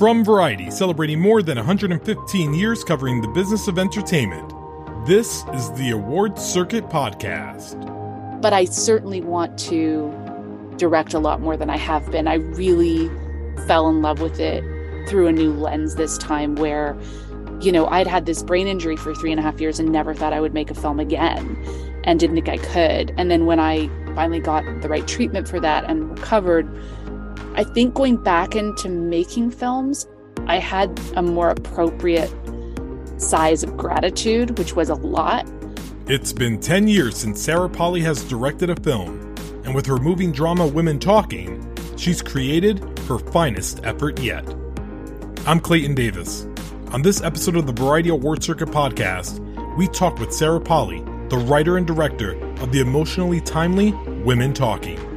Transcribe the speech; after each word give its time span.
From 0.00 0.24
Variety, 0.24 0.70
celebrating 0.70 1.20
more 1.20 1.42
than 1.42 1.58
115 1.58 2.54
years 2.54 2.82
covering 2.82 3.20
the 3.20 3.28
business 3.28 3.68
of 3.68 3.78
entertainment, 3.78 4.50
this 5.06 5.44
is 5.52 5.70
the 5.72 5.90
Awards 5.90 6.42
Circuit 6.42 6.88
Podcast. 6.88 7.76
But 8.40 8.54
I 8.54 8.64
certainly 8.64 9.20
want 9.20 9.58
to 9.58 10.10
direct 10.78 11.12
a 11.12 11.18
lot 11.18 11.42
more 11.42 11.54
than 11.54 11.68
I 11.68 11.76
have 11.76 12.10
been. 12.10 12.28
I 12.28 12.36
really 12.36 13.10
fell 13.66 13.90
in 13.90 14.00
love 14.00 14.22
with 14.22 14.40
it 14.40 14.64
through 15.06 15.26
a 15.26 15.32
new 15.32 15.52
lens 15.52 15.96
this 15.96 16.16
time 16.16 16.54
where, 16.54 16.98
you 17.60 17.70
know, 17.70 17.86
I'd 17.88 18.06
had 18.06 18.24
this 18.24 18.42
brain 18.42 18.68
injury 18.68 18.96
for 18.96 19.14
three 19.14 19.30
and 19.30 19.38
a 19.38 19.42
half 19.42 19.60
years 19.60 19.78
and 19.78 19.92
never 19.92 20.14
thought 20.14 20.32
I 20.32 20.40
would 20.40 20.54
make 20.54 20.70
a 20.70 20.74
film 20.74 20.98
again 20.98 21.62
and 22.04 22.18
didn't 22.18 22.36
think 22.36 22.48
I 22.48 22.56
could. 22.56 23.12
And 23.18 23.30
then 23.30 23.44
when 23.44 23.60
I 23.60 23.88
finally 24.14 24.40
got 24.40 24.64
the 24.80 24.88
right 24.88 25.06
treatment 25.06 25.46
for 25.46 25.60
that 25.60 25.84
and 25.84 26.18
recovered, 26.18 26.66
I 27.60 27.64
think 27.64 27.92
going 27.92 28.16
back 28.16 28.56
into 28.56 28.88
making 28.88 29.50
films, 29.50 30.08
I 30.46 30.56
had 30.56 30.98
a 31.14 31.20
more 31.20 31.50
appropriate 31.50 32.32
size 33.18 33.62
of 33.62 33.76
gratitude, 33.76 34.56
which 34.58 34.74
was 34.74 34.88
a 34.88 34.94
lot. 34.94 35.46
It's 36.06 36.32
been 36.32 36.58
10 36.58 36.88
years 36.88 37.18
since 37.18 37.38
Sarah 37.38 37.68
Polley 37.68 38.00
has 38.00 38.24
directed 38.24 38.70
a 38.70 38.76
film, 38.76 39.34
and 39.64 39.74
with 39.74 39.84
her 39.84 39.98
moving 39.98 40.32
drama 40.32 40.66
Women 40.66 40.98
Talking, 40.98 41.62
she's 41.98 42.22
created 42.22 42.78
her 43.00 43.18
finest 43.18 43.80
effort 43.84 44.18
yet. 44.20 44.48
I'm 45.46 45.60
Clayton 45.60 45.94
Davis. 45.94 46.46
On 46.92 47.02
this 47.02 47.20
episode 47.20 47.56
of 47.56 47.66
the 47.66 47.74
Variety 47.74 48.08
Award 48.08 48.42
Circuit 48.42 48.70
podcast, 48.70 49.38
we 49.76 49.86
talk 49.88 50.18
with 50.18 50.32
Sarah 50.32 50.62
Polley, 50.62 51.00
the 51.28 51.36
writer 51.36 51.76
and 51.76 51.86
director 51.86 52.42
of 52.62 52.72
the 52.72 52.80
emotionally 52.80 53.42
timely 53.42 53.92
Women 54.24 54.54
Talking. 54.54 55.09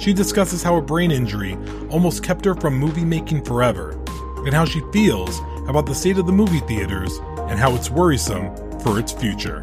She 0.00 0.14
discusses 0.14 0.62
how 0.62 0.76
a 0.76 0.80
brain 0.82 1.10
injury 1.10 1.58
almost 1.90 2.24
kept 2.24 2.46
her 2.46 2.54
from 2.54 2.78
movie 2.78 3.04
making 3.04 3.44
forever, 3.44 4.02
and 4.46 4.54
how 4.54 4.64
she 4.64 4.80
feels 4.94 5.38
about 5.68 5.84
the 5.84 5.94
state 5.94 6.16
of 6.16 6.24
the 6.24 6.32
movie 6.32 6.60
theaters 6.60 7.18
and 7.50 7.58
how 7.58 7.74
it's 7.74 7.90
worrisome 7.90 8.50
for 8.80 8.98
its 8.98 9.12
future. 9.12 9.60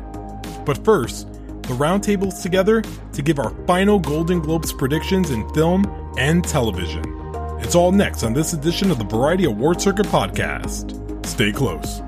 But 0.64 0.86
first, 0.86 1.28
the 1.64 1.74
roundtable's 1.74 2.44
together 2.44 2.84
to 3.14 3.22
give 3.24 3.40
our 3.40 3.50
final 3.66 3.98
Golden 3.98 4.40
Globes 4.40 4.72
predictions 4.72 5.32
in 5.32 5.50
film 5.56 6.14
and 6.20 6.44
television. 6.48 7.04
It's 7.60 7.74
all 7.74 7.92
next 7.92 8.22
on 8.22 8.34
this 8.34 8.54
edition 8.54 8.92
of 8.92 9.00
the 9.00 9.06
Variety 9.06 9.46
Award 9.46 9.82
Circuit 9.82 10.06
podcast. 10.06 11.26
Stay 11.26 11.52
close. 11.52 12.00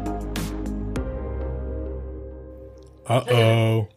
Uh 3.08 3.24
oh. 3.32 3.88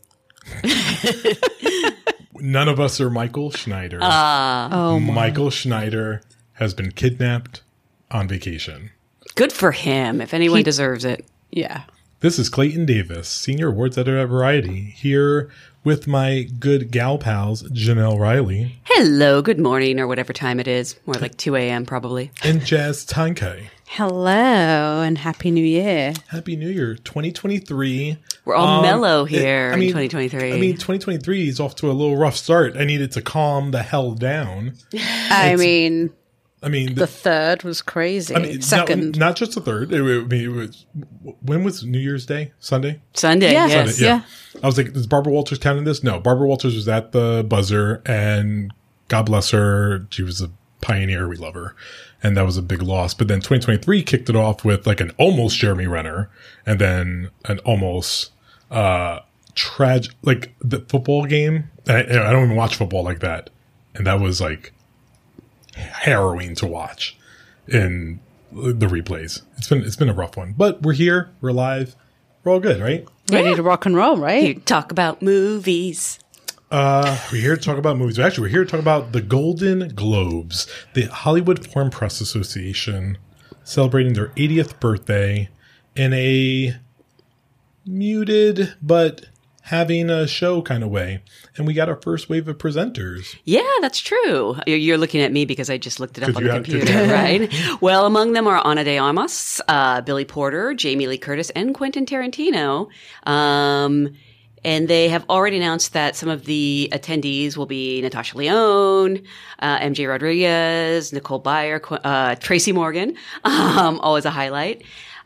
None 2.45 2.67
of 2.69 2.81
us 2.81 3.01
are 3.01 3.09
Michael 3.09 3.53
Schneider. 3.53 4.01
Uh, 4.03 4.69
Oh, 4.73 4.99
Michael 4.99 5.51
Schneider 5.51 6.23
has 6.55 6.75
been 6.75 6.91
kidnapped 6.91 7.63
on 8.11 8.27
vacation. 8.27 8.91
good 9.37 9.53
for 9.53 9.71
him. 9.71 10.21
If 10.21 10.35
anyone 10.35 10.59
He- 10.59 10.63
deserves 10.65 11.05
it. 11.05 11.25
yeah. 11.53 11.83
This 12.21 12.39
is 12.41 12.49
Clayton 12.49 12.85
Davis, 12.87 13.29
Senior 13.29 13.69
Awards 13.69 13.97
Editor 13.97 14.19
at 14.19 14.29
Variety, 14.29 14.93
here 14.97 15.51
with 15.85 16.07
my 16.07 16.43
good 16.61 16.91
gal 16.91 17.17
pals, 17.19 17.63
Jenelle 17.71 18.19
Riley 18.19 18.79
Hello, 18.85 19.41
good 19.43 19.59
morning, 19.59 19.99
or 19.99 20.07
whatever 20.07 20.33
time 20.33 20.59
it 20.61 20.69
is. 20.69 20.97
More 21.07 21.15
like 21.17 21.37
2 21.37 21.57
a.m. 21.57 21.85
probably. 21.87 22.31
and 22.45 22.65
Jazz 22.65 23.05
Tangcay. 23.05 23.69
Hello 23.97 25.03
and 25.03 25.19
happy 25.19 25.51
new 25.51 25.63
year. 25.63 26.15
Happy 26.29 26.57
New 26.57 26.71
Year 26.71 26.95
2023. 26.95 28.17
We're 28.47 28.55
all 28.55 28.79
Um, 28.79 28.83
mellow 28.83 29.27
it- 29.27 29.31
here 29.33 29.69
I 29.71 29.75
in 29.75 29.81
mean- 29.81 29.89
2023. 29.91 30.55
I 30.55 30.57
mean, 30.59 30.79
2023 30.79 31.47
is 31.47 31.61
off 31.61 31.77
to 31.77 31.91
a 31.91 31.93
little 31.93 32.17
rough 32.17 32.35
start. 32.39 32.75
I 32.75 32.85
needed 32.85 33.13
to 33.13 33.21
calm 33.21 33.71
the 33.71 33.83
hell 33.83 34.13
down. 34.15 34.73
I 35.31 35.57
mean, 35.57 36.09
I 36.63 36.71
mean, 36.71 36.95
the 36.95 37.07
third 37.07 37.65
was 37.65 37.83
crazy. 37.83 38.35
I 38.35 38.39
mean, 38.39 38.63
Second. 38.63 39.11
not, 39.11 39.17
not 39.19 39.37
just 39.37 39.57
the 39.57 39.61
third. 39.61 39.93
It, 39.93 40.01
wa- 40.01 40.27
I 40.35 40.41
it 40.41 40.49
was 40.49 40.87
when 41.43 41.63
was 41.63 41.85
New 41.85 41.99
Year's 41.99 42.25
Day? 42.25 42.53
Sunday. 42.61 43.03
Sunday, 43.13 43.53
Yeah. 43.53 43.67
yes. 43.67 43.97
Sunday, 43.97 44.07
yeah. 44.09 44.23
I 44.63 44.67
was 44.69 44.79
like, 44.79 44.97
is 44.97 45.07
Barbara 45.07 45.35
Walters 45.35 45.59
counting 45.59 45.85
this? 45.85 46.03
No, 46.03 46.19
Barbara 46.19 46.47
Walters 46.47 46.75
was 46.75 46.89
at 46.89 47.13
the 47.13 47.45
buzzer, 47.47 48.01
and 48.07 48.73
God 49.09 49.27
bless 49.27 49.51
her, 49.51 50.07
she 50.09 50.23
was 50.23 50.41
a 50.41 50.49
pioneer. 50.81 51.29
We 51.29 51.37
love 51.37 51.53
her, 51.55 51.77
and 52.23 52.37
that 52.37 52.45
was 52.45 52.57
a 52.57 52.63
big 52.63 52.83
loss. 52.83 53.15
But 53.15 53.29
then 53.29 53.39
2023 53.39 54.03
kicked 54.03 54.29
it 54.31 54.37
off 54.37 54.65
with 54.65 54.87
like 54.87 55.01
an 55.01 55.13
almost 55.19 55.59
Jeremy 55.59 55.87
Renner, 55.87 56.31
and 56.67 56.79
then 56.79 57.31
an 57.47 57.59
almost 57.61 58.31
uh 58.71 59.21
tragic 59.55 60.15
like 60.23 60.55
the 60.61 60.81
football 60.81 61.27
game. 61.27 61.71
I, 61.89 62.01
I 62.01 62.03
don't 62.33 62.45
even 62.45 62.57
watch 62.57 62.77
football 62.77 63.03
like 63.03 63.21
that, 63.21 63.51
and 63.95 64.07
that 64.07 64.21
was 64.21 64.41
like 64.41 64.73
harrowing 65.75 66.55
to 66.57 66.67
watch 66.67 67.17
in 67.69 68.21
the 68.53 68.87
replays. 68.87 69.43
It's 69.57 69.69
been 69.69 69.83
it's 69.83 69.97
been 69.97 70.09
a 70.09 70.15
rough 70.15 70.37
one, 70.37 70.55
but 70.57 70.83
we're 70.83 70.93
here, 70.93 71.31
we're 71.41 71.53
live, 71.53 71.97
we're 72.45 72.53
all 72.53 72.61
good, 72.61 72.81
right? 72.81 73.07
Ready 73.31 73.55
to 73.55 73.63
rock 73.63 73.87
and 73.87 73.97
roll, 73.97 74.17
You 74.17 74.23
right? 74.23 74.67
talk 74.67 74.93
about 74.93 75.23
movies. 75.23 76.19
Uh, 76.73 77.19
we're 77.31 77.39
here 77.39 77.55
to 77.55 77.61
talk 77.61 77.77
about 77.77 77.99
movies. 77.99 78.19
Actually, 78.19 78.45
we're 78.47 78.49
here 78.49 78.65
to 78.65 78.71
talk 78.71 78.81
about 78.81 79.13
the 79.13 79.21
Golden 79.21 79.89
Globes, 79.89 80.67
the 80.95 81.03
Hollywood 81.03 81.67
Foreign 81.67 81.91
Press 81.91 82.19
Association 82.23 83.19
celebrating 83.63 84.15
their 84.15 84.29
80th 84.29 84.81
birthday 84.81 85.51
in 85.95 86.15
a 86.15 86.75
muted 87.85 88.75
but 88.81 89.27
having 89.65 90.09
a 90.09 90.27
show 90.27 90.63
kind 90.63 90.83
of 90.83 90.89
way. 90.89 91.23
And 91.59 91.67
we 91.67 91.75
got 91.75 91.91
our 91.91 92.01
first 92.01 92.31
wave 92.31 92.49
of 92.49 92.57
presenters. 92.57 93.37
Yeah, 93.45 93.61
that's 93.83 94.01
true. 94.01 94.57
You're- 94.67 94.97
looking 94.97 95.21
at 95.21 95.31
me 95.31 95.45
because 95.45 95.69
I 95.69 95.77
just 95.77 96.01
looked 96.01 96.17
it 96.17 96.25
up 96.25 96.35
on 96.35 96.43
the 96.43 96.55
computer, 96.55 97.07
right? 97.13 97.53
Well, 97.83 98.07
among 98.07 98.33
them 98.33 98.47
are 98.47 98.57
Ana 98.67 98.83
de 98.83 98.97
Armas, 98.97 99.61
uh, 99.69 100.01
Billy 100.01 100.25
Porter, 100.25 100.73
Jamie 100.73 101.07
Lee 101.07 101.19
Curtis, 101.19 101.51
and 101.51 101.75
Quentin 101.75 102.07
Tarantino. 102.07 102.89
Um, 103.25 104.15
and 104.65 104.89
they 104.89 105.09
have 105.09 105.25
already 105.29 105.57
announced 105.57 105.93
that 105.93 106.15
some 106.17 106.29
of 106.29 106.45
the 106.45 106.89
attendees 106.93 107.57
will 107.57 107.67
be 107.67 108.01
Natasha 108.01 108.37
Lyonne, 108.37 109.23
uh, 109.59 109.79
MJ 109.79 110.09
Rodriguez, 110.09 111.13
Nicole 111.13 111.43
Byer, 111.43 111.81
uh, 112.05 112.37
Tracy 112.37 112.73
Morgan, 112.73 113.17
um, 113.45 113.99
always 114.01 114.25
a 114.25 114.31
highlight. 114.31 114.83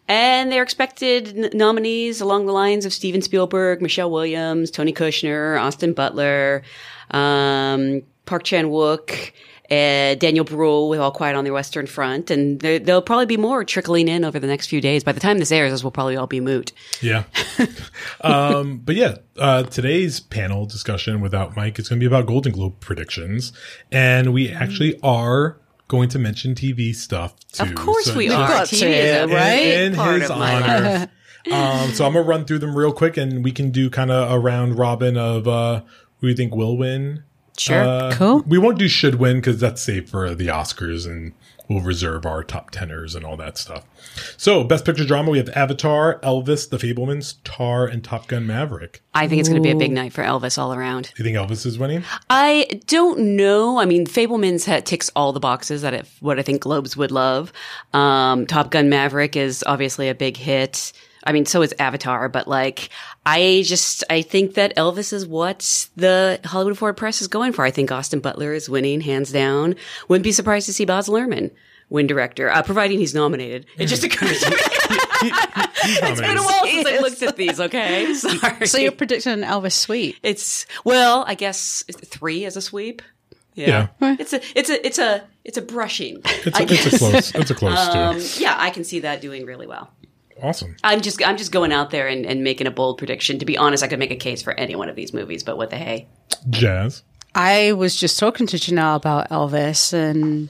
And 0.08 0.52
they're 0.52 0.62
expected 0.62 1.36
n- 1.36 1.50
nominees 1.52 2.20
along 2.20 2.46
the 2.46 2.52
lines 2.52 2.86
of 2.86 2.92
Steven 2.92 3.20
Spielberg, 3.22 3.82
Michelle 3.82 4.10
Williams, 4.10 4.70
Tony 4.70 4.92
Kushner, 4.92 5.60
Austin 5.60 5.92
Butler, 5.92 6.62
um, 7.10 8.02
Park 8.24 8.44
Chan 8.44 8.66
Wook, 8.66 9.32
uh, 9.70 10.14
Daniel 10.14 10.44
Bruhl 10.44 10.88
with 10.88 11.00
All 11.00 11.10
Quiet 11.10 11.36
on 11.36 11.44
the 11.44 11.50
Western 11.50 11.86
Front, 11.86 12.30
and 12.30 12.60
there, 12.60 12.78
there'll 12.78 13.02
probably 13.02 13.26
be 13.26 13.36
more 13.36 13.64
trickling 13.64 14.08
in 14.08 14.24
over 14.24 14.38
the 14.38 14.46
next 14.46 14.68
few 14.68 14.80
days. 14.80 15.02
By 15.02 15.12
the 15.12 15.20
time 15.20 15.38
this 15.38 15.50
airs, 15.52 15.72
this 15.72 15.82
will 15.82 15.90
probably 15.90 16.16
all 16.16 16.26
be 16.26 16.40
moot. 16.40 16.72
Yeah. 17.00 17.24
um, 18.20 18.78
but 18.78 18.94
yeah, 18.96 19.16
uh, 19.38 19.64
today's 19.64 20.20
panel 20.20 20.66
discussion 20.66 21.20
without 21.20 21.56
Mike 21.56 21.78
is 21.78 21.88
going 21.88 21.98
to 21.98 22.02
be 22.02 22.06
about 22.06 22.26
Golden 22.26 22.52
Globe 22.52 22.80
predictions. 22.80 23.52
And 23.90 24.32
we 24.32 24.50
actually 24.50 24.98
are 25.02 25.58
going 25.88 26.08
to 26.10 26.18
mention 26.18 26.54
TV 26.54 26.94
stuff 26.94 27.34
too. 27.52 27.64
Of 27.64 27.74
course, 27.74 28.06
So 28.06 28.16
we 28.16 28.30
are. 28.30 28.48
TV 28.62 28.88
is 28.88 29.16
a 29.22 29.28
right? 29.28 29.58
in 29.58 29.94
part 29.94 30.20
his 30.20 30.30
of 30.30 30.36
honor. 30.38 31.10
um, 31.52 31.92
so 31.92 32.06
I'm 32.06 32.12
gonna 32.12 32.22
run 32.22 32.44
through 32.44 32.58
them 32.58 32.76
real 32.76 32.92
quick, 32.92 33.16
and 33.16 33.44
we 33.44 33.52
can 33.52 33.70
do 33.70 33.88
kind 33.90 34.10
of 34.10 34.30
a 34.30 34.38
round 34.38 34.78
robin 34.78 35.16
of 35.16 35.46
uh, 35.46 35.82
who 36.18 36.28
you 36.28 36.34
think 36.34 36.54
will 36.54 36.76
win 36.76 37.22
Sure. 37.58 37.82
Uh, 37.82 38.12
Cool. 38.14 38.42
We 38.46 38.58
won't 38.58 38.78
do 38.78 38.88
should 38.88 39.16
win 39.16 39.36
because 39.36 39.58
that's 39.60 39.82
safe 39.82 40.08
for 40.08 40.34
the 40.34 40.46
Oscars 40.48 41.06
and 41.06 41.32
we'll 41.68 41.80
reserve 41.80 42.24
our 42.24 42.44
top 42.44 42.70
tenors 42.70 43.14
and 43.14 43.24
all 43.24 43.36
that 43.36 43.58
stuff. 43.58 43.84
So, 44.36 44.62
Best 44.64 44.84
Picture 44.84 45.04
Drama, 45.04 45.30
we 45.30 45.38
have 45.38 45.48
Avatar, 45.50 46.20
Elvis, 46.20 46.70
The 46.70 46.76
Fabelmans, 46.78 47.36
Tar, 47.44 47.86
and 47.86 48.02
Top 48.04 48.28
Gun 48.28 48.46
Maverick. 48.46 49.02
I 49.14 49.26
think 49.28 49.40
it's 49.40 49.48
going 49.48 49.60
to 49.60 49.66
be 49.66 49.72
a 49.72 49.76
big 49.76 49.92
night 49.92 50.12
for 50.12 50.22
Elvis 50.22 50.58
all 50.58 50.72
around. 50.72 51.12
You 51.18 51.24
think 51.24 51.36
Elvis 51.36 51.66
is 51.66 51.78
winning? 51.78 52.04
I 52.30 52.80
don't 52.86 53.18
know. 53.36 53.78
I 53.78 53.84
mean, 53.84 54.06
Fabelman's 54.06 54.64
ha- 54.64 54.80
ticks 54.80 55.10
all 55.16 55.32
the 55.32 55.40
boxes 55.40 55.82
that 55.82 55.92
if, 55.92 56.16
what 56.20 56.38
I 56.38 56.42
think 56.42 56.62
Globes 56.62 56.96
would 56.96 57.10
love. 57.10 57.52
Um, 57.92 58.46
Top 58.46 58.70
Gun 58.70 58.88
Maverick 58.88 59.36
is 59.36 59.64
obviously 59.66 60.08
a 60.08 60.14
big 60.14 60.36
hit. 60.36 60.92
I 61.26 61.32
mean, 61.32 61.44
so 61.44 61.60
is 61.62 61.74
Avatar, 61.78 62.28
but 62.28 62.46
like, 62.48 62.88
I 63.26 63.62
just, 63.66 64.04
I 64.08 64.22
think 64.22 64.54
that 64.54 64.74
Elvis 64.76 65.12
is 65.12 65.26
what 65.26 65.88
the 65.96 66.40
Hollywood 66.44 66.78
Forward 66.78 66.96
Press 66.96 67.20
is 67.20 67.28
going 67.28 67.52
for. 67.52 67.64
I 67.64 67.70
think 67.70 67.90
Austin 67.90 68.20
Butler 68.20 68.52
is 68.54 68.68
winning 68.70 69.00
hands 69.00 69.32
down. 69.32 69.74
Wouldn't 70.08 70.24
be 70.24 70.32
surprised 70.32 70.66
to 70.66 70.72
see 70.72 70.84
Baz 70.84 71.08
Luhrmann 71.08 71.50
win 71.88 72.06
director, 72.06 72.50
uh, 72.50 72.62
providing 72.62 72.98
he's 72.98 73.14
nominated. 73.14 73.66
It 73.78 73.86
just 73.86 74.02
occurs 74.04 74.40
to 74.40 74.50
me. 74.50 74.56
It's 75.28 76.20
been 76.20 76.36
a 76.36 76.42
while 76.42 76.64
since 76.66 76.86
I 76.88 76.98
looked 76.98 77.22
at 77.22 77.36
these, 77.36 77.60
okay? 77.60 78.12
Sorry. 78.14 78.66
So 78.66 78.78
you're 78.78 78.92
predicting 78.92 79.32
an 79.32 79.42
Elvis 79.42 79.72
sweep? 79.72 80.16
It's 80.22 80.66
well, 80.84 81.24
I 81.26 81.34
guess 81.34 81.84
three 82.04 82.44
as 82.44 82.56
a 82.56 82.60
sweep. 82.60 83.02
Yeah. 83.54 83.88
It's 84.00 84.32
a 84.32 84.40
it's 84.58 84.68
a 84.68 84.86
it's 84.86 84.98
a 84.98 85.24
it's 85.44 85.56
a 85.58 85.62
brushing. 85.62 86.20
It's 86.24 86.58
I 86.58 86.62
a, 86.62 86.66
it's 86.66 86.86
a 86.86 86.90
guess. 86.90 86.98
close. 86.98 87.34
It's 87.34 87.50
a 87.50 87.54
close 87.54 87.78
Um, 87.78 88.20
too. 88.20 88.42
yeah, 88.42 88.54
I 88.58 88.70
can 88.70 88.84
see 88.84 89.00
that 89.00 89.20
doing 89.20 89.46
really 89.46 89.66
well. 89.66 89.90
Awesome. 90.42 90.76
I'm 90.84 91.00
just 91.00 91.24
I'm 91.26 91.36
just 91.36 91.52
going 91.52 91.72
out 91.72 91.90
there 91.90 92.08
and, 92.08 92.26
and 92.26 92.44
making 92.44 92.66
a 92.66 92.70
bold 92.70 92.98
prediction. 92.98 93.38
To 93.38 93.46
be 93.46 93.56
honest, 93.56 93.82
I 93.82 93.88
could 93.88 93.98
make 93.98 94.10
a 94.10 94.16
case 94.16 94.42
for 94.42 94.52
any 94.54 94.76
one 94.76 94.88
of 94.88 94.96
these 94.96 95.12
movies, 95.12 95.42
but 95.42 95.56
what 95.56 95.70
the 95.70 95.76
hey? 95.76 96.06
Jazz. 96.50 97.02
I 97.34 97.72
was 97.72 97.96
just 97.96 98.18
talking 98.18 98.46
to 98.48 98.56
Janelle 98.56 98.96
about 98.96 99.28
Elvis 99.30 99.92
and 99.92 100.48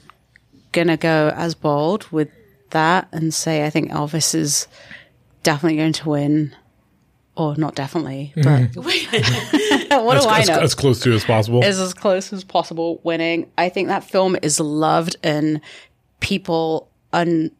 gonna 0.71 0.97
go 0.97 1.31
as 1.35 1.55
bold 1.55 2.09
with 2.11 2.29
that 2.71 3.07
and 3.11 3.33
say 3.33 3.65
I 3.65 3.69
think 3.69 3.91
Elvis 3.91 4.35
is 4.35 4.67
definitely 5.43 5.77
going 5.77 5.93
to 5.93 6.09
win. 6.09 6.55
Or 7.35 7.55
not 7.55 7.75
definitely, 7.75 8.33
mm-hmm. 8.35 8.73
but 8.73 8.83
what 10.03 10.17
As, 10.17 10.23
do 10.23 10.29
I 10.29 10.39
as, 10.39 10.47
know? 10.47 10.57
as 10.57 10.73
close 10.73 10.99
to 11.01 11.13
as 11.13 11.23
possible. 11.23 11.63
is 11.63 11.79
as 11.79 11.93
close 11.93 12.33
as 12.33 12.43
possible 12.43 12.99
winning. 13.03 13.51
I 13.59 13.69
think 13.69 13.89
that 13.89 14.03
film 14.03 14.35
is 14.41 14.59
loved 14.59 15.17
and 15.21 15.61
people 16.19 16.89
un 17.13 17.51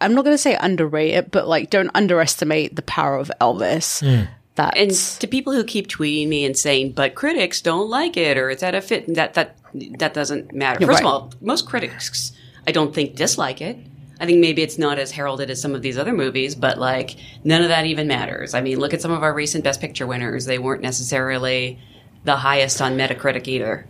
I'm 0.00 0.14
not 0.14 0.24
going 0.24 0.34
to 0.34 0.38
say 0.38 0.56
underrate 0.60 1.14
it, 1.14 1.30
but 1.30 1.48
like 1.48 1.70
don't 1.70 1.90
underestimate 1.94 2.76
the 2.76 2.82
power 2.82 3.16
of 3.16 3.30
Elvis. 3.40 4.00
Hmm. 4.00 4.30
That's 4.56 4.78
And 4.78 5.20
to 5.20 5.26
people 5.26 5.52
who 5.52 5.64
keep 5.64 5.86
tweeting 5.86 6.28
me 6.28 6.44
and 6.44 6.56
saying, 6.56 6.92
"But 6.92 7.14
critics 7.14 7.60
don't 7.60 7.90
like 7.90 8.16
it," 8.16 8.38
or 8.38 8.48
"It's 8.50 8.62
at 8.62 8.74
a 8.74 8.80
fit," 8.80 9.14
that 9.14 9.34
that 9.34 9.56
that 9.98 10.14
doesn't 10.14 10.54
matter. 10.54 10.78
Yeah, 10.80 10.86
First 10.86 11.02
right. 11.02 11.06
of 11.06 11.12
all, 11.12 11.32
most 11.42 11.66
critics, 11.66 12.32
I 12.66 12.72
don't 12.72 12.94
think 12.94 13.16
dislike 13.16 13.60
it. 13.60 13.76
I 14.18 14.24
think 14.24 14.38
maybe 14.40 14.62
it's 14.62 14.78
not 14.78 14.98
as 14.98 15.10
heralded 15.10 15.50
as 15.50 15.60
some 15.60 15.74
of 15.74 15.82
these 15.82 15.98
other 15.98 16.14
movies, 16.14 16.54
but 16.54 16.78
like 16.78 17.16
none 17.44 17.60
of 17.60 17.68
that 17.68 17.84
even 17.84 18.08
matters. 18.08 18.54
I 18.54 18.62
mean, 18.62 18.78
look 18.78 18.94
at 18.94 19.02
some 19.02 19.10
of 19.12 19.22
our 19.22 19.34
recent 19.34 19.62
Best 19.62 19.78
Picture 19.78 20.06
winners; 20.06 20.46
they 20.46 20.58
weren't 20.58 20.80
necessarily 20.82 21.78
the 22.24 22.36
highest 22.36 22.80
on 22.80 22.96
Metacritic 22.96 23.46
either. 23.48 23.86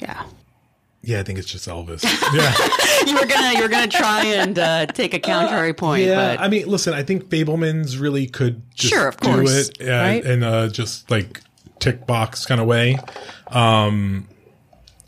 yeah. 0.00 0.24
Yeah, 1.02 1.20
I 1.20 1.22
think 1.22 1.38
it's 1.38 1.50
just 1.50 1.68
Elvis. 1.68 2.02
Yeah. 2.34 3.06
you 3.06 3.14
were 3.18 3.26
gonna 3.26 3.54
you 3.56 3.62
were 3.62 3.68
gonna 3.68 3.86
try 3.88 4.24
and 4.24 4.58
uh, 4.58 4.86
take 4.86 5.14
a 5.14 5.18
contrary 5.20 5.72
point, 5.72 6.04
Yeah, 6.06 6.36
but 6.36 6.40
I 6.40 6.48
mean, 6.48 6.66
listen, 6.66 6.92
I 6.92 7.02
think 7.02 7.24
Fabelmans 7.28 7.98
really 8.00 8.26
could 8.26 8.62
just 8.74 8.92
Sure, 8.92 9.08
of 9.08 9.16
course, 9.18 9.68
do 9.70 9.84
it 9.84 9.88
uh, 9.88 9.92
right? 9.92 10.24
in 10.24 10.42
a 10.42 10.68
just 10.68 11.10
like 11.10 11.40
tick 11.78 12.06
box 12.06 12.44
kind 12.46 12.60
of 12.60 12.66
way. 12.66 12.98
Um, 13.48 14.28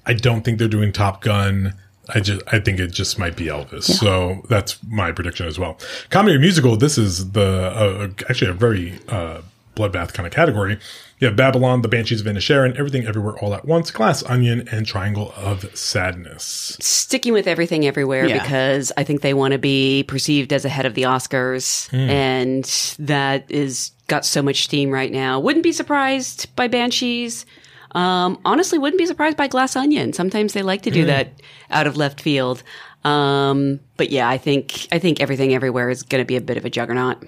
I 0.06 0.14
don't 0.14 0.42
think 0.42 0.58
they're 0.58 0.68
doing 0.68 0.92
Top 0.92 1.20
Gun. 1.22 1.74
I 2.12 2.20
just 2.20 2.42
I 2.52 2.58
think 2.60 2.80
it 2.80 2.90
just 2.92 3.18
might 3.18 3.36
be 3.36 3.46
Elvis. 3.46 3.84
So 3.84 4.42
that's 4.48 4.78
my 4.88 5.12
prediction 5.12 5.46
as 5.46 5.58
well. 5.58 5.78
Comedy 6.10 6.36
or 6.36 6.40
musical. 6.40 6.76
This 6.76 6.96
is 6.98 7.32
the 7.32 7.70
uh, 7.74 8.08
actually 8.28 8.50
a 8.50 8.54
very 8.54 8.98
uh, 9.08 9.42
bloodbath 9.76 10.12
kind 10.14 10.26
of 10.26 10.32
category. 10.32 10.78
You 11.20 11.26
have 11.26 11.36
Babylon, 11.36 11.82
The 11.82 11.88
Banshees 11.88 12.22
of 12.22 12.26
Inisherin, 12.26 12.74
Everything 12.78 13.06
Everywhere 13.06 13.34
All 13.38 13.52
at 13.54 13.66
Once, 13.66 13.90
Glass 13.90 14.22
Onion, 14.22 14.66
and 14.72 14.86
Triangle 14.86 15.32
of 15.36 15.64
Sadness. 15.76 16.78
sticking 16.80 17.34
with 17.34 17.46
everything 17.46 17.86
everywhere 17.86 18.26
Yeah. 18.26 18.42
because 18.42 18.90
I 18.96 19.04
think 19.04 19.20
they 19.20 19.34
want 19.34 19.52
to 19.52 19.58
be 19.58 20.02
perceived 20.08 20.50
as 20.52 20.64
ahead 20.64 20.86
of 20.86 20.94
the 20.94 21.02
Oscars, 21.02 21.92
and 21.92 22.64
that 22.98 23.44
is 23.50 23.90
got 24.06 24.24
so 24.24 24.40
much 24.42 24.62
steam 24.64 24.90
right 24.90 25.12
now. 25.12 25.38
Wouldn't 25.40 25.62
be 25.62 25.72
surprised 25.72 26.54
by 26.56 26.68
Banshees. 26.68 27.44
Um, 27.92 28.38
honestly, 28.44 28.78
wouldn't 28.78 28.98
be 28.98 29.06
surprised 29.06 29.36
by 29.36 29.46
Glass 29.48 29.76
Onion. 29.76 30.12
Sometimes 30.14 30.52
they 30.54 30.62
like 30.62 30.82
to 30.82 30.90
do 30.90 31.04
that 31.06 31.32
out 31.70 31.86
of 31.86 31.96
left 31.96 32.20
field. 32.20 32.62
Um, 33.04 33.80
but 33.96 34.10
yeah, 34.10 34.28
I 34.28 34.38
think 34.38 34.86
I 34.92 34.98
think 34.98 35.20
everything 35.20 35.52
everywhere 35.54 35.90
is 35.90 36.02
going 36.02 36.22
to 36.22 36.26
be 36.26 36.36
a 36.36 36.40
bit 36.40 36.56
of 36.56 36.64
a 36.64 36.70
juggernaut. 36.70 37.22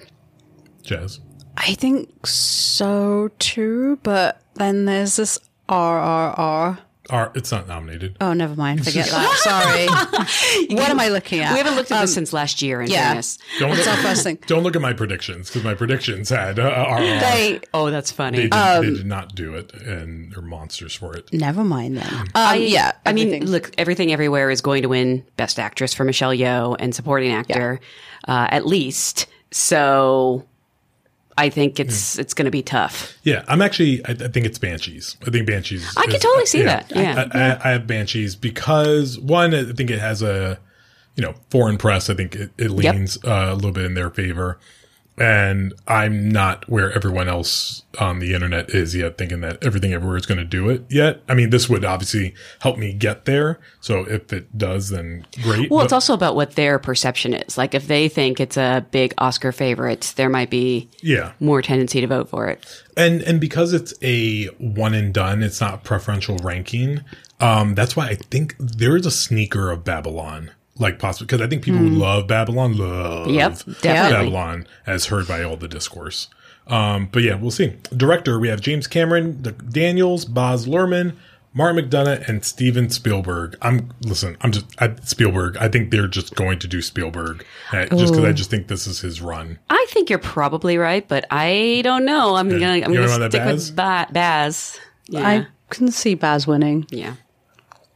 Jazz. 0.82 1.20
I 1.56 1.74
think 1.74 2.26
so 2.26 3.30
too, 3.38 3.98
but 4.02 4.40
then 4.54 4.84
there's 4.84 5.16
this 5.16 5.38
RRR. 5.68 6.78
Are 7.10 7.32
it's 7.34 7.50
not 7.50 7.66
nominated. 7.66 8.16
Oh, 8.20 8.32
never 8.32 8.54
mind. 8.54 8.84
Forget 8.84 9.08
that. 9.08 9.36
Sorry. 9.38 10.76
what 10.76 10.88
am 10.88 11.00
I 11.00 11.08
looking 11.08 11.40
at? 11.40 11.52
We 11.52 11.58
haven't 11.58 11.74
looked 11.74 11.90
at 11.90 12.00
this 12.00 12.14
since 12.14 12.32
last 12.32 12.62
year. 12.62 12.80
In 12.80 12.88
yeah. 12.90 13.06
fairness, 13.08 13.38
Don't 13.58 13.70
What's 13.70 13.86
look, 13.86 13.96
our 13.96 14.02
first 14.02 14.22
thing? 14.22 14.38
don't 14.46 14.62
look 14.62 14.76
at 14.76 14.82
my 14.82 14.92
predictions 14.92 15.48
because 15.48 15.64
my 15.64 15.74
predictions 15.74 16.28
had 16.30 16.60
uh, 16.60 16.62
are, 16.62 17.00
They 17.00 17.60
oh, 17.74 17.90
that's 17.90 18.12
they, 18.12 18.16
funny. 18.16 18.38
did, 18.42 18.54
Um, 18.54 18.84
they 18.86 18.92
did 18.98 19.06
not 19.06 19.34
do 19.34 19.54
it, 19.56 19.74
and 19.74 20.32
they're 20.32 20.42
monsters 20.42 20.94
for 20.94 21.14
it. 21.16 21.30
never 21.32 21.64
mind 21.64 21.96
then. 21.98 22.28
Um, 22.36 22.60
yeah, 22.62 22.92
I 23.04 23.12
mean, 23.12 23.46
look, 23.46 23.72
Everything 23.78 24.12
Everywhere 24.12 24.50
is 24.50 24.60
going 24.60 24.82
to 24.82 24.88
win 24.88 25.24
Best 25.36 25.58
Actress 25.58 25.92
for 25.92 26.04
Michelle 26.04 26.32
Yeoh 26.32 26.76
and 26.78 26.94
Supporting 26.94 27.32
Actor, 27.32 27.80
uh, 28.28 28.46
at 28.50 28.64
least. 28.64 29.26
So 29.50 30.46
I 31.38 31.48
think 31.48 31.80
it's 31.80 32.18
it's 32.18 32.34
going 32.34 32.44
to 32.44 32.50
be 32.50 32.62
tough. 32.62 33.16
Yeah, 33.22 33.44
I'm 33.48 33.62
actually. 33.62 34.04
I, 34.04 34.10
I 34.10 34.28
think 34.28 34.46
it's 34.46 34.58
Banshees. 34.58 35.16
I 35.26 35.30
think 35.30 35.46
Banshees. 35.46 35.94
I 35.96 36.06
can 36.06 36.20
totally 36.20 36.46
see 36.46 36.62
that, 36.62 36.90
yeah. 36.94 37.28
I, 37.32 37.38
I, 37.38 37.68
I 37.68 37.72
have 37.72 37.86
Banshees 37.86 38.36
because 38.36 39.18
one, 39.18 39.54
I 39.54 39.72
think 39.72 39.90
it 39.90 39.98
has 39.98 40.22
a, 40.22 40.58
you 41.16 41.22
know, 41.22 41.34
foreign 41.50 41.78
press. 41.78 42.10
I 42.10 42.14
think 42.14 42.34
it, 42.34 42.50
it 42.58 42.70
leans 42.70 43.16
uh, 43.24 43.48
a 43.50 43.54
little 43.54 43.72
bit 43.72 43.86
in 43.86 43.94
their 43.94 44.10
favor, 44.10 44.58
and 45.18 45.74
I'm 45.86 46.28
not 46.30 46.68
where 46.68 46.90
everyone 46.92 47.28
else 47.28 47.82
on 48.00 48.18
the 48.18 48.32
internet 48.34 48.70
is 48.70 48.96
yet, 48.96 49.18
thinking 49.18 49.40
that 49.42 49.62
everything 49.62 49.92
everywhere 49.92 50.16
is 50.16 50.24
going 50.26 50.38
to 50.38 50.44
do 50.44 50.70
it 50.70 50.84
yet. 50.88 51.22
I 51.28 51.34
mean, 51.34 51.50
this 51.50 51.68
would 51.68 51.84
obviously 51.84 52.34
help 52.60 52.78
me 52.78 52.94
get 52.94 53.26
there. 53.26 53.60
So 53.80 54.04
if 54.08 54.32
it 54.32 54.56
does, 54.56 54.88
then 54.88 55.26
great. 55.42 55.70
Well, 55.70 55.80
But- 55.80 55.84
it's 55.84 55.92
also 55.92 56.14
about 56.14 56.34
what 56.34 56.52
their 56.56 56.78
perception 56.78 57.34
is. 57.34 57.58
Like, 57.58 57.74
if 57.74 57.86
they 57.86 58.08
think 58.08 58.40
it's 58.40 58.56
a 58.56 58.86
big 58.90 59.12
Oscar 59.18 59.52
favorite, 59.52 60.14
there 60.16 60.30
might 60.30 60.48
be 60.50 60.88
yeah, 61.02 61.32
more 61.40 61.60
tendency 61.60 62.00
to 62.00 62.06
vote 62.06 62.28
for 62.30 62.48
it. 62.48 62.64
And 62.96 63.22
and 63.22 63.40
because 63.40 63.72
it's 63.72 63.92
a 64.02 64.46
one 64.58 64.94
and 64.94 65.12
done, 65.12 65.42
it's 65.42 65.60
not 65.60 65.84
preferential 65.84 66.36
ranking. 66.38 67.02
Um, 67.40 67.74
that's 67.74 67.96
why 67.96 68.08
I 68.08 68.14
think 68.14 68.54
there 68.58 68.96
is 68.96 69.04
a 69.04 69.10
sneaker 69.10 69.70
of 69.70 69.82
Babylon, 69.84 70.52
like 70.78 70.98
possibly 70.98 71.26
because 71.26 71.40
I 71.40 71.48
think 71.48 71.62
people 71.62 71.80
who 71.80 71.88
love 71.90 72.26
Babylon 72.26 72.76
love 72.76 73.28
Yep, 73.28 73.52
definitely. 73.80 73.82
Babylon 74.12 74.66
as 74.86 75.06
heard 75.06 75.28
by 75.28 75.42
all 75.42 75.56
the 75.56 75.68
discourse. 75.68 76.28
Um, 76.66 77.08
but 77.12 77.22
yeah, 77.22 77.34
we'll 77.34 77.50
see. 77.50 77.74
Director, 77.96 78.38
we 78.38 78.48
have 78.48 78.60
James 78.60 78.86
Cameron, 78.86 79.42
the 79.42 79.52
Daniels, 79.52 80.24
Baz 80.24 80.66
Luhrmann, 80.66 81.16
Martin 81.52 81.84
McDonagh, 81.84 82.26
and 82.28 82.44
Steven 82.44 82.88
Spielberg. 82.88 83.56
I'm 83.60 83.90
listen. 84.00 84.36
I'm 84.40 84.52
just 84.52 84.66
I, 84.78 84.94
Spielberg. 85.02 85.56
I 85.58 85.68
think 85.68 85.90
they're 85.90 86.08
just 86.08 86.34
going 86.36 86.58
to 86.60 86.68
do 86.68 86.80
Spielberg 86.80 87.44
uh, 87.72 87.86
just 87.86 88.12
because 88.12 88.24
I 88.24 88.32
just 88.32 88.48
think 88.48 88.68
this 88.68 88.86
is 88.86 89.00
his 89.00 89.20
run. 89.20 89.58
I 89.68 89.84
think 89.90 90.08
you're 90.08 90.18
probably 90.20 90.78
right, 90.78 91.06
but 91.06 91.26
I 91.30 91.82
don't 91.84 92.04
know. 92.06 92.36
I'm 92.36 92.48
gonna 92.48 92.64
I'm 92.66 92.92
You 92.92 93.00
gonna 93.00 93.06
don't 93.08 93.20
that 93.20 93.32
stick 93.32 93.42
Baz? 93.42 93.66
with 93.70 93.76
ba- 93.76 94.08
Baz. 94.12 94.80
Yeah, 95.08 95.28
I 95.28 95.46
can 95.68 95.90
see 95.90 96.14
Baz 96.14 96.46
winning. 96.46 96.86
yeah. 96.90 97.16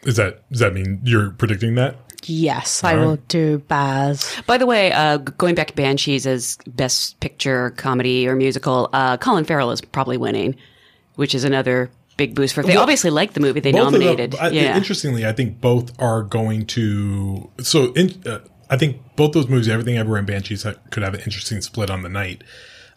Is 0.02 0.16
that 0.16 0.48
does 0.50 0.60
that 0.60 0.74
mean 0.74 1.00
you're 1.04 1.30
predicting 1.30 1.76
that? 1.76 1.96
Yes, 2.28 2.82
I 2.84 2.96
will 2.96 3.16
do 3.28 3.58
Baz. 3.58 4.34
By 4.46 4.58
the 4.58 4.66
way, 4.66 4.92
uh, 4.92 5.18
going 5.18 5.54
back 5.54 5.68
to 5.68 5.74
Banshees 5.74 6.26
as 6.26 6.58
Best 6.66 7.18
Picture, 7.20 7.70
Comedy, 7.70 8.26
or 8.28 8.34
Musical, 8.36 8.88
uh, 8.92 9.16
Colin 9.16 9.44
Farrell 9.44 9.70
is 9.70 9.80
probably 9.80 10.16
winning, 10.16 10.56
which 11.14 11.34
is 11.34 11.44
another 11.44 11.90
big 12.16 12.34
boost 12.34 12.54
for. 12.54 12.62
Them. 12.62 12.68
They 12.68 12.74
Well, 12.74 12.82
obviously 12.82 13.10
liked 13.10 13.34
the 13.34 13.40
movie 13.40 13.60
they 13.60 13.72
both 13.72 13.86
of 13.88 13.92
them- 13.92 14.00
nominated. 14.02 14.34
I- 14.40 14.48
yeah, 14.50 14.76
Interestingly, 14.76 15.24
I 15.26 15.32
think 15.32 15.60
both 15.60 15.92
are 16.00 16.22
going 16.22 16.66
to. 16.66 17.48
So, 17.60 17.92
in, 17.92 18.14
uh, 18.26 18.38
I 18.68 18.76
think 18.76 18.96
both 19.16 19.32
those 19.32 19.48
movies, 19.48 19.68
Everything 19.68 19.96
Everywhere 19.96 20.18
and 20.18 20.26
Banshees, 20.26 20.66
could 20.90 21.02
have 21.02 21.14
an 21.14 21.20
interesting 21.20 21.60
split 21.60 21.90
on 21.90 22.02
the 22.02 22.08
night. 22.08 22.42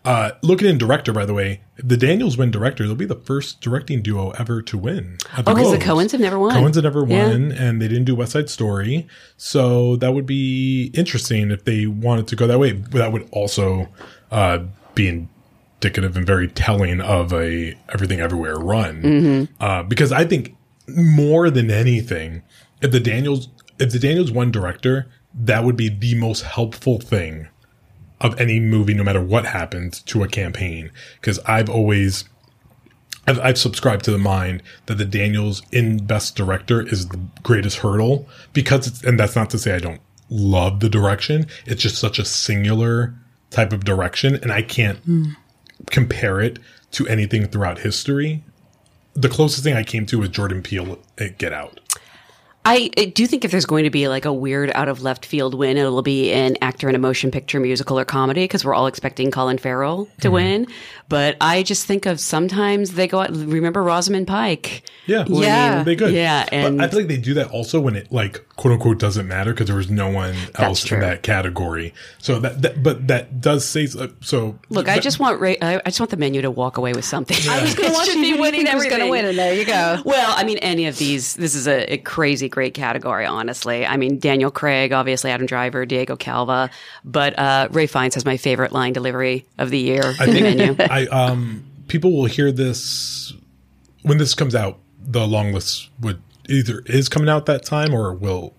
Uh, 0.10 0.32
looking 0.42 0.68
in 0.68 0.80
director, 0.80 1.14
by 1.14 1.24
the 1.24 1.36
way, 1.36 1.62
the 1.78 1.96
Daniels 1.96 2.36
win 2.36 2.50
director. 2.50 2.88
They'll 2.88 2.96
be 2.96 3.06
the 3.06 3.14
first 3.14 3.62
directing 3.62 4.02
duo 4.02 4.32
ever 4.40 4.60
to 4.64 4.76
win. 4.76 5.18
Oh, 5.38 5.44
'cause 5.44 5.72
the. 5.72 5.78
Coens 5.78 6.12
have 6.14 6.20
never 6.20 6.40
won. 6.40 6.56
Coens 6.56 6.74
have 6.76 6.84
never 6.84 7.06
Yeah. 7.08 7.28
won, 7.28 7.52
and 7.52 7.80
they 7.80 7.88
didn't 7.88 8.06
do 8.06 8.16
West 8.16 8.32
Side 8.32 8.50
Story. 8.50 9.06
So 9.38 9.96
that 9.98 10.16
would 10.16 10.26
be 10.26 10.86
interesting 10.96 11.52
if 11.52 11.64
they 11.66 11.86
wanted 11.86 12.26
to 12.30 12.36
go 12.36 12.48
that 12.48 12.58
way. 12.60 12.72
That 12.72 13.12
would 13.14 13.28
also 13.32 13.90
uh, 14.32 14.60
be 14.96 15.08
indicative 15.80 16.18
and 16.18 16.26
very 16.26 16.48
telling 16.48 17.02
of 17.02 17.32
a 17.32 17.76
Everything 17.94 18.20
Everywhere 18.20 18.56
run. 18.58 19.02
Mm-hmm. 19.04 19.64
Uh, 19.64 19.84
because 19.84 20.12
I 20.12 20.26
think 20.26 20.56
more 20.88 21.52
than 21.52 21.70
anything, 21.70 22.42
if 22.82 22.90
the 22.90 23.00
Daniels 23.00 23.50
if 23.78 23.92
the 23.92 24.00
Daniels 24.00 24.32
won 24.32 24.50
director, 24.50 25.06
that 25.40 25.64
would 25.64 25.78
be 25.78 25.88
the 25.88 26.16
most 26.16 26.42
helpful 26.46 27.00
thing 27.00 27.48
of 28.22 28.40
any 28.40 28.60
movie, 28.60 28.94
no 28.94 29.04
matter 29.04 29.22
what 29.22 29.46
happens 29.46 30.02
to 30.02 30.24
a 30.24 30.28
campaign. 30.28 30.92
Because 31.20 31.40
I've 31.40 31.70
always 31.70 32.26
I've, 33.30 33.40
I've 33.40 33.58
subscribed 33.58 34.06
to 34.06 34.12
the 34.12 34.18
mind 34.18 34.64
that 34.88 34.98
the 34.98 35.06
Daniels 35.06 35.62
in 35.72 36.06
Best 36.06 36.36
Director 36.36 36.82
is 36.82 37.10
the 37.10 37.20
greatest 37.44 37.78
hurdle 37.78 38.28
because 38.54 38.88
it's, 38.88 39.04
and 39.04 39.20
that's 39.20 39.36
not 39.36 39.52
to 39.52 39.60
say 39.60 39.76
I 39.76 39.80
don't 39.80 40.02
love 40.30 40.80
the 40.80 40.90
direction. 40.90 41.46
It's 41.66 41.82
just 41.82 41.98
such 41.98 42.18
a 42.18 42.26
singular 42.26 43.14
type 43.52 43.72
of 43.72 43.86
direction, 43.86 44.36
and 44.36 44.52
I 44.52 44.62
can't 44.62 44.98
hmm. 45.00 45.32
compare 45.92 46.42
it 46.42 46.60
to 46.92 47.08
anything 47.08 47.48
throughout 47.48 47.80
history. 47.80 48.44
The 49.14 49.30
closest 49.30 49.64
thing 49.64 49.76
I 49.76 49.84
came 49.84 50.06
to 50.08 50.20
was 50.20 50.30
Jordan 50.30 50.64
Peele 50.64 51.00
at 51.18 51.38
Get 51.38 51.54
Out. 51.54 51.80
I, 52.66 52.90
I 52.98 53.06
do 53.06 53.26
think 53.26 53.46
if 53.46 53.52
there's 53.52 53.66
going 53.66 53.86
to 53.86 53.90
be 53.90 54.08
like 54.10 54.26
a 54.26 54.34
weird 54.34 54.70
out 54.76 54.90
of 54.90 55.02
left 55.02 55.26
field 55.26 55.54
win, 55.56 55.78
it'll 55.78 56.02
be 56.02 56.32
an 56.32 56.58
actor 56.62 56.90
in 56.90 56.94
a 56.96 57.00
motion 57.00 57.32
picture, 57.32 57.60
musical, 57.60 57.98
or 57.98 58.06
comedy 58.06 58.44
because 58.44 58.64
we're 58.66 58.76
all 58.76 58.86
expecting 58.88 59.32
Colin 59.32 59.58
Farrell 59.58 60.06
to 60.22 60.28
Mm-hmm. 60.28 60.34
win. 60.34 60.68
But 61.08 61.38
I 61.42 61.64
just 61.64 61.88
think 61.88 62.06
of 62.06 62.20
sometimes 62.20 62.92
they 62.92 63.08
go 63.08 63.22
out. 63.22 63.32
Remember 63.32 63.82
Rosamund 63.82 64.28
Pike? 64.28 64.84
Yeah, 65.08 65.26
well, 65.28 65.42
Yeah. 65.42 65.82
they 65.84 65.96
good. 65.96 66.14
Yeah, 66.14 66.48
and- 66.52 66.78
but 66.78 66.84
I 66.86 66.88
feel 66.90 67.00
like 67.00 67.08
they 67.08 67.18
do 67.18 67.34
that 67.36 67.50
also 67.50 67.80
when 67.80 67.96
it 67.96 68.12
like 68.12 68.46
quote 68.58 68.74
unquote 68.74 69.00
doesn't 69.00 69.28
matter 69.28 69.52
because 69.54 69.66
there 69.68 69.76
was 69.78 69.90
no 69.90 70.10
one 70.12 70.36
else 70.56 70.92
in 70.92 71.00
that 71.00 71.24
category. 71.24 71.94
So 72.20 72.40
that, 72.42 72.62
that 72.62 72.84
but 72.84 73.08
that 73.08 73.42
does 73.42 73.66
say 73.66 73.88
so. 73.88 74.60
Look, 74.70 74.88
I 74.88 75.00
just 75.00 75.20
want 75.20 75.40
Ray, 75.40 75.58
I 75.62 75.78
I 75.78 75.82
just 75.86 76.00
want 76.00 76.12
the 76.12 76.18
menu 76.18 76.42
to 76.44 76.52
walk 76.52 76.78
away 76.78 76.94
with 76.94 77.06
something. 77.06 77.38
I 77.50 77.64
was 77.64 77.74
going 77.74 77.90
to 77.92 78.06
Should 78.06 78.22
be 78.22 78.34
winning 78.40 78.68
who's 78.68 78.86
going 78.86 79.00
to 79.02 79.10
win, 79.10 79.26
and 79.26 79.38
there 79.38 79.54
you 79.56 79.66
go. 79.66 80.02
Well, 80.06 80.34
I 80.38 80.44
mean, 80.44 80.58
any 80.60 80.86
of 80.88 80.98
these, 81.00 81.36
this 81.36 81.56
is 81.56 81.68
a, 81.68 81.94
a 81.94 81.98
crazy 81.98 82.49
great 82.50 82.74
category, 82.74 83.26
honestly. 83.26 83.86
I 83.86 83.98
mean, 83.98 84.20
Daniel 84.20 84.52
Craig, 84.52 84.92
obviously 84.92 85.32
Adam 85.32 85.46
Driver, 85.46 85.86
Diego 85.86 86.16
Calva, 86.16 86.70
but 87.06 87.38
uh, 87.38 87.68
Ralph 87.72 87.92
Fiennes 87.92 88.16
has 88.16 88.26
my 88.26 88.38
favorite 88.38 88.72
line 88.72 88.94
delivery 88.94 89.46
of 89.58 89.70
the 89.70 89.80
year 89.80 90.14
I 90.20 90.26
think 90.26 90.42
menu. 90.42 90.76
I 90.80 91.06
um 91.08 91.66
people 91.88 92.14
will 92.14 92.26
hear 92.26 92.52
this 92.52 93.34
when 94.04 94.18
this 94.18 94.34
comes 94.36 94.56
out. 94.56 94.80
The 95.02 95.26
long 95.26 95.54
list 95.54 95.90
would 96.00 96.22
either 96.48 96.84
is 96.86 97.10
coming 97.10 97.30
out 97.30 97.46
that 97.48 97.64
time 97.64 97.94
or 97.94 98.14
will 98.14 98.54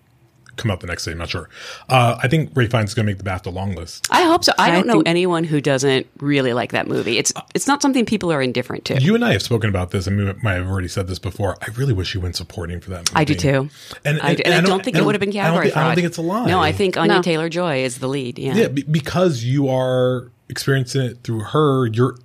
come 0.61 0.71
out 0.71 0.79
the 0.79 0.87
next 0.87 1.05
day. 1.05 1.11
I'm 1.11 1.17
not 1.17 1.29
sure. 1.29 1.49
Uh, 1.89 2.17
I 2.21 2.27
think 2.27 2.51
Ralph 2.55 2.71
Fiennes 2.71 2.89
is 2.89 2.93
going 2.93 3.05
to 3.05 3.11
make 3.11 3.17
the 3.17 3.23
BAFTA 3.29 3.51
long 3.53 3.75
list. 3.75 4.07
I 4.11 4.23
hope 4.23 4.43
so. 4.43 4.53
I 4.57 4.67
I 4.67 4.71
don't 4.71 4.87
know 4.87 4.93
think- 4.95 5.09
anyone 5.09 5.43
who 5.43 5.59
doesn't 5.61 6.07
really 6.19 6.53
like 6.53 6.71
that 6.71 6.87
movie. 6.87 7.17
It's 7.17 7.33
it's 7.55 7.67
not 7.67 7.81
something 7.81 8.05
people 8.05 8.31
are 8.31 8.41
indifferent 8.41 8.85
to. 8.85 9.01
You 9.01 9.15
and 9.15 9.25
I 9.25 9.33
have 9.33 9.41
spoken 9.41 9.69
about 9.69 9.91
this. 9.91 10.07
I 10.07 10.11
mean, 10.11 10.29
I 10.29 10.33
might 10.43 10.53
have 10.53 10.67
already 10.67 10.87
said 10.87 11.07
this 11.07 11.19
before. 11.19 11.57
I 11.61 11.67
really 11.75 11.93
wish 11.93 12.13
you 12.13 12.21
went 12.21 12.35
supporting 12.35 12.79
for 12.79 12.89
that 12.91 12.99
movie. 13.11 13.11
I 13.15 13.23
do 13.23 13.35
too. 13.35 13.69
And, 14.05 14.19
I, 14.21 14.35
do. 14.35 14.43
and 14.45 14.53
I, 14.53 14.61
don't 14.61 14.83
think 14.83 14.97
it 14.97 15.03
would 15.05 15.15
have 15.15 15.19
been 15.19 15.29
I 15.29 15.33
don't, 15.33 15.41
category 15.43 15.65
think, 15.67 15.77
I 15.77 15.83
don't 15.85 15.95
think 15.95 16.07
it's 16.07 16.17
a 16.17 16.21
lie. 16.21 16.45
No, 16.45 16.59
I 16.59 16.71
think 16.71 16.97
Anya 16.97 17.15
No. 17.17 17.21
Taylor 17.21 17.49
Joy 17.49 17.83
is 17.83 17.99
the 17.99 18.07
lead. 18.07 18.37
Yeah. 18.39 18.53
Yeah, 18.55 18.67
be- 18.67 18.83
because 18.83 19.43
you 19.43 19.67
are 19.69 20.31
experiencing 20.49 21.01
it 21.01 21.23
through 21.23 21.41
her. 21.41 21.87
You're 21.87 22.17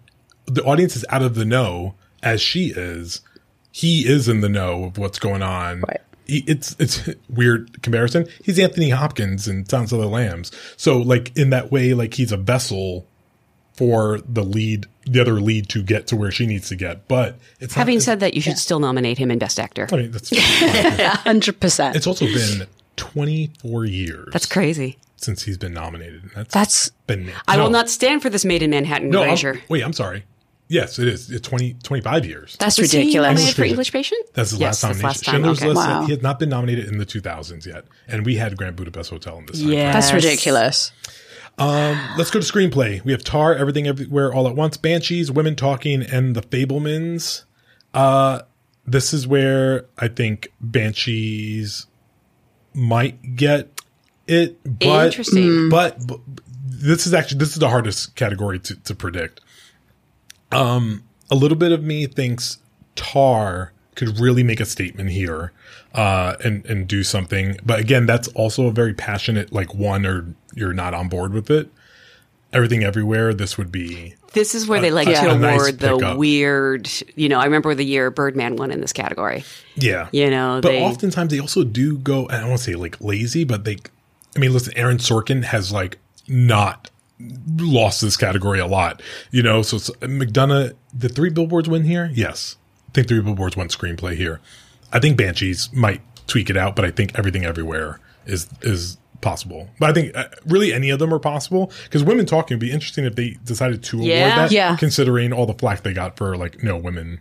the 0.47 0.63
audience 0.65 0.95
is 0.97 1.05
out 1.11 1.23
of 1.23 1.35
the 1.35 1.45
know 1.45 1.95
as 2.23 2.41
she 2.41 2.69
is. 2.69 3.21
He 3.73 4.09
is 4.09 4.29
in 4.29 4.41
the 4.41 4.49
know 4.49 4.85
of 4.85 4.97
what's 4.99 5.19
going 5.19 5.43
on. 5.43 5.83
Right. 5.83 6.01
He, 6.27 6.45
it's 6.47 6.75
it's 6.79 7.09
weird 7.29 7.83
comparison. 7.83 8.27
He's 8.45 8.59
Anthony 8.59 8.91
Hopkins 8.91 9.47
in 9.49 9.67
Sounds 9.69 9.93
of 9.93 10.01
the 10.01 10.09
Lambs. 10.09 10.51
So 10.77 10.99
like 10.99 11.37
in 11.37 11.51
that 11.51 11.71
way, 11.71 11.95
like 11.95 12.15
he's 12.15 12.33
a 12.33 12.37
vessel 12.37 13.07
for 13.75 14.21
the 14.27 14.43
lead, 14.43 14.87
the 15.05 15.21
other 15.21 15.39
lead 15.41 15.69
to 15.69 15.83
get 15.83 16.07
to 16.07 16.17
where 16.17 16.31
she 16.31 16.47
needs 16.47 16.69
to 16.71 16.77
get. 16.77 17.07
But 17.09 17.37
it's 17.61 17.75
not- 17.77 17.81
Having 17.81 17.95
it's- 17.97 18.05
said 18.07 18.21
that, 18.21 18.33
you 18.35 18.41
should 18.41 18.57
still 18.59 18.81
nominate 18.81 19.19
him 19.19 19.31
in 19.31 19.39
Best 19.39 19.61
Actor. 19.61 19.89
I 19.93 19.97
mean, 19.97 20.11
that's 20.13 20.31
hundred 21.25 21.61
percent. 21.61 21.95
it's 21.95 22.07
also 22.07 22.25
been 22.27 22.67
24 22.97 23.85
years. 23.85 24.29
That's 24.33 24.47
crazy. 24.47 24.97
since 25.17 25.43
he's 25.43 25.59
been 25.59 25.75
nominated. 25.75 26.23
That's 26.35 26.55
That's 26.55 26.89
been. 27.07 27.31
I 27.47 27.57
no. 27.57 27.65
will 27.65 27.71
not 27.71 27.91
stand 27.91 28.23
for 28.23 28.31
this 28.31 28.45
Maid 28.47 28.63
in 28.63 28.71
Manhattan 28.71 29.11
No, 29.11 29.23
I'm- 29.23 29.61
wait, 29.69 29.85
I'm 29.85 29.93
sorry. 29.93 30.25
Yes, 30.69 30.99
it 30.99 31.07
is. 31.07 31.31
It's 31.31 31.47
20, 31.49 31.75
25 31.83 32.27
years. 32.27 32.57
that's 32.59 32.77
Was 32.79 32.93
ridiculous. 32.93 33.29
nominated 33.29 33.55
for 33.55 33.65
English 33.65 33.93
Patient? 33.93 34.27
That's 34.35 34.51
the 34.51 34.59
yes, 34.59 34.83
last 34.83 34.83
nomination. 34.83 35.07
last 35.07 35.25
time. 35.25 35.35
Schindler's 35.35 35.59
Okay. 35.59 35.69
List. 35.69 35.77
Wow. 35.77 36.03
He 36.05 36.11
had 36.11 36.23
not 36.23 36.39
been 36.41 36.49
nominated 36.49 36.87
in 36.89 36.99
the 36.99 37.07
2000s 37.07 37.67
yet, 37.67 37.85
and 38.09 38.27
we 38.27 38.37
had 38.37 38.57
Grand 38.57 38.75
Budapest 38.77 39.11
Hotel 39.11 39.39
in 39.39 39.47
this. 39.47 39.61
time 39.61 39.71
Yeah. 39.71 39.93
That's 39.93 40.13
ridiculous. 40.13 40.91
frame. 41.57 41.99
Let's 42.19 42.31
go 42.31 42.41
to 42.41 42.53
screenplay. 42.53 43.03
We 43.05 43.13
have 43.13 43.23
Tar, 43.25 43.55
Everything 43.55 43.87
Everywhere 43.87 44.33
All 44.35 44.49
at 44.49 44.57
Once, 44.57 44.77
Banshees, 44.77 45.31
Women 45.31 45.55
Talking, 45.57 46.03
and 46.03 46.35
The 46.35 46.43
Fabelmans. 46.43 47.45
Uh, 47.95 48.43
this 48.87 49.15
is 49.15 49.27
where 49.27 49.87
I 49.99 50.09
think 50.09 50.49
Banshees 50.61 51.87
might 52.75 53.37
get 53.37 53.81
it, 54.27 54.59
but 54.65 55.07
Interesting. 55.07 55.69
but, 55.71 56.05
but 56.07 56.21
this 56.65 57.07
is 57.07 57.15
actually 57.15 57.39
this 57.39 57.51
is 57.53 57.59
the 57.59 57.69
hardest 57.69 58.17
category 58.17 58.59
to, 58.59 58.77
to 58.83 58.95
predict. 58.95 59.41
Um, 60.53 61.03
a 61.31 61.35
little 61.35 61.57
bit 61.59 61.73
of 61.73 61.83
me 61.83 62.07
thinks 62.07 62.59
Tar 62.95 63.73
could 63.95 64.19
really 64.21 64.43
make 64.43 64.61
a 64.61 64.65
statement 64.67 65.11
here, 65.11 65.53
uh, 65.95 66.37
and 66.45 66.65
and 66.67 66.87
do 66.87 67.03
something. 67.03 67.57
But 67.65 67.81
again, 67.81 68.07
that's 68.07 68.29
also 68.29 68.67
a 68.67 68.71
very 68.73 68.95
passionate 68.95 69.53
like 69.53 69.75
one 69.75 70.07
or 70.07 70.27
you're 70.55 70.73
not 70.75 70.95
on 70.95 71.09
board 71.09 71.33
with 71.33 71.51
it. 71.51 71.69
Everything 72.53 72.85
everywhere. 72.85 73.35
This 73.35 73.59
would 73.59 73.73
be 73.73 74.15
This 74.33 74.55
is 74.55 74.67
where 74.69 74.81
they 74.81 74.91
like 74.91 75.09
Yeah. 75.09 75.25
to 75.25 75.31
a 75.33 75.39
nice 75.39 75.61
award 75.61 75.79
the 75.81 75.95
pickup. 75.95 76.17
weird, 76.17 76.89
you 77.17 77.29
know, 77.29 77.39
I 77.41 77.45
remember 77.45 77.75
the 77.75 77.85
year 77.85 78.11
Birdman 78.11 78.57
won 78.57 78.71
in 78.71 78.81
this 78.81 78.93
category. 78.93 79.45
yeah, 79.75 80.09
You 80.13 80.31
know, 80.31 80.61
But 80.63 80.69
they, 80.71 80.83
oftentimes 80.83 81.33
they 81.33 81.41
also 81.41 81.65
do 81.65 81.99
go. 81.99 82.29
I 82.31 82.39
don't 82.39 82.51
want 82.51 82.59
to 82.61 82.65
say 82.65 82.75
like 82.77 83.01
lazy, 83.01 83.45
but 83.45 83.65
they. 83.65 83.79
I 84.35 84.39
mean, 84.39 84.53
listen, 84.53 84.73
Aaron 84.77 84.99
Sorkin 84.99 85.43
has 85.45 85.73
like 85.73 85.99
not 86.29 86.91
lost 87.57 88.01
this 88.01 88.17
category 88.17 88.59
a 88.59 88.67
lot. 88.67 89.03
You 89.31 89.43
know, 89.43 89.63
so 89.63 89.77
it's, 89.77 89.91
McDonagh, 90.01 90.75
the 90.93 91.09
three 91.09 91.31
billboards 91.31 91.69
win 91.69 91.85
here. 91.85 92.11
Yes, 92.15 92.57
I 92.89 92.93
think 92.93 93.09
three 93.09 93.21
billboards 93.21 93.57
won 93.57 93.69
screenplay 93.69 94.17
here. 94.17 94.41
I 94.93 94.99
think 95.01 95.17
Banshees 95.17 95.73
might 95.73 96.01
tweak 96.27 96.51
it 96.51 96.57
out, 96.57 96.77
but 96.77 96.85
I 96.85 96.91
think 96.91 97.19
everything 97.19 97.45
everywhere 97.45 98.01
is 98.27 98.49
is 98.63 98.99
possible. 99.21 99.69
But 99.81 99.91
I 99.91 99.93
think 99.95 100.17
uh, 100.17 100.25
really 100.47 100.73
any 100.73 100.91
of 100.91 100.99
them 100.99 101.13
are 101.13 101.19
possible 101.19 101.73
because 101.85 102.05
women 102.05 102.27
talking 102.27 102.55
would 102.57 102.61
be 102.61 102.71
interesting 102.71 103.05
if 103.05 103.17
they 103.17 103.37
decided 103.45 103.83
to 103.85 103.97
award 103.97 104.09
Yeah. 104.11 104.37
that. 104.37 104.53
Yeah. 104.53 104.77
considering 104.77 105.33
all 105.33 105.47
the 105.47 105.55
flack 105.55 105.83
they 105.83 105.93
got 105.93 106.17
for 106.17 106.37
like 106.37 106.63
no 106.63 106.77
women 106.77 107.21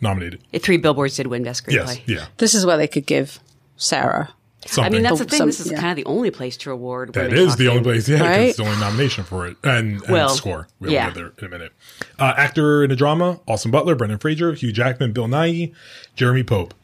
nominated. 0.00 0.42
Three 0.60 0.76
Billboards 0.76 1.16
did 1.16 1.26
win 1.28 1.42
Best 1.44 1.64
Screenplay. 1.64 1.96
Yes, 1.96 2.00
yeah. 2.06 2.26
This 2.38 2.54
is 2.54 2.64
where 2.66 2.76
they 2.76 2.88
could 2.88 3.06
give 3.06 3.38
Sarah. 3.76 4.30
I 4.78 4.88
mean, 4.88 5.02
that's 5.02 5.18
the 5.18 5.24
Oh, 5.24 5.28
thing. 5.28 5.38
some- 5.38 5.46
this 5.48 5.60
is 5.60 5.70
yeah. 5.70 5.78
kind 5.80 5.90
of 5.90 5.96
the 5.96 6.04
only 6.04 6.30
place 6.30 6.56
to 6.58 6.70
award. 6.72 7.12
That 7.14 7.32
is 7.32 7.40
women 7.52 7.58
the 7.58 7.68
only 7.68 7.82
place, 7.82 8.08
Yeah, 8.08 8.20
Right? 8.22 8.40
it's 8.48 8.56
the 8.58 8.64
only 8.64 8.78
nomination 8.78 9.24
for 9.24 9.46
it, 9.46 9.56
and, 9.62 10.02
and 10.02 10.08
Well, 10.08 10.28
score. 10.30 10.68
We'll 10.80 10.90
yeah. 10.92 11.06
get 11.06 11.14
there 11.14 11.32
in 11.38 11.44
a 11.44 11.48
minute. 11.48 11.72
Uh, 12.18 12.34
actor 12.36 12.82
in 12.84 12.90
a 12.90 12.96
drama: 12.96 13.40
Austin 13.46 13.70
Butler, 13.70 13.94
Brendan 13.94 14.18
Fraser, 14.18 14.52
Hugh 14.54 14.72
Jackman, 14.72 15.12
Bill 15.12 15.26
Nighy, 15.28 15.72
Jeremy 16.16 16.42
Pope. 16.42 16.74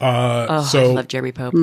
Uh, 0.00 0.46
Oh, 0.48 0.62
so 0.64 0.90
I 0.90 0.94
love 0.94 1.08
Jeremy 1.08 1.32
Pope. 1.32 1.54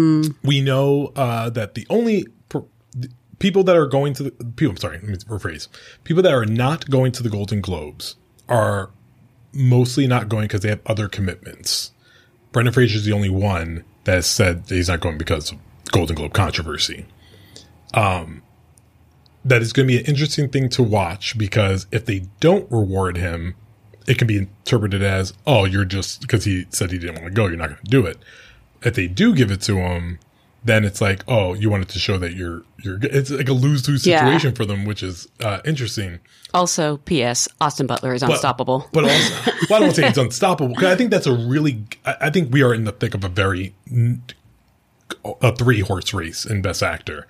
we 0.44 0.62
know 0.62 1.12
uh, 1.16 1.50
that 1.50 1.74
the 1.74 1.86
only 1.90 2.28
per, 2.50 2.64
the 2.96 3.10
people 3.40 3.64
that 3.66 3.76
are 3.76 3.88
going 3.88 4.14
to 4.14 4.24
the 4.24 4.32
people. 4.32 4.72
I'm 4.72 4.78
sorry, 4.78 4.98
let 5.00 5.08
me 5.08 5.16
rephrase. 5.16 5.68
People 6.06 6.24
that 6.24 6.34
are 6.34 6.46
not 6.46 6.90
going 6.90 7.12
to 7.14 7.24
the 7.24 7.30
Golden 7.30 7.62
Globes 7.62 8.16
are 8.48 8.90
mostly 9.54 10.08
not 10.08 10.30
going 10.30 10.44
because 10.44 10.62
they 10.62 10.70
have 10.70 10.82
other 10.86 11.08
commitments. 11.08 11.92
Brendan 12.52 12.74
Fraser 12.74 12.98
is 12.98 13.06
the 13.06 13.12
only 13.14 13.30
one 13.30 13.84
that 14.08 14.24
said 14.24 14.64
he's 14.70 14.88
not 14.88 15.02
going 15.02 15.18
because 15.18 15.52
of 15.52 15.58
Golden 15.92 16.16
Globe 16.16 16.34
controversy. 16.34 17.06
Um, 17.94 18.42
that 19.44 19.62
is 19.62 19.74
going 19.74 19.86
to 19.86 19.94
be 19.94 20.00
an 20.00 20.06
interesting 20.06 20.48
thing 20.48 20.70
to 20.70 20.84
watch 20.84 21.38
because 21.38 21.88
if 21.92 22.06
they 22.06 22.24
don't 22.40 22.72
reward 22.72 23.18
him, 23.18 23.56
it 24.08 24.18
can 24.18 24.26
be 24.26 24.38
interpreted 24.38 25.04
as, 25.04 25.34
oh, 25.46 25.66
you're 25.66 25.84
just 25.84 26.22
because 26.22 26.46
he 26.46 26.66
said 26.70 26.92
he 26.92 26.98
didn't 26.98 27.16
want 27.16 27.26
to 27.26 27.32
go, 27.32 27.48
you're 27.48 27.58
not 27.58 27.68
going 27.68 27.84
to 27.84 27.92
do 27.92 28.06
it. 28.06 28.18
If 28.82 28.96
they 28.96 29.08
do 29.08 29.36
give 29.36 29.52
it 29.52 29.60
to 29.64 29.78
him, 29.78 30.20
then 30.68 30.84
it's 30.86 31.02
like, 31.02 31.24
oh, 31.28 31.54
you 31.54 31.70
wanted 31.70 31.90
to 31.90 32.00
show 32.00 32.18
that 32.20 32.34
you're 32.34 32.64
you're. 32.84 33.00
It's 33.02 33.32
like 33.32 33.50
a 33.50 33.54
lose 33.54 33.88
lose 33.88 34.06
Yeah. 34.06 34.20
situation 34.26 34.54
for 34.54 34.66
them, 34.66 34.86
which 34.86 35.02
is 35.02 35.28
uh, 35.44 35.60
interesting. 35.66 36.20
Also, 36.54 36.98
P.S. 36.98 37.48
Austin 37.60 37.88
Butler 37.88 38.14
is 38.14 38.24
unstoppable. 38.24 38.88
But 38.94 39.06
also, 39.06 39.52
well, 39.70 39.78
I 39.78 39.80
don't 39.80 39.82
want 39.82 39.96
to 39.96 40.02
say 40.02 40.08
it's 40.08 40.18
unstoppable 40.18 40.70
because 40.76 40.92
I 40.94 40.96
think 40.96 41.12
that's 41.12 41.28
a 41.28 41.34
really. 41.36 41.84
I 42.06 42.16
I 42.22 42.30
think 42.30 42.54
we 42.54 42.62
are 42.64 42.74
in 42.74 42.84
the 42.86 42.92
thick 42.92 43.14
of 43.16 43.24
a 43.24 43.30
very 43.30 43.74
a 45.42 45.56
three 45.56 45.80
horse 45.82 46.14
race 46.14 46.46
in 46.46 46.62
Best 46.62 46.84
Actor, 46.84 47.26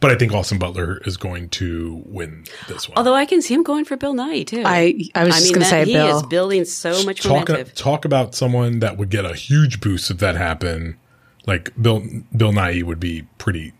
but 0.00 0.10
I 0.10 0.16
think 0.16 0.32
Austin 0.32 0.58
Butler 0.58 1.00
is 1.04 1.16
going 1.16 1.48
to 1.50 2.02
win 2.06 2.44
this 2.68 2.88
one. 2.88 2.98
Although 2.98 3.14
I 3.14 3.26
can 3.26 3.40
see 3.42 3.54
him 3.54 3.62
going 3.62 3.84
for 3.84 3.96
Bill 3.96 4.14
Nighy 4.14 4.46
too. 4.46 4.62
I 4.64 5.08
I 5.14 5.24
was 5.24 5.34
I 5.34 5.38
just 5.38 5.44
mean, 5.44 5.52
going 5.54 5.64
to 5.64 5.70
say 5.70 5.84
he 5.84 5.92
Bill. 5.94 6.16
is 6.16 6.22
building 6.24 6.64
so 6.64 7.04
much 7.04 7.22
talk 7.22 7.48
momentum. 7.48 7.74
talk 7.74 8.04
about 8.04 8.34
someone 8.34 8.80
that 8.80 8.96
would 8.96 9.08
get 9.10 9.24
a 9.24 9.34
huge 9.34 9.80
boost 9.80 10.10
if 10.10 10.18
that 10.18 10.36
happened. 10.36 10.96
Like 11.46 11.72
Bill 11.80 12.02
Bill 12.36 12.52
Nighy 12.52 12.82
would 12.82 13.00
be 13.00 13.22
pretty 13.38 13.72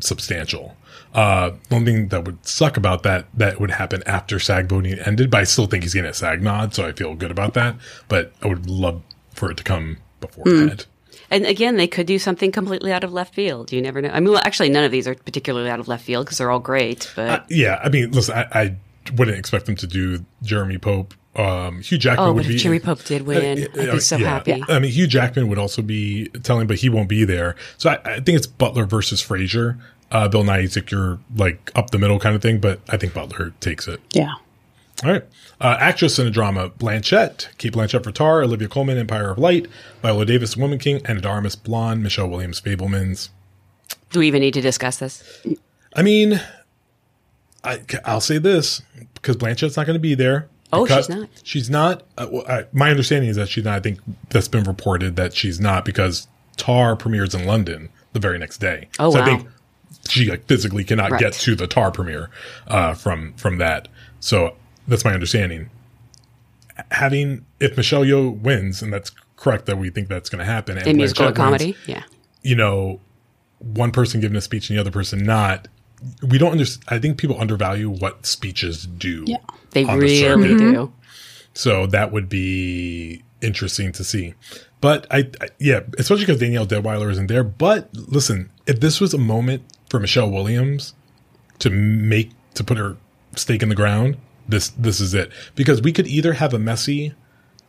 substantial. 0.00 0.76
Uh, 1.12 1.52
one 1.68 1.84
thing 1.84 2.08
that 2.08 2.24
would 2.24 2.44
suck 2.46 2.76
about 2.76 3.02
that 3.04 3.26
that 3.34 3.60
would 3.60 3.70
happen 3.70 4.02
after 4.06 4.38
SAG 4.40 4.68
voting 4.68 4.98
ended, 4.98 5.30
but 5.30 5.40
I 5.40 5.44
still 5.44 5.66
think 5.66 5.84
he's 5.84 5.94
getting 5.94 6.10
a 6.10 6.14
SAG 6.14 6.42
nod, 6.42 6.74
so 6.74 6.86
I 6.86 6.92
feel 6.92 7.14
good 7.14 7.30
about 7.30 7.54
that. 7.54 7.76
But 8.08 8.32
I 8.42 8.48
would 8.48 8.68
love 8.68 9.02
for 9.32 9.50
it 9.50 9.56
to 9.58 9.64
come 9.64 9.98
before 10.20 10.44
that. 10.44 10.86
And 11.30 11.46
again, 11.46 11.76
they 11.76 11.86
could 11.86 12.06
do 12.06 12.18
something 12.18 12.52
completely 12.52 12.92
out 12.92 13.04
of 13.04 13.12
left 13.12 13.34
field. 13.34 13.72
You 13.72 13.80
never 13.80 14.00
know. 14.02 14.10
I 14.10 14.20
mean, 14.20 14.32
well, 14.32 14.42
actually, 14.44 14.68
none 14.68 14.84
of 14.84 14.92
these 14.92 15.06
are 15.08 15.14
particularly 15.14 15.70
out 15.70 15.80
of 15.80 15.88
left 15.88 16.04
field 16.04 16.26
because 16.26 16.38
they're 16.38 16.50
all 16.50 16.60
great. 16.60 17.12
But 17.16 17.28
Uh, 17.28 17.40
yeah, 17.48 17.80
I 17.82 17.88
mean, 17.88 18.10
listen, 18.10 18.36
I, 18.36 18.46
I 18.52 18.76
wouldn't 19.16 19.38
expect 19.38 19.66
them 19.66 19.76
to 19.76 19.86
do 19.86 20.24
Jeremy 20.42 20.78
Pope. 20.78 21.14
Um, 21.36 21.80
Hugh 21.80 21.98
Jackman 21.98 22.28
oh, 22.28 22.32
would 22.32 22.42
but 22.44 22.48
be. 22.48 22.54
if 22.54 22.62
Jeremy 22.62 22.80
Pope 22.80 23.04
did 23.04 23.22
win, 23.22 23.68
Uh, 23.76 23.82
I'd 23.82 23.92
be 23.92 24.00
so 24.00 24.16
yeah. 24.16 24.28
happy. 24.28 24.62
I 24.68 24.78
mean, 24.78 24.90
Hugh 24.92 25.06
Jackman 25.06 25.48
would 25.48 25.58
also 25.58 25.82
be 25.82 26.28
telling, 26.42 26.66
but 26.66 26.76
he 26.76 26.88
won't 26.88 27.08
be 27.08 27.24
there. 27.24 27.56
So 27.76 27.90
I, 27.90 27.98
I 28.04 28.20
think 28.20 28.36
it's 28.36 28.46
Butler 28.46 28.86
versus 28.86 29.20
Fraser. 29.20 29.76
Uh, 30.12 30.28
Bill 30.28 30.44
Nighy's 30.44 30.76
like 30.76 30.90
you're 30.90 31.18
like 31.36 31.72
up 31.74 31.90
the 31.90 31.98
middle 31.98 32.20
kind 32.20 32.36
of 32.36 32.42
thing, 32.42 32.60
but 32.60 32.80
I 32.88 32.96
think 32.96 33.14
Butler 33.14 33.52
takes 33.60 33.88
it. 33.88 34.00
Yeah. 34.12 34.34
All 35.02 35.10
right. 35.10 35.24
Uh, 35.60 35.76
actress 35.80 36.18
in 36.18 36.26
a 36.26 36.30
drama, 36.30 36.70
Blanchett, 36.70 37.48
Cate 37.58 37.72
Blanchett 37.72 38.04
for 38.04 38.12
Tar, 38.12 38.42
Olivia 38.42 38.68
Colman, 38.68 38.96
Empire 38.98 39.30
of 39.30 39.38
Light, 39.38 39.66
Viola 40.02 40.24
Davis, 40.24 40.56
Woman 40.56 40.78
King, 40.78 41.00
and 41.04 41.20
de 41.20 41.28
Armas 41.28 41.56
Blonde, 41.56 42.02
Michelle 42.02 42.28
Williams, 42.28 42.60
Fabelmans. 42.60 43.30
Do 44.10 44.20
we 44.20 44.28
even 44.28 44.40
need 44.40 44.54
to 44.54 44.60
discuss 44.60 44.98
this? 44.98 45.44
I 45.96 46.02
mean, 46.02 46.40
I, 47.64 47.80
I'll 48.04 48.20
say 48.20 48.38
this 48.38 48.82
because 49.14 49.36
Blanchett's 49.36 49.76
not 49.76 49.86
going 49.86 49.96
to 49.96 50.00
be 50.00 50.14
there. 50.14 50.48
Oh, 50.74 50.86
she's 50.86 51.08
not. 51.08 51.28
She's 51.42 51.70
not. 51.70 52.02
Uh, 52.18 52.26
well, 52.30 52.44
I, 52.48 52.64
my 52.72 52.90
understanding 52.90 53.30
is 53.30 53.36
that 53.36 53.48
she's 53.48 53.64
not. 53.64 53.74
I 53.76 53.80
think 53.80 54.00
that's 54.30 54.48
been 54.48 54.64
reported 54.64 55.16
that 55.16 55.34
she's 55.34 55.60
not 55.60 55.84
because 55.84 56.26
Tar 56.56 56.96
premieres 56.96 57.34
in 57.34 57.46
London 57.46 57.88
the 58.12 58.20
very 58.20 58.38
next 58.38 58.58
day. 58.58 58.88
Oh, 58.98 59.10
so 59.10 59.18
wow. 59.18 59.24
I 59.24 59.28
think 59.36 59.48
she 60.08 60.30
like, 60.30 60.46
physically 60.46 60.84
cannot 60.84 61.10
Right. 61.12 61.20
get 61.20 61.32
to 61.34 61.54
the 61.54 61.66
Tar 61.66 61.90
premiere 61.90 62.30
uh, 62.68 62.94
from 62.94 63.32
from 63.34 63.58
that. 63.58 63.88
So 64.20 64.54
that's 64.86 65.04
my 65.04 65.12
understanding. 65.12 65.70
Having 66.90 67.44
if 67.60 67.76
Michelle 67.76 68.02
Yeoh 68.02 68.36
wins, 68.40 68.82
and 68.82 68.92
that's 68.92 69.10
correct 69.36 69.66
that 69.66 69.78
we 69.78 69.90
think 69.90 70.08
that's 70.08 70.28
going 70.28 70.40
to 70.40 70.44
happen, 70.44 70.76
and 70.76 70.86
In 70.86 70.96
musical 70.96 71.24
or 71.26 71.28
wins, 71.28 71.36
comedy? 71.36 71.76
Yeah. 71.86 72.02
you 72.42 72.56
know, 72.56 73.00
one 73.60 73.92
person 73.92 74.20
giving 74.20 74.36
a 74.36 74.40
speech 74.40 74.68
and 74.70 74.76
the 74.76 74.80
other 74.80 74.90
person 74.90 75.20
not. 75.24 75.68
We 76.22 76.38
don't 76.38 76.52
understand. 76.52 76.84
I 76.88 76.98
think 76.98 77.18
people 77.18 77.40
undervalue 77.40 77.90
what 77.90 78.26
speeches 78.26 78.86
do. 78.86 79.24
Yeah. 79.26 79.38
They 79.70 79.84
on 79.84 79.98
the 79.98 80.04
really 80.04 80.20
circuit. 80.20 80.58
do. 80.58 80.72
Mm-hmm. 80.72 80.94
So 81.54 81.86
that 81.86 82.12
would 82.12 82.28
be 82.28 83.22
interesting 83.40 83.92
to 83.92 84.04
see. 84.04 84.34
But 84.80 85.06
I, 85.10 85.30
I 85.40 85.48
yeah, 85.58 85.80
especially 85.98 86.26
because 86.26 86.40
Danielle 86.40 86.66
Deadwyler 86.66 87.10
isn't 87.10 87.28
there. 87.28 87.44
But 87.44 87.88
listen, 87.94 88.50
if 88.66 88.80
this 88.80 89.00
was 89.00 89.14
a 89.14 89.18
moment 89.18 89.62
for 89.88 90.00
Michelle 90.00 90.30
Williams 90.30 90.94
to 91.60 91.70
make 91.70 92.30
to 92.54 92.64
put 92.64 92.78
her 92.78 92.96
stake 93.36 93.62
in 93.62 93.68
the 93.68 93.74
ground, 93.74 94.16
this 94.48 94.68
this 94.70 95.00
is 95.00 95.14
it. 95.14 95.30
Because 95.54 95.80
we 95.80 95.92
could 95.92 96.06
either 96.06 96.34
have 96.34 96.52
a 96.52 96.58
messy 96.58 97.14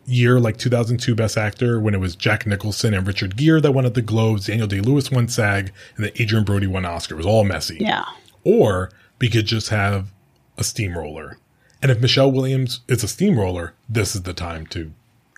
year 0.07 0.39
like 0.39 0.57
2002 0.57 1.15
Best 1.15 1.37
Actor 1.37 1.79
when 1.79 1.93
it 1.93 1.99
was 1.99 2.15
Jack 2.15 2.45
Nicholson 2.45 2.93
and 2.93 3.07
Richard 3.07 3.35
Gere 3.35 3.59
that 3.61 3.71
won 3.71 3.85
at 3.85 3.95
the 3.95 4.01
Globes, 4.01 4.45
Daniel 4.45 4.67
Day 4.67 4.81
Lewis 4.81 5.09
won 5.11 5.27
SAG, 5.27 5.71
and 5.95 6.05
then 6.05 6.11
Adrien 6.19 6.43
Brody 6.43 6.67
won 6.67 6.85
Oscar. 6.85 7.15
It 7.15 7.17
was 7.17 7.25
all 7.25 7.43
messy. 7.43 7.77
Yeah. 7.79 8.05
Or 8.45 8.89
we 9.19 9.29
could 9.29 9.45
just 9.45 9.67
have 9.69 10.11
a 10.57 10.63
steamroller. 10.63 11.37
And 11.81 11.91
if 11.91 11.99
Michelle 11.99 12.31
Williams 12.31 12.79
is 12.87 13.03
a 13.03 13.07
steamroller, 13.07 13.73
this 13.89 14.15
is 14.15 14.21
the 14.23 14.33
time 14.33 14.65
to 14.67 14.91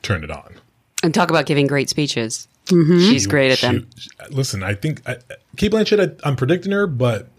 turn 0.04 0.24
it 0.24 0.30
on. 0.30 0.56
And 1.04 1.14
talk 1.14 1.30
about 1.32 1.46
giving 1.48 1.66
great 1.68 1.90
speeches. 1.90 2.48
She's 2.70 3.26
great 3.28 3.52
at 3.52 3.60
them. 3.60 3.88
She- 3.98 4.10
listen, 4.30 4.62
I 4.62 4.74
think 4.74 5.02
I, 5.08 5.18
Cate 5.56 5.72
Blanchett, 5.72 6.20
I, 6.24 6.28
I'm 6.28 6.36
predicting 6.36 6.72
her, 6.74 6.86
but 6.86 7.30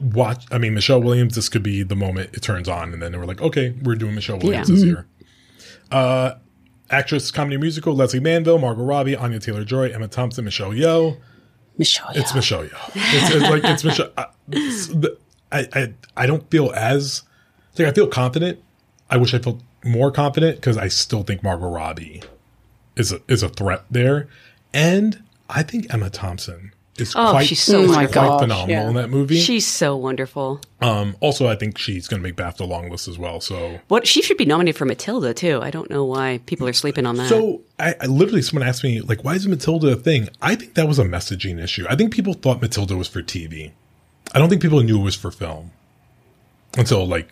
watch. 0.00 0.44
I 0.50 0.58
mean, 0.58 0.74
Michelle 0.74 1.00
Williams, 1.00 1.34
this 1.36 1.48
could 1.48 1.62
be 1.62 1.82
the 1.82 1.94
moment 1.96 2.30
it 2.34 2.42
turns 2.42 2.68
on, 2.68 2.92
and 2.92 3.00
then 3.02 3.16
we're 3.18 3.24
like, 3.26 3.40
okay, 3.40 3.74
we're 3.82 3.94
doing 3.94 4.14
Michelle 4.14 4.38
Williams 4.38 4.68
Yeah. 4.68 4.74
this 4.74 4.84
year. 4.84 5.06
Uh, 5.92 6.32
actress, 6.90 7.30
comedy 7.30 7.56
musical, 7.56 7.94
Lesley 7.94 8.20
Manville, 8.20 8.58
Margot 8.58 8.82
Robbie, 8.82 9.14
Anya 9.16 9.38
Taylor 9.38 9.64
Joy, 9.64 9.90
Emma 9.90 10.08
Thompson, 10.08 10.44
Michelle 10.44 10.70
Yeoh. 10.72 11.18
Michelle. 11.78 12.08
It's 12.14 12.34
Michelle. 12.34 12.62
It's, 12.62 13.34
it's 13.34 13.42
like 13.50 13.64
it's 13.64 13.84
Michelle. 13.84 14.10
I, 14.16 14.26
it's 14.50 14.86
the- 14.88 15.16
I, 15.52 15.68
I 15.72 15.92
I 16.16 16.26
don't 16.26 16.48
feel 16.50 16.72
as 16.74 17.22
like 17.78 17.88
I 17.88 17.92
feel 17.92 18.08
confident. 18.08 18.60
I 19.10 19.16
wish 19.16 19.32
I 19.34 19.38
felt 19.38 19.60
more 19.84 20.10
confident 20.10 20.56
because 20.56 20.76
I 20.76 20.88
still 20.88 21.22
think 21.22 21.42
Margot 21.42 21.68
Robbie 21.70 22.22
is 22.96 23.12
a, 23.12 23.20
is 23.28 23.42
a 23.44 23.48
threat 23.48 23.84
there, 23.90 24.26
and 24.74 25.22
I 25.48 25.62
think 25.62 25.92
Emma 25.94 26.10
Thompson 26.10 26.72
is 27.00 27.14
Oh, 27.16 27.30
quite 27.30 27.46
she's 27.46 27.62
so 27.62 27.86
my 27.86 28.06
quite 28.06 28.12
gosh, 28.12 28.40
phenomenal 28.40 28.68
yeah. 28.68 28.88
in 28.88 28.94
that 28.94 29.10
movie. 29.10 29.38
She's 29.38 29.66
so 29.66 29.96
wonderful. 29.96 30.60
um, 30.80 31.16
also, 31.20 31.46
I 31.48 31.56
think 31.56 31.78
she's 31.78 32.08
going 32.08 32.22
to 32.22 32.26
make 32.28 32.36
BAFTA 32.36 32.66
long 32.66 32.90
list 32.90 33.08
as 33.08 33.18
well. 33.18 33.40
So 33.40 33.80
What 33.88 34.06
she 34.06 34.22
should 34.22 34.36
be 34.36 34.44
nominated 34.44 34.76
for 34.78 34.84
Matilda 34.84 35.34
too. 35.34 35.60
I 35.62 35.70
don't 35.70 35.90
know 35.90 36.04
why 36.04 36.40
people 36.46 36.66
are 36.68 36.72
sleeping 36.72 37.06
on 37.06 37.16
that. 37.16 37.28
So 37.28 37.62
I, 37.78 37.94
I 38.00 38.06
literally 38.06 38.42
someone 38.42 38.66
asked 38.68 38.84
me 38.84 39.00
like, 39.00 39.24
why 39.24 39.34
is 39.34 39.46
Matilda 39.46 39.88
a 39.92 39.96
thing? 39.96 40.28
I 40.42 40.54
think 40.54 40.74
that 40.74 40.86
was 40.88 40.98
a 40.98 41.04
messaging 41.04 41.62
issue. 41.62 41.86
I 41.88 41.96
think 41.96 42.12
people 42.12 42.34
thought 42.34 42.60
Matilda 42.62 42.96
was 42.96 43.08
for 43.08 43.22
TV. 43.22 43.72
I 44.34 44.38
don't 44.38 44.48
think 44.48 44.62
people 44.62 44.80
knew 44.82 45.00
it 45.00 45.04
was 45.04 45.14
for 45.14 45.30
film 45.30 45.70
until 46.76 47.06
like 47.06 47.28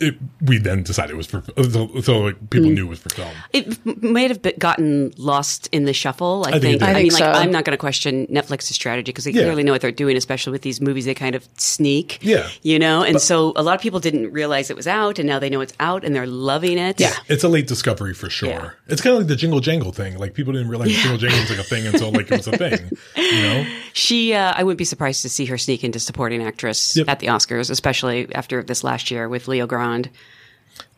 it, 0.00 0.16
we 0.40 0.58
then 0.58 0.82
decided 0.82 1.12
it 1.12 1.16
was 1.16 1.26
for 1.26 1.42
until, 1.56 1.90
until 1.94 2.24
like 2.24 2.50
people 2.50 2.70
knew 2.70 2.86
it 2.86 2.90
was 2.90 2.98
for 3.00 3.08
film. 3.10 3.30
It 3.52 3.78
m- 3.86 4.12
might 4.12 4.30
have 4.30 4.42
been 4.42 4.54
gotten 4.58 5.12
lost 5.16 5.68
in 5.72 5.84
the 5.84 5.92
shuffle. 5.92 6.44
I, 6.46 6.52
think 6.52 6.62
think. 6.62 6.82
it. 6.82 6.84
I, 6.84 6.90
I 6.90 6.94
mean, 7.02 7.10
think 7.10 7.20
like. 7.20 7.36
I'm 7.36 7.50
not 7.50 7.64
going 7.64 7.72
to 7.72 7.78
question 7.78 8.26
Netflix's 8.26 8.68
strategy 8.74 9.10
because 9.12 9.24
they 9.24 9.30
Yeah. 9.32 9.42
clearly 9.42 9.62
know 9.62 9.72
what 9.72 9.80
they're 9.80 9.92
doing, 9.92 10.16
especially 10.16 10.52
with 10.52 10.62
these 10.62 10.80
movies. 10.80 11.04
They 11.04 11.14
kind 11.14 11.34
of 11.34 11.46
sneak, 11.56 12.18
Yeah. 12.22 12.48
you 12.62 12.78
know. 12.78 13.02
And 13.02 13.20
so 13.20 13.52
a 13.56 13.62
lot 13.62 13.74
of 13.74 13.80
people 13.80 14.00
didn't 14.00 14.32
realize 14.32 14.70
it 14.70 14.76
was 14.76 14.86
out, 14.86 15.18
and 15.18 15.26
now 15.28 15.38
they 15.38 15.48
know 15.50 15.60
it's 15.60 15.74
out, 15.80 16.04
and 16.04 16.14
they're 16.14 16.26
loving 16.26 16.78
it. 16.78 17.00
Yeah. 17.00 17.12
It's 17.28 17.44
a 17.44 17.48
late 17.48 17.66
discovery 17.66 18.14
for 18.14 18.28
sure. 18.30 18.48
Yeah. 18.48 18.70
It's 18.88 19.00
kind 19.00 19.12
of 19.14 19.20
like 19.20 19.28
the 19.28 19.36
Jingle 19.36 19.60
Jangle 19.60 19.92
thing. 19.92 20.18
Like 20.18 20.34
people 20.34 20.52
didn't 20.52 20.68
realize 20.68 20.90
Jingle 20.90 21.18
Jangle 21.18 21.40
was 21.40 21.50
like 21.50 21.58
a 21.58 21.64
thing 21.64 21.86
until 21.86 22.10
like 22.12 22.30
it 22.30 22.36
was 22.38 22.48
a 22.48 22.52
thing. 22.56 22.90
You 23.16 23.42
know? 23.42 23.66
She, 23.92 24.34
uh, 24.34 24.52
I 24.54 24.62
wouldn't 24.62 24.78
be 24.78 24.84
surprised 24.84 25.22
to 25.22 25.28
see 25.28 25.46
her 25.46 25.56
sneak 25.58 25.82
into 25.84 25.98
supporting 25.98 26.42
actress 26.42 26.96
Yep. 26.96 27.08
at 27.08 27.20
the 27.20 27.28
Oscars, 27.28 27.70
especially 27.70 28.32
after 28.34 28.62
this 28.62 28.84
last 28.84 29.10
year 29.10 29.28
with 29.28 29.48
Leo 29.48 29.66
Grande. 29.86 30.10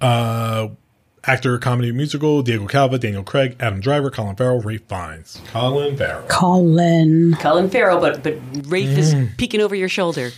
Uh, 0.00 0.68
actor, 1.24 1.58
comedy, 1.58 1.92
musical: 1.92 2.42
Diego 2.42 2.66
Calva, 2.66 2.98
Daniel 2.98 3.22
Craig, 3.22 3.56
Adam 3.60 3.80
Driver, 3.80 4.10
Colin 4.10 4.36
Farrell, 4.36 4.60
Ralph 4.60 4.80
Fiennes. 4.88 5.40
Colin 5.52 5.96
Farrell. 5.96 6.26
Colin. 6.28 7.34
Colin 7.40 7.68
Farrell, 7.70 8.00
but 8.00 8.22
but 8.22 8.36
Rafe 8.66 8.96
is 8.98 9.14
Mm. 9.14 9.36
peeking 9.36 9.60
over 9.60 9.74
your 9.74 9.88
shoulder. 9.88 10.30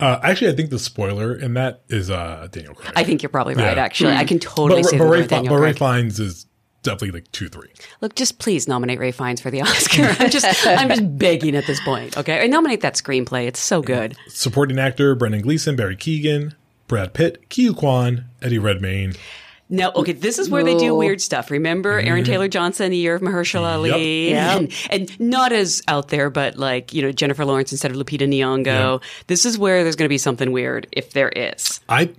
Uh, 0.00 0.18
actually, 0.22 0.50
I 0.50 0.56
think 0.56 0.70
the 0.70 0.78
spoiler 0.78 1.34
in 1.34 1.54
that 1.54 1.82
is 1.88 2.10
uh, 2.10 2.48
Daniel 2.50 2.74
Craig. 2.74 2.92
I 2.96 3.04
think 3.04 3.22
you're 3.22 3.30
probably 3.30 3.54
right. 3.54 3.76
Yeah. 3.76 3.82
Actually, 3.82 4.14
I 4.14 4.24
can 4.24 4.38
totally 4.38 4.82
but, 4.82 4.90
see 4.90 4.98
but, 4.98 5.04
that 5.04 5.10
Ray, 5.10 5.20
with 5.20 5.30
Fi- 5.30 5.36
Daniel 5.36 5.54
but 5.54 5.60
Ralph 5.60 5.76
Fiennes 5.78 6.18
is 6.20 6.46
definitely 6.82 7.12
like 7.12 7.30
two, 7.32 7.48
three. 7.48 7.68
Look, 8.00 8.14
just 8.14 8.38
please 8.38 8.66
nominate 8.66 8.98
Ralph 8.98 9.14
Fiennes 9.16 9.40
for 9.40 9.50
the 9.50 9.60
Oscar. 9.62 10.14
I'm 10.18 10.30
just, 10.30 10.66
I'm 10.66 10.88
just 10.88 11.18
begging 11.18 11.54
at 11.54 11.66
this 11.66 11.80
point. 11.80 12.16
Okay, 12.16 12.40
and 12.42 12.50
nominate 12.50 12.80
that 12.80 12.94
screenplay. 12.94 13.46
It's 13.46 13.60
so 13.60 13.82
good. 13.82 14.16
Supporting 14.28 14.78
actor: 14.78 15.14
Brendan 15.14 15.42
Gleeson, 15.42 15.76
Barry 15.76 15.96
Keoghan, 15.96 16.54
Brad 16.86 17.12
Pitt, 17.14 17.48
Ke 17.48 17.54
Huy 17.54 17.74
Quan, 17.74 18.24
Eddie 18.42 18.58
Redmayne. 18.58 19.14
Now, 19.70 19.92
okay, 19.92 20.12
this 20.12 20.38
is 20.38 20.50
where 20.50 20.62
they 20.62 20.76
do 20.76 20.94
weird 20.94 21.22
stuff. 21.22 21.50
Remember 21.50 21.98
Aaron 21.98 22.22
mm-hmm. 22.22 22.30
Taylor 22.30 22.48
Johnson, 22.48 22.90
The 22.90 22.98
Year 22.98 23.14
of 23.14 23.22
Mahershala 23.22 23.76
Ali, 23.76 24.30
Yep. 24.30 24.56
and, 24.56 24.72
and 24.90 25.20
not 25.20 25.52
as 25.52 25.82
out 25.88 26.08
there, 26.08 26.28
but 26.28 26.58
like 26.58 26.92
you 26.92 27.00
know 27.02 27.12
Jennifer 27.12 27.44
Lawrence 27.44 27.72
instead 27.72 27.90
of 27.90 27.96
Lupita 27.96 28.28
Nyong'o. 28.28 29.02
This 29.26 29.46
is 29.46 29.56
where 29.58 29.82
there's 29.82 29.96
going 29.96 30.04
to 30.04 30.10
be 30.10 30.18
something 30.18 30.52
weird 30.52 30.86
if 30.92 31.12
there 31.12 31.30
is. 31.30 31.80
I 31.88 32.10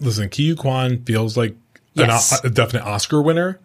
listen. 0.00 0.28
Ke 0.28 0.34
Huy 0.38 0.56
Quan 0.56 1.04
feels 1.04 1.36
like 1.36 1.52
an 1.94 2.08
Yes. 2.08 2.32
o- 2.32 2.46
a 2.46 2.50
definite 2.50 2.84
Oscar 2.84 3.22
winner, 3.22 3.60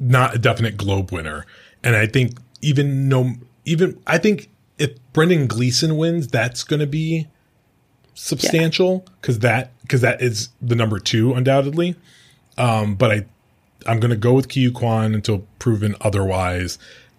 not 0.00 0.34
a 0.34 0.38
definite 0.38 0.76
Globe 0.78 1.12
winner. 1.12 1.44
And 1.84 1.94
I 1.94 2.06
think 2.06 2.38
even 2.62 3.08
no, 3.08 3.34
even 3.66 4.00
I 4.06 4.16
think 4.16 4.48
if 4.78 4.92
Brendan 5.12 5.46
Gleeson 5.46 5.96
wins, 5.98 6.26
that's 6.28 6.64
going 6.64 6.80
to 6.80 6.86
be 6.86 7.28
substantial 8.16 9.04
because 9.20 9.38
that 9.40 9.70
because 9.82 10.00
that 10.00 10.20
is 10.20 10.48
the 10.60 10.74
number 10.74 10.98
two 10.98 11.34
undoubtedly. 11.34 11.94
Um, 12.58 12.96
but 12.96 13.10
I 13.12 13.26
I'm 13.86 14.00
going 14.00 14.10
to 14.10 14.16
go 14.16 14.32
with 14.32 14.48
Ke 14.48 14.54
Huy 14.54 14.72
Quan 14.72 15.14
until 15.14 15.46
proven 15.60 15.94
otherwise. 16.00 16.78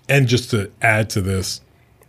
And 0.09 0.27
just 0.27 0.51
to 0.51 0.71
add 0.81 1.09
to 1.11 1.21
this, 1.21 1.61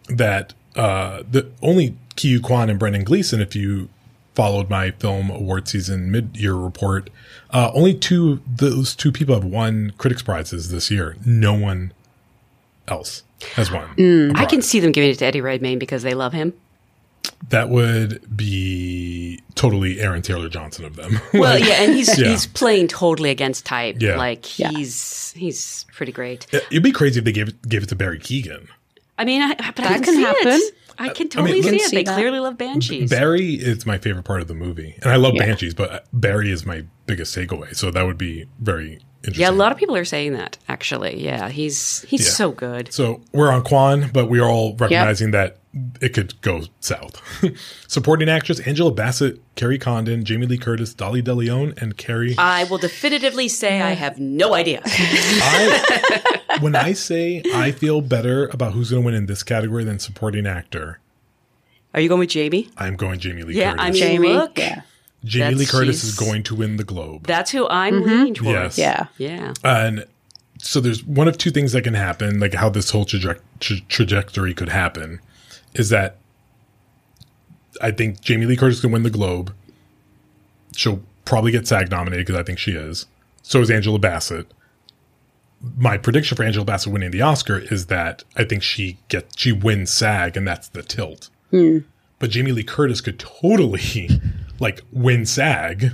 that 0.08 0.54
uh, 0.74 1.22
the 1.30 1.50
only 1.62 1.90
Ke 2.16 2.22
Huy 2.22 2.40
Quan 2.40 2.70
and 2.70 2.78
Brendan 2.78 3.04
Gleeson, 3.04 3.40
if 3.40 3.54
you 3.54 3.88
followed 4.34 4.70
my 4.70 4.92
film 4.92 5.30
award 5.30 5.68
season 5.68 6.10
mid 6.10 6.36
year 6.36 6.54
report, 6.54 7.10
uh, 7.50 7.70
only 7.74 7.94
two 7.94 8.40
those 8.46 8.96
two 8.96 9.12
people 9.12 9.34
have 9.34 9.44
won 9.44 9.92
critics 9.98 10.22
prizes 10.22 10.70
this 10.70 10.90
year. 10.90 11.16
No 11.24 11.54
one 11.54 11.92
else 12.88 13.22
has 13.54 13.70
won. 13.70 13.90
I 14.34 14.46
can 14.46 14.62
see 14.62 14.80
them 14.80 14.92
giving 14.92 15.10
it 15.10 15.18
to 15.18 15.26
Eddie 15.26 15.40
Redmayne 15.40 15.78
because 15.78 16.02
they 16.02 16.14
love 16.14 16.32
him. 16.32 16.54
That 17.50 17.68
would 17.70 18.36
be 18.36 19.40
totally 19.54 20.00
Aaron 20.00 20.22
Taylor 20.22 20.48
Johnson 20.48 20.84
of 20.84 20.96
them. 20.96 21.20
Well, 21.32 21.42
Like, 21.58 21.64
yeah, 21.64 21.82
and 21.82 21.94
he's 21.94 22.18
Yeah. 22.18 22.28
he's 22.28 22.46
playing 22.46 22.88
totally 22.88 23.30
against 23.30 23.64
type. 23.64 23.96
Yeah. 24.00 24.16
Like 24.16 24.58
Yeah. 24.58 24.70
he's 24.70 25.32
he's 25.36 25.86
pretty 25.94 26.12
great. 26.12 26.46
It'd 26.52 26.82
be 26.82 26.92
crazy 26.92 27.18
if 27.20 27.24
they 27.24 27.32
gave 27.32 27.48
it, 27.48 27.62
gave 27.68 27.82
it 27.82 27.88
to 27.90 27.96
Barry 27.96 28.18
Keoghan. 28.18 28.66
I 29.18 29.24
mean, 29.24 29.40
I, 29.42 29.54
but 29.54 29.80
I 29.80 29.88
That 29.88 29.94
can, 29.94 30.04
can 30.04 30.14
see 30.14 30.22
happen. 30.22 30.48
It. 30.52 30.74
I 31.00 31.08
can 31.10 31.28
totally 31.28 31.62
look- 31.62 31.62
see 31.64 31.68
Can 31.70 31.74
it. 31.78 31.82
see 31.90 31.96
They 31.96 32.02
that. 32.04 32.14
clearly 32.16 32.40
love 32.40 32.58
Banshees. 32.58 33.08
Barry 33.08 33.54
is 33.54 33.86
my 33.86 33.98
favorite 33.98 34.24
part 34.24 34.40
of 34.42 34.48
the 34.48 34.54
movie, 34.54 34.96
and 35.00 35.10
I 35.12 35.16
love 35.16 35.34
Yeah. 35.36 35.46
Banshees, 35.46 35.74
but 35.74 36.06
Barry 36.12 36.50
is 36.50 36.66
my 36.66 36.84
biggest 37.06 37.34
takeaway. 37.36 37.74
So 37.76 37.90
that 37.92 38.02
would 38.04 38.18
be 38.18 38.46
very 38.60 38.86
interesting. 38.94 39.07
Yeah, 39.34 39.50
a 39.50 39.52
lot 39.52 39.72
of 39.72 39.78
people 39.78 39.96
are 39.96 40.04
saying 40.04 40.34
that. 40.34 40.58
Actually, 40.68 41.22
yeah, 41.22 41.48
he's 41.48 42.02
he's 42.02 42.20
Yeah. 42.26 42.32
so 42.32 42.52
good. 42.52 42.92
So 42.92 43.20
we're 43.32 43.50
on 43.50 43.62
Quan, 43.64 44.10
but 44.12 44.28
we're 44.30 44.44
all 44.44 44.74
recognizing 44.76 45.32
that 45.32 45.58
it 46.00 46.14
could 46.14 46.40
go 46.40 46.62
south. 46.80 47.20
Supporting 47.88 48.28
actress 48.28 48.60
Angela 48.60 48.90
Bassett, 48.92 49.40
Kerry 49.56 49.78
Condon, 49.78 50.24
Jamie 50.24 50.46
Lee 50.46 50.56
Curtis, 50.58 50.94
Dolly 50.94 51.22
DeLeon, 51.22 51.80
and 51.82 51.96
Carey. 51.96 52.36
I 52.38 52.64
will 52.64 52.78
definitively 52.78 53.48
say 53.48 53.80
I 53.82 53.90
have 53.92 54.18
no 54.18 54.54
idea. 54.54 54.82
I, 54.86 56.40
when 56.60 56.74
I 56.76 56.92
say 56.92 57.42
I 57.54 57.72
feel 57.72 58.00
better 58.00 58.46
about 58.48 58.72
who's 58.72 58.90
going 58.90 59.02
to 59.02 59.06
win 59.06 59.14
in 59.14 59.26
this 59.26 59.42
category 59.42 59.84
than 59.84 59.98
supporting 59.98 60.46
actor, 60.46 61.00
Are 61.94 62.00
you 62.00 62.08
going 62.08 62.20
with 62.20 62.30
Jamie? 62.30 62.68
I'm 62.76 62.96
going 62.96 63.18
Jamie 63.18 63.42
Lee 63.42 63.54
Yeah, 63.54 63.70
Curtis. 63.72 63.84
I 63.84 63.90
mean, 63.90 64.00
Jamie. 64.00 64.32
look, 64.32 64.58
Yeah. 64.58 64.82
Jamie 65.28 65.56
Lee 65.56 65.66
Curtis 65.66 66.04
is 66.04 66.16
going 66.16 66.42
to 66.44 66.54
win 66.54 66.76
the 66.76 66.84
Globe. 66.84 67.26
that's 67.26 67.50
who 67.50 67.68
I'm 67.68 67.94
mm-hmm. 67.94 68.08
leaning 68.08 68.34
towards. 68.34 68.78
Yes. 68.78 69.08
Yeah. 69.18 69.28
Yeah. 69.28 69.54
and 69.62 70.06
so 70.60 70.80
there's 70.80 71.04
one 71.04 71.28
of 71.28 71.38
two 71.38 71.50
things 71.50 71.72
that 71.72 71.82
can 71.82 71.94
happen, 71.94 72.40
like 72.40 72.54
how 72.54 72.68
this 72.68 72.90
whole 72.90 73.04
traje- 73.04 73.40
tra- 73.60 73.80
trajectory 73.88 74.54
could 74.54 74.68
happen, 74.68 75.20
is 75.74 75.88
that 75.90 76.16
I 77.80 77.90
think 77.90 78.20
Jamie 78.20 78.46
Lee 78.46 78.56
Curtis 78.56 78.80
can 78.80 78.90
win 78.90 79.02
the 79.02 79.10
Globe. 79.10 79.54
She'll 80.74 81.00
probably 81.24 81.52
get 81.52 81.66
SAG 81.66 81.90
nominated 81.90 82.26
because 82.26 82.40
I 82.40 82.42
think 82.42 82.58
she 82.58 82.72
is. 82.72 83.06
So 83.42 83.60
is 83.60 83.70
Angela 83.70 83.98
Bassett. 83.98 84.46
My 85.76 85.96
prediction 85.96 86.36
for 86.36 86.44
Angela 86.44 86.64
Bassett 86.64 86.92
winning 86.92 87.10
the 87.10 87.22
Oscar 87.22 87.58
is 87.58 87.86
that 87.86 88.22
I 88.36 88.44
think 88.44 88.62
she 88.62 88.98
gets 89.08 89.36
she 89.38 89.52
wins 89.52 89.92
SAG, 89.92 90.36
and 90.36 90.46
that's 90.46 90.68
the 90.68 90.82
tilt. 90.82 91.30
Hmm. 91.50 91.78
But 92.18 92.30
Jamie 92.30 92.52
Lee 92.52 92.64
Curtis 92.64 93.00
could 93.00 93.18
totally 93.18 94.08
like 94.60 94.82
win 94.92 95.26
SAG 95.26 95.92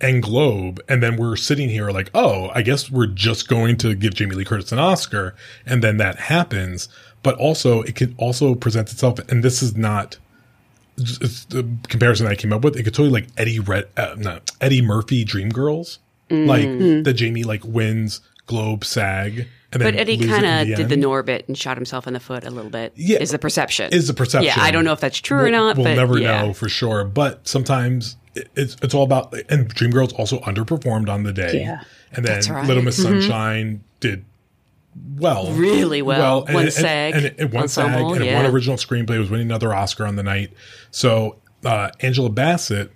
and 0.00 0.22
Globe, 0.22 0.80
and 0.88 1.02
then 1.02 1.16
we're 1.16 1.36
sitting 1.36 1.68
here 1.68 1.90
like, 1.90 2.10
oh, 2.14 2.50
I 2.54 2.62
guess 2.62 2.90
we're 2.90 3.06
just 3.06 3.48
going 3.48 3.76
to 3.78 3.94
give 3.94 4.14
Jamie 4.14 4.34
Lee 4.34 4.44
Curtis 4.44 4.72
an 4.72 4.78
Oscar, 4.78 5.34
and 5.66 5.84
then 5.84 5.98
that 5.98 6.16
happens. 6.16 6.88
But 7.22 7.36
also, 7.36 7.82
it 7.82 7.96
could 7.96 8.14
also 8.16 8.54
present 8.54 8.90
itself, 8.90 9.18
and 9.28 9.42
this 9.42 9.62
is 9.62 9.76
not 9.76 10.16
it's 10.96 11.44
the 11.46 11.68
comparison 11.88 12.26
I 12.26 12.34
came 12.34 12.52
up 12.52 12.62
with. 12.62 12.76
It 12.76 12.82
could 12.82 12.94
totally 12.94 13.10
like 13.10 13.28
Eddie 13.36 13.60
Red, 13.60 13.88
uh, 13.96 14.14
no, 14.18 14.40
Eddie 14.60 14.82
Murphy 14.82 15.24
Dreamgirls, 15.24 15.98
like 16.30 17.04
that 17.04 17.14
Jamie 17.14 17.44
like 17.44 17.64
wins 17.64 18.20
Globe, 18.50 18.84
SAG, 18.84 19.46
and 19.72 19.80
But 19.82 19.94
Eddie 19.94 20.18
kind 20.18 20.44
of 20.70 20.76
did 20.76 20.88
the. 20.88 20.96
Norbit 20.96 21.46
and 21.46 21.56
shot 21.56 21.76
himself 21.76 22.08
in 22.08 22.12
the 22.14 22.20
foot 22.20 22.44
a 22.44 22.50
little 22.50 22.70
bit. 22.70 22.92
Yeah. 22.96 23.20
is 23.20 23.30
the 23.30 23.38
perception. 23.38 23.92
is 23.92 24.08
the 24.08 24.12
perception. 24.14 24.52
Yeah, 24.56 24.62
I 24.62 24.72
don't 24.72 24.84
know 24.84 24.92
if 24.92 24.98
that's 25.00 25.18
true 25.18 25.38
or 25.38 25.42
We'll- 25.44 25.52
not. 25.52 25.76
We'll 25.76 25.84
but 25.84 25.94
never 25.94 26.18
yeah. 26.18 26.42
know 26.42 26.52
for 26.52 26.68
sure. 26.68 27.04
But 27.04 27.46
sometimes 27.46 28.16
it's 28.34 28.76
it's 28.82 28.92
all 28.92 29.04
about 29.04 29.32
and 29.48 29.72
Dreamgirls 29.72 30.12
also 30.18 30.40
underperformed 30.40 31.08
on 31.08 31.22
the 31.22 31.32
day. 31.32 31.60
Yeah. 31.60 31.82
and 32.12 32.24
then 32.24 32.34
That's 32.34 32.50
right. 32.50 32.66
Little 32.66 32.82
Miss 32.82 33.00
Sunshine 33.00 33.82
did 34.00 34.24
well, 35.16 35.52
Really 35.52 36.02
well. 36.02 36.44
and, 36.44 36.54
Won 36.54 36.64
and- 36.64 36.72
SAG 36.72 37.14
and, 37.14 37.24
it 37.38 37.52
won 37.52 37.68
SAG, 37.68 37.86
and 38.00 38.22
it 38.22 38.26
yeah. 38.26 38.42
won 38.42 38.50
original 38.52 38.76
screenplay. 38.76 39.18
Was 39.20 39.30
winning 39.30 39.46
another 39.46 39.72
Oscar 39.72 40.04
on 40.04 40.16
the 40.16 40.24
night. 40.24 40.52
So 40.90 41.36
uh, 41.64 41.90
Angela 42.00 42.28
Bassett, 42.28 42.90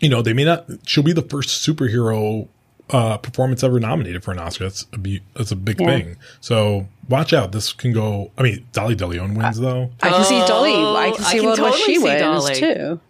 you 0.00 0.08
know, 0.08 0.22
they 0.22 0.32
may 0.32 0.44
not. 0.44 0.64
She'll 0.86 1.04
be 1.04 1.12
the 1.12 1.20
first 1.22 1.64
superhero 1.66 2.48
uh, 2.92 3.16
performance 3.16 3.64
ever 3.64 3.80
nominated 3.80 4.22
for 4.22 4.30
an 4.32 4.38
Oscar. 4.38 4.64
That's 4.64 4.86
a 4.92 4.98
be, 4.98 5.22
that's 5.34 5.50
a 5.50 5.56
big 5.56 5.78
thing. 5.78 6.16
So 6.40 6.86
watch 7.08 7.32
out. 7.32 7.52
This 7.52 7.72
can 7.72 7.92
go. 7.92 8.30
I 8.38 8.42
mean, 8.42 8.66
Dolly 8.72 8.94
DeLeon 8.94 9.36
wins 9.36 9.58
though. 9.58 9.90
I 10.02 10.10
can 10.10 10.24
see 10.24 10.38
Dolly. 10.46 10.72
I 10.74 11.12
can 11.16 11.24
I 11.24 11.32
can 11.32 11.44
World 11.44 11.58
War 11.58 11.70
totally 11.70 11.86
She 11.86 11.96
see 11.96 12.02
wins 12.04 12.20
Dolly. 12.20 12.54
too. 12.54 13.00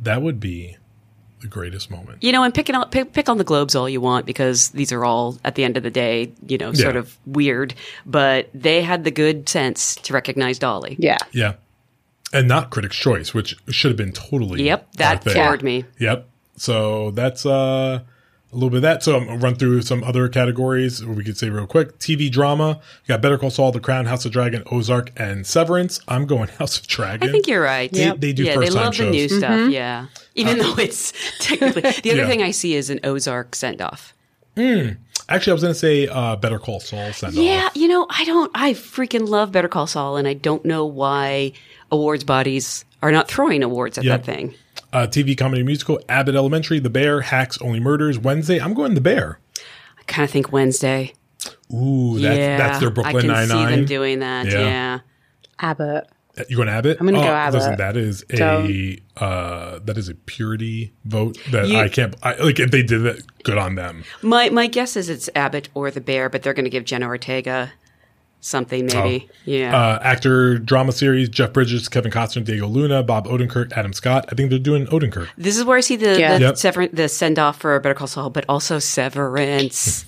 That 0.00 0.22
would 0.22 0.38
be 0.40 0.76
the 1.40 1.48
greatest 1.48 1.90
moment. 1.90 2.22
You 2.22 2.32
know, 2.32 2.42
and 2.42 2.54
picking 2.54 2.74
on, 2.74 2.88
pick, 2.90 3.12
pick 3.12 3.28
on 3.28 3.36
the 3.38 3.44
globes 3.44 3.74
all 3.74 3.88
you 3.88 4.00
want 4.00 4.24
because 4.24 4.70
these 4.70 4.92
are 4.92 5.04
all 5.04 5.36
at 5.44 5.56
the 5.56 5.64
end 5.64 5.76
of 5.76 5.82
the 5.82 5.90
day, 5.90 6.32
you 6.46 6.56
know, 6.56 6.72
sort 6.72 6.94
Yeah. 6.94 7.00
of 7.00 7.18
weird. 7.26 7.74
But 8.06 8.48
they 8.54 8.80
had 8.82 9.04
the 9.04 9.10
good 9.10 9.48
sense 9.48 9.94
to 9.96 10.12
recognize 10.14 10.58
Dolly. 10.58 10.96
Yeah. 10.98 11.18
Yeah. 11.32 11.54
And 12.32 12.48
not 12.48 12.70
Critics' 12.70 12.96
Choice, 12.96 13.34
which 13.34 13.56
should 13.68 13.90
have 13.90 13.96
been 13.98 14.12
totally. 14.12 14.62
Yep, 14.64 14.92
that 14.94 15.22
thing. 15.22 15.34
floored 15.34 15.62
me. 15.62 15.84
Yep. 15.98 16.26
So 16.56 17.10
that's 17.12 17.44
uh, 17.46 18.00
a 18.54 18.56
little 18.56 18.70
bit 18.70 18.76
of 18.76 18.82
that. 18.82 19.02
So 19.02 19.16
I'm 19.16 19.26
gonna 19.26 19.38
run 19.38 19.54
through 19.56 19.82
some 19.82 20.02
other 20.04 20.28
categories 20.28 21.04
we 21.04 21.24
could 21.24 21.36
say 21.36 21.50
real 21.50 21.66
quick. 21.66 21.98
TV 21.98 22.30
drama. 22.30 22.80
You 23.04 23.08
got 23.08 23.20
Better 23.20 23.36
Call 23.38 23.50
Saul, 23.50 23.72
The 23.72 23.80
Crown, 23.80 24.06
House 24.06 24.24
of 24.24 24.32
Dragon, 24.32 24.62
Ozark, 24.70 25.10
and 25.16 25.46
Severance. 25.46 26.00
I'm 26.08 26.26
going 26.26 26.48
House 26.58 26.78
of 26.78 26.86
Dragon. 26.86 27.28
I 27.28 27.32
think 27.32 27.46
you're 27.46 27.62
right. 27.62 27.92
They- 27.92 28.10
they 28.16 28.32
do 28.32 28.44
yeah, 28.44 28.52
they 28.56 28.66
first-time 28.66 28.84
love 28.84 28.96
the 28.96 29.10
new 29.10 29.28
shows. 29.28 29.38
stuff. 29.38 29.50
Mm-hmm. 29.50 29.70
Yeah, 29.70 30.06
even 30.34 30.60
uh, 30.60 30.62
though 30.62 30.82
it's 30.82 31.12
technically 31.40 31.82
the 31.82 32.10
other 32.12 32.22
Yeah. 32.22 32.26
thing 32.28 32.42
I 32.42 32.50
see 32.52 32.74
is 32.74 32.90
an 32.90 33.00
Ozark 33.04 33.54
send 33.54 33.82
off. 33.82 34.14
Hmm. 34.56 34.90
Actually, 35.28 35.50
I 35.50 35.54
was 35.54 35.62
going 35.62 35.74
to 35.74 35.78
say 35.80 36.06
uh, 36.06 36.36
Better 36.36 36.58
Call 36.58 36.80
Saul 36.80 37.12
send 37.12 37.32
off. 37.36 37.42
Yeah, 37.42 37.70
you 37.74 37.88
know, 37.88 38.06
I 38.10 38.24
don't. 38.24 38.50
I 38.54 38.72
freaking 38.74 39.26
love 39.28 39.50
Better 39.52 39.68
Call 39.68 39.86
Saul, 39.86 40.16
and 40.16 40.28
I 40.28 40.34
don't 40.34 40.64
know 40.64 40.84
why 40.84 41.52
awards 41.90 42.24
bodies 42.24 42.84
are 43.02 43.10
not 43.10 43.26
throwing 43.28 43.62
awards 43.62 43.96
at 43.98 44.04
Yep. 44.04 44.20
that 44.20 44.26
thing. 44.26 44.54
Uh, 44.94 45.06
TV 45.08 45.36
comedy 45.36 45.62
musical 45.64 46.00
Abbott 46.08 46.36
Elementary, 46.36 46.78
The 46.78 46.88
Bear, 46.88 47.20
Hacks, 47.22 47.58
Only 47.60 47.80
Murders, 47.80 48.18
Wednesday. 48.18 48.60
I'm 48.60 48.74
going 48.74 48.94
The 48.94 49.00
Bear. 49.00 49.40
I 49.98 50.02
kind 50.06 50.24
of 50.24 50.30
think 50.30 50.52
Wednesday. 50.52 51.12
Ooh, 51.72 52.18
that's, 52.20 52.38
yeah, 52.38 52.56
that's 52.56 52.78
their 52.78 52.90
Brooklyn 52.90 53.26
Nine 53.26 53.26
Nine. 53.26 53.42
I 53.42 53.46
can 53.48 53.48
Nine 53.48 53.68
see 53.70 53.76
them 53.76 53.84
doing 53.86 54.18
that. 54.20 54.46
Yeah. 54.46 54.60
Yeah. 54.60 54.98
Abbott. 55.58 56.06
You 56.48 56.56
going 56.56 56.68
Abbott? 56.68 56.96
I'm 57.00 57.06
gonna 57.06 57.18
go 57.18 57.24
Oh, 57.24 57.32
Abbott. 57.32 57.60
Listen, 57.60 57.76
that 57.76 57.96
is 57.96 58.24
a 58.32 58.98
uh, 59.16 59.78
that 59.84 59.96
is 59.96 60.08
a 60.08 60.14
purity 60.14 60.92
vote 61.04 61.38
that 61.52 61.68
You- 61.68 61.78
I 61.78 61.88
can't. 61.88 62.14
I, 62.24 62.34
like 62.36 62.58
if 62.58 62.70
they 62.72 62.82
did 62.82 63.06
it, 63.06 63.22
good 63.44 63.56
on 63.58 63.76
them. 63.76 64.04
My 64.22 64.48
my 64.50 64.66
guess 64.66 64.96
is 64.96 65.08
it's 65.08 65.28
Abbott 65.36 65.68
or 65.74 65.90
the 65.92 66.00
Bear, 66.00 66.28
but 66.28 66.42
they're 66.42 66.54
going 66.54 66.64
to 66.64 66.70
give 66.70 66.84
Jenna 66.84 67.06
Ortega 67.06 67.72
something 68.44 68.86
maybe. 68.86 69.28
Yeah. 69.44 69.76
Uh, 69.76 69.98
actor 70.02 70.58
drama 70.58 70.92
series: 70.92 71.28
Jeff 71.28 71.52
Bridges, 71.52 71.88
Kevin 71.88 72.12
Costner, 72.12 72.44
Diego 72.44 72.66
Luna, 72.66 73.02
Bob 73.02 73.26
Odenkirk, 73.26 73.72
Adam 73.72 73.92
Scott. 73.92 74.26
I 74.30 74.34
think 74.34 74.50
they're 74.50 74.58
doing 74.58 74.86
Odenkirk. 74.86 75.28
this 75.38 75.56
is 75.56 75.64
where 75.64 75.76
I 75.78 75.80
see 75.80 75.96
the 75.96 76.18
Yeah. 76.18 76.34
the, 76.38 76.44
Yep. 76.44 76.56
sever- 76.58 76.88
the 76.88 77.08
send 77.08 77.38
off 77.38 77.58
for 77.60 77.78
Better 77.80 77.94
Call 77.94 78.06
Saul, 78.06 78.30
but 78.30 78.44
also 78.48 78.78
Severance. 78.78 80.04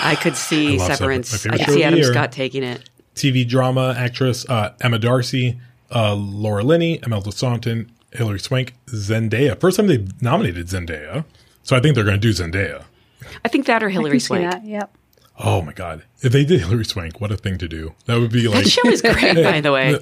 I 0.00 0.14
could 0.16 0.36
see 0.36 0.74
I 0.80 0.88
Severance. 0.88 1.28
Severance. 1.30 1.62
I 1.62 1.64
could 1.64 1.74
see 1.74 1.84
Adam 1.84 1.98
year. 1.98 2.12
Scott 2.12 2.32
taking 2.32 2.62
it. 2.62 2.88
TV 3.14 3.46
drama 3.46 3.94
actress 3.96 4.44
uh, 4.48 4.74
Emma 4.80 4.98
Darcy, 4.98 5.60
uh, 5.94 6.14
Laura 6.14 6.64
Linney, 6.64 6.98
Imelda 7.06 7.30
Staunton, 7.30 7.90
Hilary 8.12 8.40
Swank, 8.40 8.74
Zendaya. 8.88 9.58
First 9.60 9.76
time 9.76 9.86
they've 9.86 10.10
nominated 10.20 10.66
Zendaya, 10.66 11.24
so 11.62 11.76
I 11.76 11.80
think 11.80 11.94
they're 11.94 12.02
going 12.04 12.20
to 12.20 12.20
do 12.20 12.30
Zendaya. 12.30 12.82
I 13.44 13.48
think 13.48 13.66
that 13.66 13.82
or 13.84 13.88
Hilary 13.88 14.18
See 14.18 14.26
Swank. 14.26 14.50
that? 14.50 14.64
Yep. 14.66 14.96
Oh 15.38 15.62
my 15.62 15.72
god! 15.72 16.04
If 16.22 16.32
they 16.32 16.44
did 16.44 16.60
Hilary 16.60 16.84
Swank, 16.84 17.20
what 17.20 17.32
a 17.32 17.36
thing 17.36 17.58
to 17.58 17.66
do! 17.68 17.94
That 18.06 18.20
would 18.20 18.30
be 18.32 18.46
like 18.48 18.64
That 18.64 18.70
show 18.70 18.88
is 18.88 19.02
great, 19.02 19.34
by 19.42 19.60
the 19.60 19.72
way. 19.72 19.94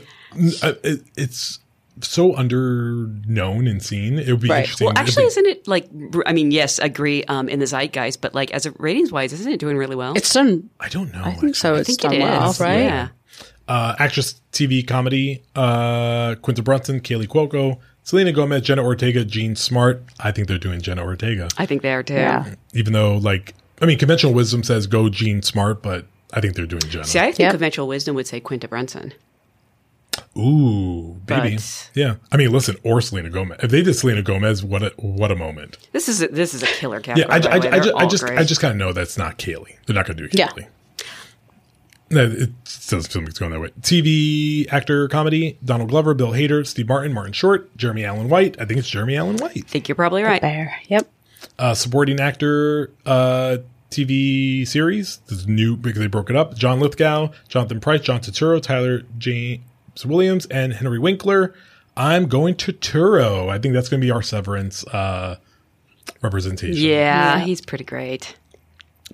Uh, 0.63 0.73
it, 0.85 1.03
it's 1.17 1.59
so 2.01 2.33
underknown 2.35 3.69
and 3.71 3.83
seen. 3.83 4.19
It 4.19 4.29
would 4.31 4.41
be 4.41 4.49
Right. 4.49 4.61
interesting. 4.61 4.87
Well, 4.87 4.95
actually, 4.99 5.25
they- 5.25 5.29
isn't 5.29 5.47
it 5.47 5.69
like? 5.69 5.89
I 6.27 6.33
mean, 6.33 6.51
yes, 6.51 6.79
agree 6.79 7.25
um, 7.25 7.49
in 7.49 7.61
the 7.61 7.67
zeitgeist, 7.67 8.21
but 8.21 8.35
like 8.35 8.51
as 8.53 8.67
a 8.67 8.73
ratings 8.79 9.11
wise, 9.13 9.33
isn't 9.33 9.51
it 9.51 9.61
doing 9.61 9.77
really 9.77 9.97
well? 9.97 10.15
It's 10.17 10.33
done. 10.33 10.69
I 10.81 10.89
don't 10.89 11.13
know. 11.13 11.23
I 11.25 11.33
think 11.35 11.55
so. 11.57 11.75
I 11.75 11.79
It's 11.79 11.89
think 11.89 12.01
done 12.01 12.13
it 12.15 12.17
is. 12.19 12.23
well, 12.23 12.55
right? 12.61 12.83
Yeah. 12.83 13.09
Uh, 13.69 13.95
actress, 13.99 14.41
TV, 14.53 14.87
comedy. 14.87 15.43
Uh, 15.55 16.35
Quinta 16.43 16.63
Brunson, 16.63 17.01
Kaley 17.01 17.27
Cuoco, 17.27 17.79
Selena 18.03 18.33
Gomez, 18.33 18.63
Jenna 18.63 18.83
Ortega, 18.83 19.25
Jean 19.25 19.55
Smart. 19.57 20.03
I 20.21 20.31
think 20.33 20.49
they're 20.49 20.59
doing 20.59 20.81
Jenna 20.83 21.03
Ortega, 21.05 21.49
I 21.57 21.65
think 21.67 21.83
they 21.83 21.93
are 21.95 22.03
too. 22.03 22.15
Yeah. 22.15 22.55
even 22.75 22.93
though 22.93 23.17
like 23.17 23.55
I 23.83 23.87
mean, 23.87 23.99
conventional 23.99 24.33
wisdom 24.33 24.63
says 24.63 24.87
go 24.87 25.09
Jean 25.09 25.43
Smart, 25.43 25.83
but 25.83 26.07
I 26.33 26.41
think 26.41 26.55
they're 26.55 26.67
doing 26.67 26.83
Jenna. 26.89 27.05
See, 27.05 27.19
I 27.19 27.25
think 27.27 27.41
Yep. 27.41 27.51
conventional 27.51 27.89
wisdom 27.89 28.15
would 28.15 28.27
say 28.27 28.41
Quinta 28.41 28.69
Brunson. 28.69 29.13
Ooh, 30.37 31.17
baby. 31.27 31.57
But- 31.57 31.91
yeah. 31.95 32.15
I 32.31 32.37
mean, 32.37 32.53
listen, 32.53 32.77
or 32.85 33.01
Selena 33.01 33.29
Gomez. 33.31 33.59
If 33.63 33.71
they 33.71 33.83
did 33.83 33.95
Selena 33.95 34.23
Gomez, 34.23 34.63
what 34.65 34.83
a 34.83 34.89
what 34.97 35.31
a 35.31 35.37
moment. 35.37 35.79
This 35.93 36.09
is 36.09 36.23
a, 36.23 36.29
this 36.29 36.55
is 36.55 36.63
a 36.63 36.67
killer 36.67 37.01
character. 37.01 37.27
Yeah, 37.29 37.39
category. 37.39 37.69
I, 37.69 37.77
I. 37.77 37.77
I, 37.77 37.81
They're 37.81 37.83
just, 37.83 37.97
I 37.97 38.07
just, 38.07 38.25
great. 38.25 38.39
I 38.39 38.45
just 38.45 38.61
kind 38.61 38.73
of 38.73 38.79
know 38.79 38.93
that's 38.93 39.19
not 39.19 39.39
Kaley. 39.39 39.77
They're 39.87 39.95
not 39.95 40.07
going 40.07 40.17
to 40.19 40.29
do 40.29 40.39
Yeah. 40.39 40.49
Kaley. 40.49 40.67
No, 42.11 42.25
it 42.27 42.51
doesn't 42.65 43.11
feel 43.11 43.23
like 43.23 43.31
it's 43.31 43.39
going 43.39 43.53
that 43.53 43.61
way. 43.61 43.71
TV, 43.81 44.71
actor, 44.71 45.09
comedy, 45.09 45.59
Donald 45.65 45.89
Glover, 45.89 46.13
Bill 46.13 46.33
Hader, 46.33 46.67
Steve 46.67 46.87
Martin, 46.89 47.15
Martin 47.15 47.33
Short, 47.33 47.75
Jeremy 47.79 48.05
Allen 48.05 48.29
White. 48.29 48.55
I 48.61 48.67
think 48.67 48.79
it's 48.79 48.89
Jeremy 48.91 49.17
Allen 49.17 49.39
White. 49.39 49.57
I 49.57 49.61
think 49.69 49.89
you're 49.89 49.97
probably 49.97 50.23
right. 50.23 50.41
Bear. 50.43 50.77
Yep. 50.89 51.09
Uh, 51.59 51.73
supporting 51.73 52.21
actor, 52.21 52.91
uh, 53.07 53.59
TV 53.93 54.67
series. 54.67 55.19
This 55.29 55.41
is 55.41 55.47
new 55.47 55.77
because 55.77 56.01
they 56.01 56.07
broke 56.07 56.31
it 56.31 56.37
up. 56.37 56.57
John 56.57 56.81
Lithgow, 56.81 57.31
Jonathan 57.49 57.81
Pryce, 57.81 58.01
John 58.01 58.21
Turturro, 58.21 58.61
Tyler 58.61 59.03
James 59.19 59.61
Williams, 60.05 60.47
and 60.47 60.73
Henry 60.73 60.99
Winkler. 60.99 61.55
I'm 61.97 62.27
going 62.27 62.55
Turturro. 62.55 63.49
I 63.49 63.59
think 63.59 63.75
that's 63.75 63.89
going 63.89 64.01
to 64.01 64.05
be 64.05 64.11
our 64.11 64.23
Severance 64.23 64.85
uh, 64.89 65.37
representation. 66.23 66.83
Yeah, 66.83 67.39
he's 67.41 67.61
pretty 67.61 67.85
great. 67.85 68.37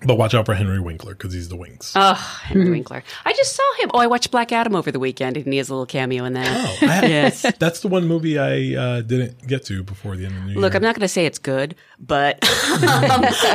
But 0.04 0.16
watch 0.16 0.34
out 0.34 0.46
for 0.46 0.54
Henry 0.54 0.80
Winkler 0.80 1.14
because 1.14 1.32
he's 1.32 1.48
the 1.48 1.56
Winks. 1.56 1.92
Oh, 1.96 2.14
Henry 2.14 2.70
Winkler. 2.70 3.02
I 3.24 3.32
just 3.32 3.54
saw 3.56 3.62
him. 3.80 3.90
Oh, 3.94 3.98
I 3.98 4.06
watched 4.06 4.30
Black 4.30 4.52
Adam 4.52 4.74
over 4.74 4.90
the 4.92 4.98
weekend, 5.00 5.36
and 5.36 5.52
he 5.52 5.58
has 5.58 5.68
a 5.68 5.72
little 5.74 5.86
cameo 5.86 6.24
in 6.24 6.32
that. 6.34 6.46
Oh, 6.82 6.86
I, 6.86 7.06
yes. 7.06 7.44
That's 7.58 7.80
the 7.80 7.88
one 7.88 8.06
movie 8.06 8.38
I 8.38 8.80
uh, 8.80 9.00
didn't 9.02 9.46
get 9.46 9.64
to 9.66 9.82
before 9.82 10.16
the 10.16 10.26
end 10.26 10.36
of 10.36 10.44
the 10.44 10.50
year. 10.52 10.60
Look, 10.60 10.74
I'm 10.74 10.82
not 10.82 10.94
going 10.94 11.02
to 11.02 11.08
say 11.08 11.26
it's 11.26 11.38
good, 11.38 11.74
but 11.98 12.42
um, 12.44 12.80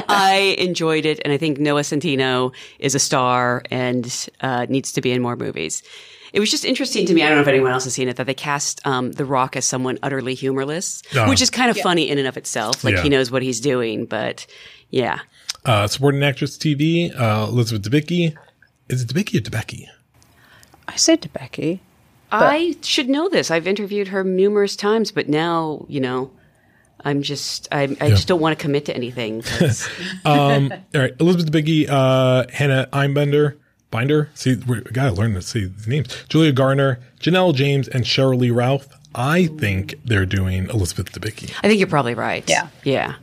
I 0.07 0.55
enjoyed 0.57 1.05
it, 1.05 1.19
and 1.23 1.33
I 1.33 1.37
think 1.37 1.59
Noah 1.59 1.81
Centineo 1.81 2.53
is 2.79 2.95
a 2.95 2.99
star 2.99 3.63
and 3.71 4.27
uh, 4.41 4.65
needs 4.69 4.91
to 4.93 5.01
be 5.01 5.11
in 5.11 5.21
more 5.21 5.35
movies. 5.35 5.83
It 6.33 6.39
was 6.39 6.49
just 6.49 6.65
interesting 6.65 7.05
to 7.05 7.13
me. 7.13 7.21
I 7.21 7.27
don't 7.27 7.37
know 7.37 7.41
if 7.43 7.47
anyone 7.47 7.71
else 7.71 7.83
has 7.83 7.93
seen 7.93 8.07
it 8.07 8.15
that 8.15 8.25
they 8.25 8.33
cast 8.33 8.81
um, 8.87 9.11
The 9.11 9.23
Rock 9.23 9.55
as 9.55 9.65
someone 9.65 9.99
utterly 10.01 10.33
humorless, 10.33 11.03
Oh. 11.15 11.29
which 11.29 11.43
is 11.43 11.51
kind 11.51 11.69
of 11.69 11.77
funny 11.77 12.09
in 12.09 12.17
and 12.17 12.27
of 12.27 12.37
itself. 12.37 12.83
Like 12.83 12.95
Yeah. 12.95 13.03
he 13.03 13.09
knows 13.09 13.29
what 13.29 13.43
he's 13.43 13.59
doing, 13.59 14.05
but 14.05 14.47
yeah. 14.89 15.19
Uh, 15.65 15.87
supporting 15.87 16.23
actress 16.23 16.57
TV, 16.57 17.17
uh, 17.17 17.47
Elizabeth 17.49 17.89
Debicki. 17.89 18.35
Is 18.89 19.01
it 19.01 19.07
Debicki 19.07 19.37
or 19.37 19.41
Debicki? 19.49 19.87
I 20.87 20.95
said 20.97 21.21
to 21.21 21.29
Becky. 21.29 21.81
I 22.31 22.75
should 22.81 23.09
know 23.09 23.29
this. 23.29 23.51
I've 23.51 23.67
interviewed 23.67 24.07
her 24.09 24.23
numerous 24.23 24.75
times, 24.75 25.11
but 25.11 25.29
now 25.29 25.85
you 25.87 25.99
know, 26.01 26.31
I'm 27.05 27.21
just 27.21 27.67
I, 27.71 27.95
I 28.01 28.09
just 28.09 28.27
don't 28.27 28.41
want 28.41 28.57
to 28.57 28.61
commit 28.61 28.85
to 28.85 28.95
anything. 28.95 29.41
'cause- 29.59 29.87
All 30.25 30.69
right, 30.93 31.13
Elizabeth 31.19 31.51
Debicki, 31.51 31.87
uh, 31.89 32.45
Hannah 32.51 32.89
Einbender, 32.91 33.55
Binder. 33.91 34.29
See, 34.33 34.55
we 34.55 34.81
gotta 34.81 35.13
learn 35.13 35.33
to 35.35 35.41
see 35.43 35.65
the 35.65 35.89
names. 35.89 36.25
Julia 36.27 36.51
Garner, 36.51 36.99
Janelle 37.19 37.53
James, 37.53 37.87
and 37.87 38.03
Sheryl 38.03 38.39
Lee 38.39 38.51
Ralph. 38.51 38.87
I 39.15 39.45
think 39.45 39.93
they're 40.03 40.25
doing 40.25 40.67
Elizabeth 40.71 41.11
Debicki 41.11 41.53
I 41.63 41.67
think 41.67 41.77
you're 41.79 41.87
probably 41.87 42.15
right. 42.15 42.43
Yeah. 42.49 42.67
yeah, 42.83 43.13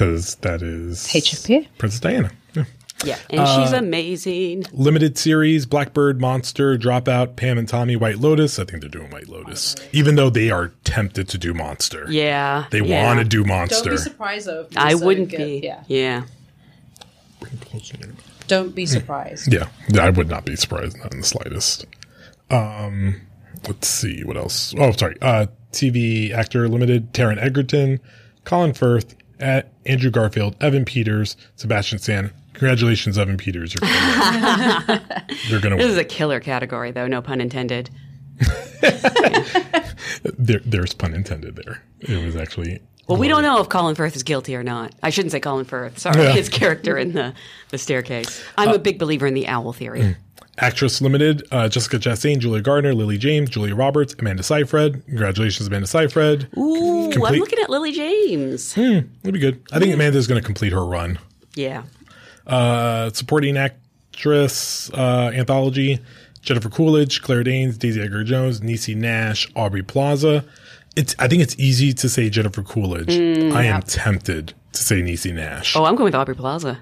because 0.00 0.34
that 0.36 0.62
is 0.62 1.00
HFP. 1.08 1.68
Princess 1.76 2.00
Diana. 2.00 2.30
Yeah. 2.54 2.64
yeah. 3.04 3.18
And 3.28 3.40
Uh, 3.40 3.62
she's 3.62 3.72
amazing. 3.74 4.64
Limited 4.72 5.18
series, 5.18 5.66
Blackbird, 5.66 6.18
Monster, 6.18 6.78
Dropout, 6.78 7.36
Pam 7.36 7.58
and 7.58 7.68
Tommy, 7.68 7.96
White 7.96 8.16
Lotus. 8.16 8.58
I 8.58 8.64
think 8.64 8.80
they're 8.80 8.88
doing 8.88 9.10
White 9.10 9.28
Lotus, 9.28 9.76
even 9.92 10.14
though 10.14 10.30
they 10.30 10.50
are 10.50 10.72
tempted 10.84 11.28
to 11.28 11.36
do 11.36 11.52
Monster. 11.52 12.06
Yeah, 12.08 12.64
They 12.70 12.80
yeah. 12.80 13.04
want 13.04 13.18
to 13.18 13.26
do 13.26 13.44
Monster. 13.44 13.90
Don't 13.90 13.92
be 13.92 13.96
surprised 13.98 14.46
though. 14.46 14.66
I 14.74 14.94
wouldn't 14.94 15.28
be. 15.30 15.60
Yeah. 15.62 15.84
yeah. 15.86 16.22
Don't 18.46 18.74
be 18.74 18.86
surprised. 18.86 19.52
Yeah, 19.52 19.68
yeah, 19.88 20.04
I 20.06 20.10
would 20.10 20.28
not 20.30 20.46
be 20.46 20.56
surprised, 20.56 20.96
not 20.98 21.12
in 21.12 21.20
the 21.20 21.26
slightest. 21.26 21.84
Um, 22.50 23.20
let's 23.68 23.86
see 23.86 24.24
what 24.24 24.36
else. 24.38 24.74
Oh, 24.78 24.92
sorry. 24.92 25.16
Uh, 25.20 25.46
TV 25.72 26.32
actor 26.32 26.68
limited: 26.68 27.12
Taron 27.12 27.38
Egerton, 27.40 28.00
Colin 28.44 28.72
Firth, 28.72 29.14
A- 29.40 29.64
Andrew 29.86 30.10
Garfield, 30.10 30.56
Evan 30.60 30.84
Peters, 30.84 31.36
Sebastian 31.56 31.98
Stan. 31.98 32.32
Congratulations, 32.54 33.16
Evan 33.18 33.36
Peters. 33.38 33.74
You're 35.48 35.60
gonna 35.60 35.76
win. 35.76 35.78
This 35.86 35.92
is 35.92 35.96
a 35.98 36.04
killer 36.04 36.40
category, 36.40 36.90
though. 36.90 37.06
No 37.06 37.22
pun 37.22 37.40
intended. 37.40 37.90
There, 40.38 40.60
there's 40.64 40.92
pun 40.94 41.14
intended 41.14 41.56
there. 41.56 41.82
It 42.00 42.24
was 42.24 42.36
actually. 42.36 42.80
Well, 43.08 43.18
we 43.18 43.28
don't 43.28 43.42
know 43.42 43.60
if 43.60 43.68
Colin 43.68 43.94
Firth 43.94 44.14
is 44.16 44.22
guilty 44.22 44.54
or 44.54 44.62
not. 44.62 44.94
I 45.02 45.10
shouldn't 45.10 45.32
say 45.32 45.40
Colin 45.40 45.64
Firth. 45.64 45.98
Sorry, 45.98 46.22
Yeah. 46.22 46.32
his 46.32 46.48
character 46.48 46.96
in 46.98 47.12
the 47.12 47.34
the 47.70 47.78
staircase. 47.78 48.42
I'm 48.58 48.68
a 48.70 48.74
uh, 48.74 48.78
big 48.78 48.98
believer 48.98 49.26
in 49.26 49.34
the 49.34 49.46
owl 49.48 49.72
theory. 49.72 50.00
Mm. 50.00 50.16
Actress 50.58 51.00
limited: 51.00 51.42
uh, 51.50 51.68
Jessica 51.68 51.98
Chastain, 51.98 52.38
Julia 52.38 52.60
Garner, 52.62 52.92
Lily 52.94 53.16
James, 53.16 53.48
Julia 53.50 53.74
Roberts, 53.74 54.14
Amanda 54.18 54.42
Seyfried. 54.42 55.04
Congratulations, 55.06 55.66
Amanda 55.66 55.86
Seyfried. 55.86 56.48
Ooh, 56.58 57.10
I'm 57.24 57.36
looking 57.36 57.58
at 57.60 57.70
Lily 57.70 57.92
James. 57.92 58.74
Hmm, 58.74 59.00
that'd 59.22 59.32
be 59.32 59.38
good. 59.38 59.62
I 59.72 59.78
think 59.78 59.94
Amanda's 59.94 60.26
going 60.26 60.40
to 60.40 60.44
complete 60.44 60.72
her 60.72 60.84
run. 60.84 61.18
Yeah. 61.54 61.84
uh, 62.46 63.10
supporting 63.10 63.56
actress 63.56 64.90
uh, 64.92 65.30
anthology 65.34 65.98
Jennifer 66.42 66.68
Coolidge, 66.70 67.22
Claire 67.22 67.42
Danes, 67.44 67.76
Daisy 67.78 68.00
Edgar 68.00 68.24
Jones, 68.24 68.60
Niecy 68.60 68.96
Nash, 68.96 69.50
Aubrey 69.56 69.82
Plaza. 69.82 70.44
It's 70.96 71.14
I 71.18 71.28
think 71.28 71.42
it's 71.42 71.58
easy 71.58 71.92
to 71.94 72.08
say 72.08 72.28
Jennifer 72.30 72.62
Coolidge. 72.62 73.10
I 73.10 73.64
am 73.64 73.82
tempted 73.82 74.54
to 74.72 74.82
say 74.82 75.02
Niecy 75.02 75.32
Nash. 75.34 75.74
Oh, 75.76 75.84
I'm 75.84 75.94
going 75.96 76.04
with 76.06 76.14
Aubrey 76.14 76.34
Plaza. 76.34 76.78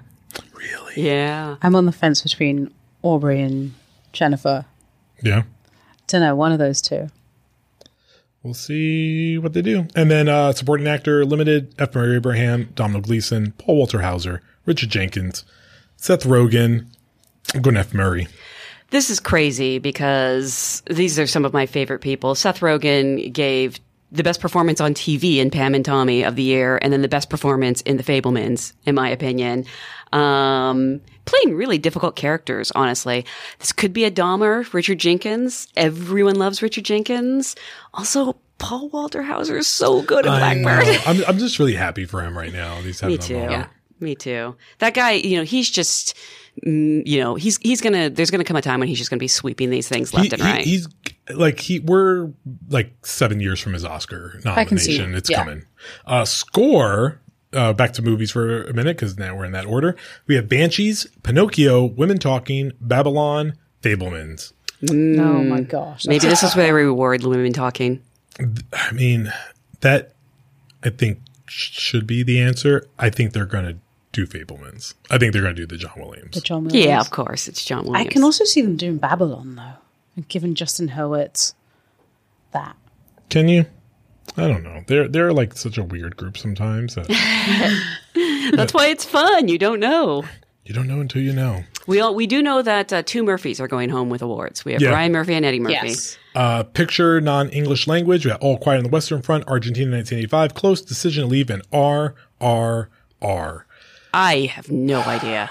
really? 0.53 0.93
Yeah. 1.07 1.57
I'm 1.61 1.75
on 1.75 1.85
the 1.85 1.91
fence 1.91 2.21
between 2.21 2.73
Aubrey 3.01 3.41
and 3.41 3.73
Jennifer. 4.13 4.65
Yeah. 5.21 5.43
Don't 6.07 6.21
know, 6.21 6.35
one 6.35 6.51
of 6.51 6.59
those 6.59 6.81
two. 6.81 7.09
We'll 8.43 8.53
see 8.53 9.37
what 9.37 9.53
they 9.53 9.61
do. 9.61 9.87
And 9.95 10.09
then 10.09 10.29
uh, 10.29 10.53
supporting 10.53 10.87
actor 10.87 11.25
limited 11.25 11.75
F. 11.77 11.93
Murray 11.93 12.15
Abraham, 12.15 12.69
Domhnall 12.73 13.01
Gleeson, 13.01 13.51
Paul 13.53 13.77
Walter 13.77 14.01
Hauser, 14.01 14.41
Richard 14.65 14.89
Jenkins, 14.89 15.43
Seth 15.97 16.23
Rogen. 16.23 16.87
I'm 17.53 17.61
going 17.61 17.75
F. 17.75 17.93
Murray. 17.93 18.27
This 18.91 19.09
is 19.09 19.19
crazy 19.19 19.77
because 19.77 20.81
these 20.89 21.19
are 21.19 21.27
some 21.27 21.45
of 21.45 21.53
my 21.53 21.65
favorite 21.65 21.99
people. 21.99 22.33
Seth 22.33 22.61
Rogen 22.61 23.31
gave 23.31 23.79
the 24.11 24.23
best 24.23 24.39
performance 24.39 24.81
on 24.81 24.93
TV 24.93 25.37
in 25.37 25.51
Pam 25.51 25.75
and 25.75 25.85
Tommy 25.85 26.23
of 26.23 26.35
the 26.35 26.43
year, 26.43 26.79
and 26.81 26.91
then 26.91 27.01
the 27.01 27.07
best 27.07 27.29
performance 27.29 27.81
in 27.81 27.97
The 27.97 28.03
Fabelmans, 28.03 28.73
in 28.85 28.95
my 28.95 29.09
opinion. 29.09 29.65
Um, 30.11 31.01
playing 31.29 31.55
really 31.55 31.77
difficult 31.77 32.15
characters, 32.15 32.71
honestly. 32.75 33.25
This 33.59 33.71
could 33.71 33.93
be 33.93 34.03
a 34.05 34.11
Dahmer, 34.11 34.71
Richard 34.73 34.99
Jenkins. 34.99 35.67
Everyone 35.75 36.35
loves 36.35 36.61
Richard 36.61 36.85
Jenkins. 36.85 37.55
Also, 37.93 38.35
Paul 38.57 38.89
Walter 38.89 39.23
Hauser 39.23 39.57
is 39.57 39.67
so 39.67 40.01
good 40.01 40.25
at 40.25 40.31
I 40.33 40.61
Blackbird. 40.61 41.01
I'm, 41.05 41.23
I'm 41.27 41.37
just 41.37 41.59
really 41.59 41.75
happy 41.75 42.05
for 42.05 42.21
him 42.23 42.37
right 42.37 42.51
now. 42.51 42.75
He's 42.81 42.99
having 42.99 43.15
Me 43.15 43.17
too. 43.17 43.39
moment. 43.39 43.69
Me 44.01 44.15
too. 44.15 44.55
That 44.79 44.93
guy, 44.93 45.11
you 45.11 45.37
know, 45.37 45.43
he's 45.43 45.69
just, 45.69 46.15
mm, 46.65 47.03
you 47.05 47.19
know, 47.19 47.35
he's 47.35 47.57
he's 47.57 47.81
gonna. 47.81 48.09
There's 48.09 48.31
gonna 48.31 48.45
come 48.45 48.55
a 48.55 48.61
time 48.61 48.79
when 48.79 48.87
he's 48.87 48.97
just 48.97 49.09
gonna 49.09 49.19
be 49.19 49.27
sweeping 49.27 49.69
these 49.69 49.89
things 49.89 50.13
left 50.13 50.27
He- 50.27 50.31
and 50.33 50.41
he- 50.41 50.47
right. 50.47 50.65
he's 50.65 50.87
like 51.29 51.59
he 51.59 51.79
we're 51.79 52.31
like 52.69 52.93
seven 53.05 53.39
years 53.41 53.59
from 53.59 53.73
his 53.73 53.83
Oscar 53.83 54.39
can 54.65 54.77
see 54.77 54.97
nomination. 54.97 55.15
It's 55.17 55.29
Yeah. 55.29 55.43
coming. 55.43 55.65
Uh, 56.05 56.23
score. 56.25 57.19
Uh, 57.51 57.73
back 57.73 57.93
to 57.93 58.03
movies 58.03 58.29
for 58.29 58.63
a 58.65 58.73
minute 58.73 58.95
because 58.95 59.17
now 59.17 59.35
we're 59.35 59.45
in 59.45 59.51
that 59.53 59.65
order. 59.65 59.95
We 60.27 60.35
have 60.35 60.47
Banshees, 60.47 61.07
Pinocchio, 61.23 61.83
Women 61.83 62.19
Talking, 62.19 62.73
Babylon, 62.79 63.53
Fabelmans. 63.81 64.53
Oh 64.87 65.43
my 65.43 65.61
gosh. 65.61 66.05
Maybe 66.05 66.27
this 66.27 66.43
is 66.43 66.55
where 66.55 66.67
they 66.67 66.71
reward 66.71 67.23
women 67.23 67.51
talking. 67.51 68.01
I 68.71 68.91
mean, 68.91 69.33
that 69.81 70.13
I 70.83 70.89
think 70.89 71.19
should 71.47 72.05
be 72.05 72.23
the 72.23 72.39
answer. 72.39 72.87
I 72.97 73.09
think 73.09 73.33
they're 73.33 73.45
going 73.45 73.65
to 73.65 73.77
do 74.11 74.25
Fabelmans. 74.25 74.93
I 75.09 75.17
think 75.17 75.33
they're 75.33 75.41
going 75.41 75.55
to 75.55 75.61
do 75.61 75.67
the 75.67 75.77
John 75.77 75.93
Williams. 75.97 76.35
The 76.35 76.41
John 76.41 76.65
Williams. 76.65 76.85
Yeah, 76.85 76.99
of 77.01 77.09
course, 77.09 77.47
it's 77.47 77.65
John 77.65 77.85
Williams. 77.85 78.07
I 78.07 78.11
can 78.11 78.23
also 78.23 78.43
see 78.45 78.61
them 78.61 78.77
doing 78.77 78.97
Babylon 78.97 79.55
though, 79.55 79.81
and 80.15 80.27
giving 80.27 80.55
Justin 80.55 80.89
Hurwitz 80.89 81.53
that. 82.51 82.75
Can 83.29 83.47
you? 83.49 83.65
I 84.37 84.47
don't 84.47 84.63
know. 84.63 84.83
They're 84.87 85.07
they're 85.07 85.33
like 85.33 85.57
such 85.57 85.77
a 85.77 85.83
weird 85.83 86.15
group 86.17 86.37
sometimes 86.37 86.95
that 86.95 87.07
That's 88.53 88.73
why 88.73 88.87
it's 88.87 89.05
fun. 89.05 89.47
You 89.47 89.57
don't 89.57 89.79
know. 89.79 90.23
you 90.65 90.73
don't 90.73 90.87
know 90.87 90.99
until 91.01 91.21
you 91.21 91.33
know. 91.33 91.63
We 91.87 91.99
all 91.99 92.13
we 92.15 92.27
do 92.27 92.41
know 92.41 92.61
that 92.61 92.93
uh, 92.93 93.01
two 93.03 93.23
Murphys 93.23 93.59
are 93.59 93.67
going 93.67 93.89
home 93.89 94.09
with 94.09 94.21
awards. 94.21 94.63
We 94.63 94.73
have 94.73 94.81
Yeah. 94.81 94.91
Ryan 94.91 95.11
Murphy 95.11 95.33
and 95.33 95.45
Eddie 95.45 95.59
Murphy. 95.59 95.73
Yes. 95.87 96.17
Uh, 96.35 96.63
picture 96.63 97.19
non-English 97.19 97.87
language. 97.87 98.25
We 98.25 98.31
got 98.31 98.41
All 98.41 98.57
Quiet 98.57 98.77
on 98.77 98.83
the 98.83 98.89
Western 98.89 99.21
Front, 99.21 99.47
Argentina, 99.47 99.91
1985. 99.91 100.53
Close 100.53 100.81
Decision 100.81 101.23
to 101.23 101.27
Leave, 101.27 101.49
and 101.49 101.63
R 101.73 102.15
R 102.39 102.89
R. 103.21 103.65
I 104.13 104.41
have 104.53 104.69
no 104.71 105.01
idea. 105.01 105.49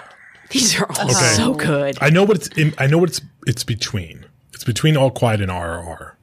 These 0.51 0.81
are 0.81 0.87
all 0.99 1.05
Okay. 1.05 1.13
so 1.13 1.53
good. 1.55 1.99
I 2.01 2.09
know 2.11 2.25
what 2.25 2.37
it's. 2.37 2.49
In, 2.57 2.73
I 2.79 2.87
know 2.87 2.99
what 2.99 3.11
it's. 3.11 3.21
It's 3.47 3.65
between. 3.65 4.25
It's 4.55 4.65
between 4.65 4.97
All 4.97 5.11
Quiet 5.11 5.41
and 5.41 5.51
R 5.51 5.79
R 5.79 6.17
Yeah. 6.17 6.18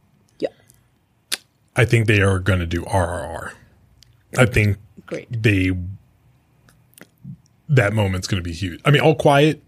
I 1.75 1.85
think 1.85 2.07
they 2.07 2.21
are 2.21 2.39
going 2.39 2.59
to 2.59 2.65
do 2.65 2.81
RRR. 2.83 3.51
I 4.37 4.45
think 4.45 4.77
Great. 5.05 5.27
they. 5.31 5.71
That 7.67 7.93
moment's 7.93 8.27
going 8.27 8.41
to 8.41 8.47
be 8.47 8.53
huge. 8.53 8.79
I 8.85 8.91
mean, 8.91 9.01
All 9.01 9.15
Quiet 9.15 9.61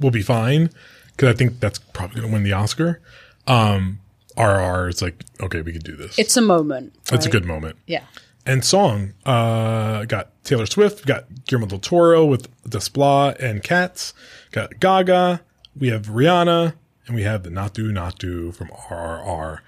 will 0.00 0.10
be 0.10 0.22
fine 0.22 0.70
because 1.12 1.28
I 1.28 1.36
think 1.36 1.60
that's 1.60 1.78
probably 1.78 2.16
going 2.16 2.28
to 2.28 2.32
win 2.34 2.42
the 2.42 2.52
Oscar. 2.52 3.00
Um, 3.46 4.00
RRR 4.36 4.88
is 4.88 5.02
like 5.02 5.24
okay, 5.40 5.62
we 5.62 5.72
can 5.72 5.82
do 5.82 5.96
this. 5.96 6.18
It's 6.18 6.36
a 6.36 6.42
moment. 6.42 6.94
It's 7.12 7.26
a 7.26 7.30
good 7.30 7.44
moment. 7.44 7.76
Yeah. 7.86 8.02
And 8.46 8.64
song, 8.64 9.14
uh, 9.24 10.04
got 10.04 10.30
Taylor 10.44 10.66
Swift, 10.66 11.06
got 11.06 11.46
Guillermo 11.46 11.66
del 11.66 11.78
Toro 11.78 12.26
with 12.26 12.48
Desplat 12.68 13.38
and 13.38 13.62
Cats, 13.62 14.12
got 14.52 14.78
Gaga, 14.80 15.40
we 15.78 15.88
have 15.88 16.06
Rihanna, 16.06 16.74
and 17.06 17.16
we 17.16 17.22
have 17.22 17.42
the 17.42 17.50
Naatu 17.50 17.90
Naatu 17.90 18.54
from 18.54 18.68
RRR. 18.68 19.60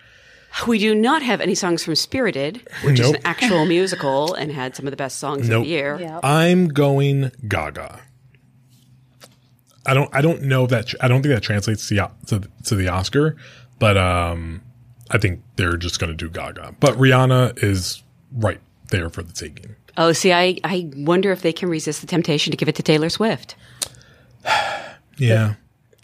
We 0.67 0.79
do 0.79 0.95
not 0.95 1.23
have 1.23 1.41
any 1.41 1.55
songs 1.55 1.85
from 1.85 1.95
Spirited, 1.95 2.67
which 2.85 2.99
is 2.99 3.11
an 3.11 3.19
actual 3.25 3.67
musical 3.67 4.35
and 4.35 4.51
had 4.51 4.75
some 4.75 4.87
of 4.87 4.91
the 4.91 4.97
best 4.97 5.19
songs 5.19 5.49
Nope. 5.49 5.59
of 5.59 5.63
the 5.65 5.69
year. 5.71 5.99
Yeah. 6.01 6.21
I'm 6.23 6.69
going 6.69 7.31
Gaga. 7.47 8.01
I 9.85 9.95
don't. 9.95 10.13
I 10.15 10.21
don't 10.21 10.43
know 10.43 10.67
that. 10.67 10.95
I 11.01 11.09
don't 11.09 11.23
think 11.23 11.35
that 11.35 11.43
translates 11.43 11.87
to 11.89 11.95
the, 11.95 12.11
to, 12.41 12.49
to 12.65 12.75
the 12.75 12.89
Oscar, 12.89 13.37
but 13.79 13.97
um, 13.97 14.63
I 15.11 15.19
think 15.19 15.43
they're 15.57 15.77
just 15.77 16.01
going 16.01 16.11
to 16.11 16.17
do 16.17 16.29
Gaga. 16.31 16.75
But 16.81 16.95
Rihanna 16.95 17.63
is 17.63 18.03
right 18.33 18.61
there 18.91 19.09
for 19.11 19.23
the 19.23 19.33
taking. 19.33 19.77
Oh, 19.99 20.13
see, 20.13 20.33
I, 20.33 20.59
I 20.65 20.91
wonder 20.97 21.33
if 21.33 21.43
they 21.43 21.53
can 21.53 21.69
resist 21.69 22.01
the 22.01 22.07
temptation 22.07 22.51
to 22.51 22.57
give 22.57 22.69
it 22.69 22.75
to 22.77 22.83
Taylor 22.83 23.09
Swift. 23.11 23.55
Yeah. 25.19 25.55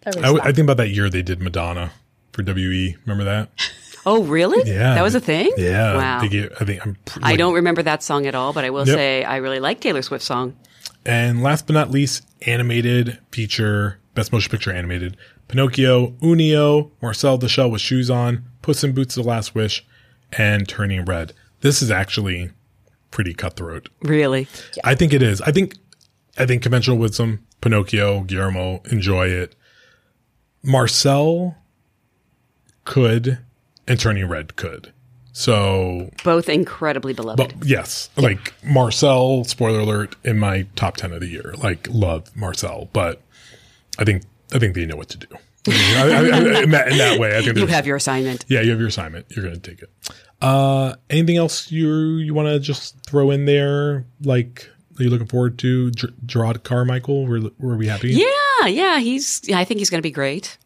There 0.04 0.10
is 0.12 0.16
I, 0.16 0.20
w- 0.22 0.38
that. 0.40 0.48
I 0.48 0.52
think 0.52 0.64
about 0.64 0.78
that 0.78 0.88
year 0.88 1.10
they 1.10 1.20
did 1.20 1.42
Madonna 1.42 1.92
for 2.32 2.42
WE. 2.42 2.96
Remember 3.04 3.24
that? 3.24 3.50
Oh, 4.04 4.24
really? 4.24 4.68
Yeah. 4.70 4.94
That 4.94 5.02
was 5.02 5.14
a 5.14 5.20
thing? 5.20 5.50
Yeah. 5.56 5.96
Wow. 5.96 6.18
I 6.22 6.28
think 6.64 6.84
I'm. 6.86 6.96
pr- 7.04 7.20
I 7.22 7.36
don't 7.36 7.54
remember 7.54 7.82
that 7.82 8.02
song 8.02 8.26
at 8.26 8.34
all, 8.34 8.52
but 8.52 8.64
I 8.64 8.70
will 8.70 8.86
Yep. 8.86 8.96
say 8.96 9.24
I 9.24 9.36
really 9.36 9.60
like 9.60 9.80
Taylor 9.80 10.02
Swift's 10.02 10.26
song. 10.26 10.56
And 11.06 11.42
last 11.42 11.66
but 11.66 11.74
not 11.74 11.90
least, 11.90 12.24
animated 12.46 13.18
feature, 13.30 13.98
best 14.14 14.32
motion 14.32 14.50
picture 14.50 14.72
animated. 14.72 15.16
Pinocchio, 15.48 16.12
Inu-Oh, 16.22 16.90
Marcel 17.02 17.38
the 17.38 17.48
Shell 17.48 17.70
with 17.70 17.80
Shoes 17.80 18.10
On, 18.10 18.44
Puss 18.62 18.82
in 18.84 18.92
Boots: 18.92 19.14
The 19.14 19.22
Last 19.22 19.54
Wish, 19.54 19.84
and 20.32 20.68
Turning 20.68 21.04
Red. 21.04 21.32
This 21.60 21.82
is 21.82 21.90
actually 21.90 22.50
pretty 23.10 23.34
cutthroat. 23.34 23.88
Really? 24.02 24.48
I 24.84 24.94
think 24.94 25.12
it 25.12 25.22
is. 25.22 25.40
I 25.42 25.52
think, 25.52 25.76
I 26.38 26.46
think 26.46 26.62
conventional 26.62 26.96
wisdom, 26.98 27.44
Pinocchio, 27.60 28.22
Guillermo 28.22 28.80
enjoy 28.90 29.26
it. 29.28 29.54
Marcel 30.62 31.56
could, 32.84 33.38
and 33.86 33.98
Turning 33.98 34.26
Red 34.28 34.56
could. 34.56 34.92
So 35.32 36.10
Both 36.24 36.48
incredibly 36.48 37.14
beloved. 37.14 37.38
but 37.38 37.66
yes, 37.66 38.10
like 38.16 38.52
Marcel, 38.62 39.44
spoiler 39.44 39.80
alert, 39.80 40.14
in 40.24 40.38
my 40.38 40.66
top 40.76 40.96
10 40.98 41.12
of 41.12 41.20
the 41.20 41.26
year. 41.28 41.54
Like, 41.56 41.88
love 41.90 42.34
Marcel, 42.36 42.90
but 42.92 43.22
I 43.98 44.04
think, 44.04 44.24
I 44.52 44.58
think 44.58 44.74
they 44.74 44.84
know 44.84 44.96
what 44.96 45.08
to 45.10 45.18
do. 45.18 45.26
I, 45.68 45.72
I, 45.72 46.06
I, 46.06 46.62
in, 46.62 46.70
that, 46.72 46.88
in 46.88 46.98
that 46.98 47.18
way, 47.18 47.38
I 47.38 47.42
think 47.42 47.56
you 47.56 47.66
have 47.66 47.86
your 47.86 47.96
assignment. 47.96 48.44
yeah, 48.48 48.60
you 48.60 48.70
have 48.70 48.78
your 48.80 48.88
assignment. 48.88 49.26
You're 49.30 49.44
going 49.44 49.58
to 49.58 49.70
take 49.70 49.80
it. 49.82 49.90
Uh, 50.42 50.96
anything 51.08 51.36
else 51.36 51.70
you, 51.70 52.16
you 52.16 52.34
want 52.34 52.48
to 52.48 52.58
just 52.58 52.96
throw 53.06 53.30
in 53.30 53.44
there? 53.46 54.04
Like, 54.22 54.68
are 54.98 55.04
you 55.04 55.08
looking 55.08 55.28
forward 55.28 55.58
to 55.60 55.90
Ger- 55.92 56.12
Jerrod 56.26 56.62
Carmichael? 56.64 57.26
Were, 57.26 57.40
were 57.58 57.76
we 57.76 57.86
happy? 57.86 58.10
Yeah, 58.10 58.66
yeah. 58.66 58.98
He's. 58.98 59.48
I 59.50 59.64
think 59.64 59.78
he's 59.78 59.88
going 59.88 60.00
to 60.00 60.06
be 60.06 60.10
great. 60.10 60.58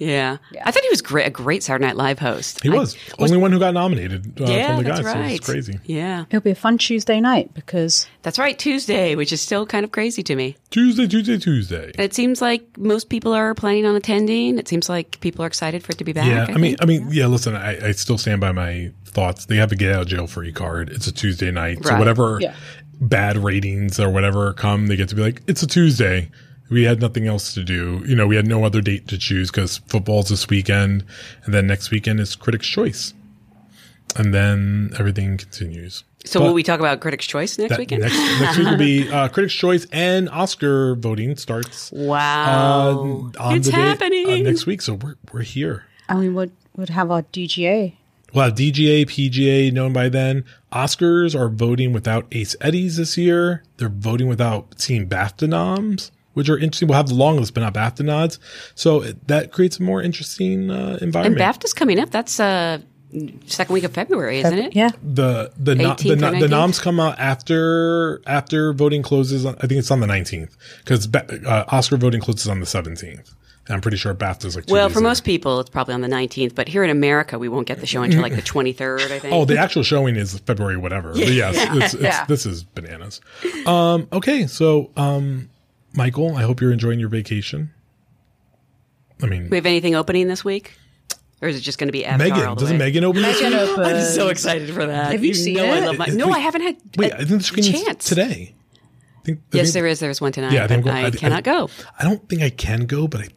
Yeah. 0.00 0.38
I 0.64 0.70
thought 0.70 0.82
he 0.82 0.88
was 0.88 1.02
great. 1.02 1.26
A 1.26 1.30
great 1.30 1.62
Saturday 1.62 1.84
Night 1.86 1.96
Live 1.96 2.18
host. 2.18 2.62
He 2.62 2.70
I- 2.70 2.74
was. 2.74 2.96
Only 3.18 3.36
one 3.36 3.52
who 3.52 3.58
got 3.58 3.74
nominated 3.74 4.40
uh, 4.40 4.44
yeah, 4.46 4.68
from 4.74 4.76
the 4.78 4.90
that's 4.90 5.00
guys. 5.02 5.12
So 5.12 5.18
right. 5.20 5.32
it's 5.36 5.46
crazy. 5.46 5.78
Yeah, 5.84 6.24
It'll 6.30 6.40
be 6.40 6.50
a 6.50 6.54
fun 6.54 6.78
Tuesday 6.78 7.20
night 7.20 7.52
because 7.54 8.06
that's 8.22 8.38
right. 8.38 8.58
Tuesday, 8.58 9.14
which 9.14 9.32
is 9.32 9.40
still 9.40 9.66
kind 9.66 9.84
of 9.84 9.92
crazy 9.92 10.22
to 10.22 10.34
me. 10.34 10.56
Tuesday, 10.70 11.06
Tuesday, 11.06 11.38
Tuesday. 11.38 11.92
It 11.98 12.14
seems 12.14 12.40
like 12.40 12.64
most 12.78 13.10
people 13.10 13.32
are 13.34 13.54
planning 13.54 13.84
on 13.86 13.94
attending. 13.94 14.58
It 14.58 14.66
seems 14.68 14.88
like 14.88 15.20
people 15.20 15.44
are 15.44 15.48
excited 15.48 15.84
for 15.84 15.92
it 15.92 15.98
to 15.98 16.04
be 16.04 16.12
back. 16.14 16.26
Yeah, 16.26 16.54
I, 16.54 16.58
mean. 16.58 16.76
I 16.80 16.86
mean, 16.86 17.08
yeah. 17.10 17.26
Listen, 17.26 17.54
I, 17.54 17.88
I 17.88 17.92
still 17.92 18.16
stand 18.18 18.40
by 18.40 18.52
my 18.52 18.92
thoughts. 19.04 19.46
They 19.46 19.56
have 19.56 19.70
a 19.70 19.76
get 19.76 19.92
out 19.92 20.02
of 20.02 20.08
jail 20.08 20.26
free 20.26 20.52
card. 20.52 20.88
It's 20.88 21.06
a 21.06 21.12
Tuesday 21.12 21.50
night, 21.50 21.84
so 21.84 21.98
whatever 21.98 22.38
Yeah. 22.40 22.54
bad 23.00 23.36
ratings 23.36 24.00
or 24.00 24.08
whatever 24.10 24.52
come, 24.54 24.86
they 24.86 24.96
get 24.96 25.08
to 25.10 25.14
be 25.14 25.22
like, 25.22 25.42
it's 25.46 25.62
a 25.62 25.66
Tuesday. 25.66 26.30
We 26.70 26.84
had 26.84 27.00
nothing 27.00 27.26
else 27.26 27.52
to 27.54 27.64
do. 27.64 28.02
You 28.06 28.14
know, 28.14 28.26
we 28.26 28.36
had 28.36 28.46
no 28.46 28.64
other 28.64 28.80
date 28.80 29.08
to 29.08 29.18
choose 29.18 29.50
because 29.50 29.78
football's 29.88 30.28
this 30.28 30.48
weekend, 30.48 31.04
and 31.44 31.52
then 31.52 31.66
next 31.66 31.90
weekend 31.90 32.20
is 32.20 32.36
Critics' 32.36 32.66
Choice, 32.68 33.12
and 34.16 34.32
then 34.32 34.92
everything 34.98 35.36
continues. 35.36 36.04
so 36.24 36.38
but- 36.40 36.46
will 36.46 36.54
we 36.54 36.62
talk 36.62 36.78
about 36.80 37.00
Critics' 37.00 37.26
Choice 37.26 37.58
next 37.58 37.70
That- 37.70 37.78
weekend? 37.80 38.02
Next, 38.02 38.16
next 38.40 38.58
week 38.58 38.66
will 38.68 38.76
be 38.76 39.08
uh, 39.12 39.28
Critics' 39.28 39.54
Choice 39.54 39.86
and 39.92 40.28
Oscar 40.30 40.94
voting 40.94 41.36
starts 41.36 41.92
uh, 41.92 41.96
wow, 41.96 43.30
on 43.40 43.56
it's 43.56 43.66
the 43.66 43.72
day- 43.72 43.78
happening. 43.80 44.30
uh, 44.30 44.36
next 44.50 44.66
week. 44.66 44.80
So 44.82 44.94
we're 44.94 45.16
we're 45.32 45.42
here. 45.42 45.84
and 46.08 46.18
we 46.20 46.28
would 46.28 46.52
would 46.76 46.90
have 46.90 47.10
our 47.10 47.22
DGA. 47.22 47.94
We'll 48.32 48.44
have 48.44 48.54
DGA, 48.54 49.06
PGA 49.06 49.72
known 49.72 49.92
by 49.92 50.08
then. 50.08 50.44
Oscars 50.72 51.34
are 51.34 51.48
voting 51.48 51.92
without 51.92 52.26
Ace 52.30 52.54
Eddies 52.60 52.96
this 52.96 53.18
year. 53.18 53.64
They're 53.78 53.88
voting 53.88 54.28
without 54.28 54.78
Team 54.78 55.08
BAFTA 55.08 55.48
noms, 55.48 56.12
which 56.34 56.48
are 56.48 56.58
interesting. 56.58 56.88
We'll 56.88 56.96
have 56.96 57.08
the 57.08 57.14
long 57.14 57.36
list, 57.38 57.54
but 57.54 57.60
not 57.60 57.74
BAFTA 57.74 58.04
nods. 58.04 58.38
So 58.74 59.00
that 59.26 59.52
creates 59.52 59.78
a 59.78 59.82
more 59.82 60.02
interesting 60.02 60.70
uh, 60.70 60.92
and 60.94 61.02
environment. 61.02 61.40
BAFTA's 61.42 61.72
coming 61.74 61.98
up. 61.98 62.10
That's 62.10 62.38
uh 62.40 62.78
second 63.46 63.72
week 63.72 63.84
of 63.84 63.92
February, 63.92 64.38
isn't 64.38 64.58
it? 64.58 64.76
Yeah, 64.76 64.90
the 65.02 65.52
the 65.56 65.74
no, 65.74 65.94
the, 65.94 66.14
the 66.14 66.48
noms 66.48 66.78
come 66.78 67.00
out 67.00 67.18
after 67.18 68.22
after 68.26 68.72
voting 68.72 69.02
closes. 69.02 69.44
On, 69.44 69.54
I 69.56 69.66
think 69.66 69.78
it's 69.80 69.90
on 69.90 70.00
the 70.00 70.06
nineteenth 70.06 70.56
because 70.84 71.08
uh, 71.14 71.64
Oscar 71.68 71.96
voting 71.96 72.20
closes 72.20 72.48
on 72.48 72.60
the 72.60 72.66
seventeenth. 72.66 73.34
And 73.66 73.74
I'm 73.76 73.82
pretty 73.82 73.98
sure 73.98 74.12
BAFTA's 74.14 74.56
like 74.56 74.66
two 74.66 74.72
Well, 74.72 74.88
days 74.88 74.94
for 74.94 75.00
later. 75.00 75.08
most 75.10 75.24
people, 75.24 75.60
it's 75.60 75.70
probably 75.70 75.94
on 75.94 76.00
the 76.00 76.08
19th, 76.08 76.56
but 76.56 76.66
here 76.66 76.82
in 76.82 76.90
America, 76.90 77.38
we 77.38 77.48
won't 77.48 77.68
get 77.68 77.78
the 77.78 77.86
show 77.86 78.02
until 78.02 78.20
like 78.20 78.34
the 78.34 78.42
23rd, 78.42 79.12
I 79.12 79.18
think. 79.20 79.32
Oh, 79.32 79.44
the 79.44 79.58
actual 79.58 79.84
showing 79.84 80.16
is 80.16 80.36
February 80.40 80.76
whatever. 80.76 81.12
But 81.12 81.28
yes, 81.28 81.54
it's, 81.56 81.94
it's, 81.94 82.02
Yeah. 82.02 82.24
this 82.24 82.46
is 82.46 82.64
bananas. 82.64 83.20
Um, 83.66 84.08
okay, 84.12 84.48
so 84.48 84.90
um, 84.96 85.50
Michael, 85.94 86.36
I 86.36 86.42
hope 86.42 86.60
you're 86.60 86.72
enjoying 86.72 87.00
your 87.00 87.08
vacation. 87.08 87.72
I 89.22 89.26
mean, 89.26 89.50
we 89.50 89.56
have 89.56 89.66
anything 89.66 89.94
opening 89.94 90.28
this 90.28 90.44
week? 90.44 90.74
Or 91.42 91.48
is 91.48 91.56
it 91.56 91.60
just 91.60 91.78
going 91.78 91.88
to 91.88 91.92
be 91.92 92.04
Avatar 92.04 92.32
all 92.32 92.38
Megan 92.38 92.54
the 92.54 92.60
doesn't 92.60 92.78
way? 92.78 92.84
Megan 92.86 93.04
open 93.04 93.22
this 93.22 93.40
week? 93.40 93.54
I'm 93.54 94.00
so 94.02 94.28
excited 94.28 94.70
for 94.74 94.86
that. 94.86 95.12
Have 95.12 95.24
you 95.24 95.34
seen 95.34 95.56
know 95.56 95.64
I 95.72 95.80
love 95.80 95.98
my- 95.98 96.06
no, 96.06 96.26
wait, 96.28 96.36
I 96.36 96.38
haven't 96.40 96.62
had 96.62 96.76
Wait, 96.96 97.12
a, 97.12 97.16
I 97.16 97.18
think 97.24 97.28
the 97.40 97.42
screen 97.42 97.64
is 97.74 97.82
chance. 97.84 98.04
today. 98.04 98.54
I 99.18 99.22
think, 99.24 99.38
I 99.52 99.56
Yes, 99.56 99.66
think- 99.66 99.74
there 99.74 99.86
is. 99.86 100.00
There's 100.00 100.20
one 100.20 100.32
tonight. 100.32 100.52
Yeah, 100.52 100.64
I 100.64 100.66
think 100.66 100.84
but 100.84 100.94
I'm 100.94 101.04
I, 101.04 101.08
I- 101.08 101.10
cannot 101.12 101.38
I- 101.38 101.40
go. 101.42 101.70
I 101.98 102.04
don't 102.04 102.26
think 102.28 102.42
I 102.42 102.50
can 102.50 102.86
go, 102.86 103.08
but 103.08 103.20
I 103.22 103.28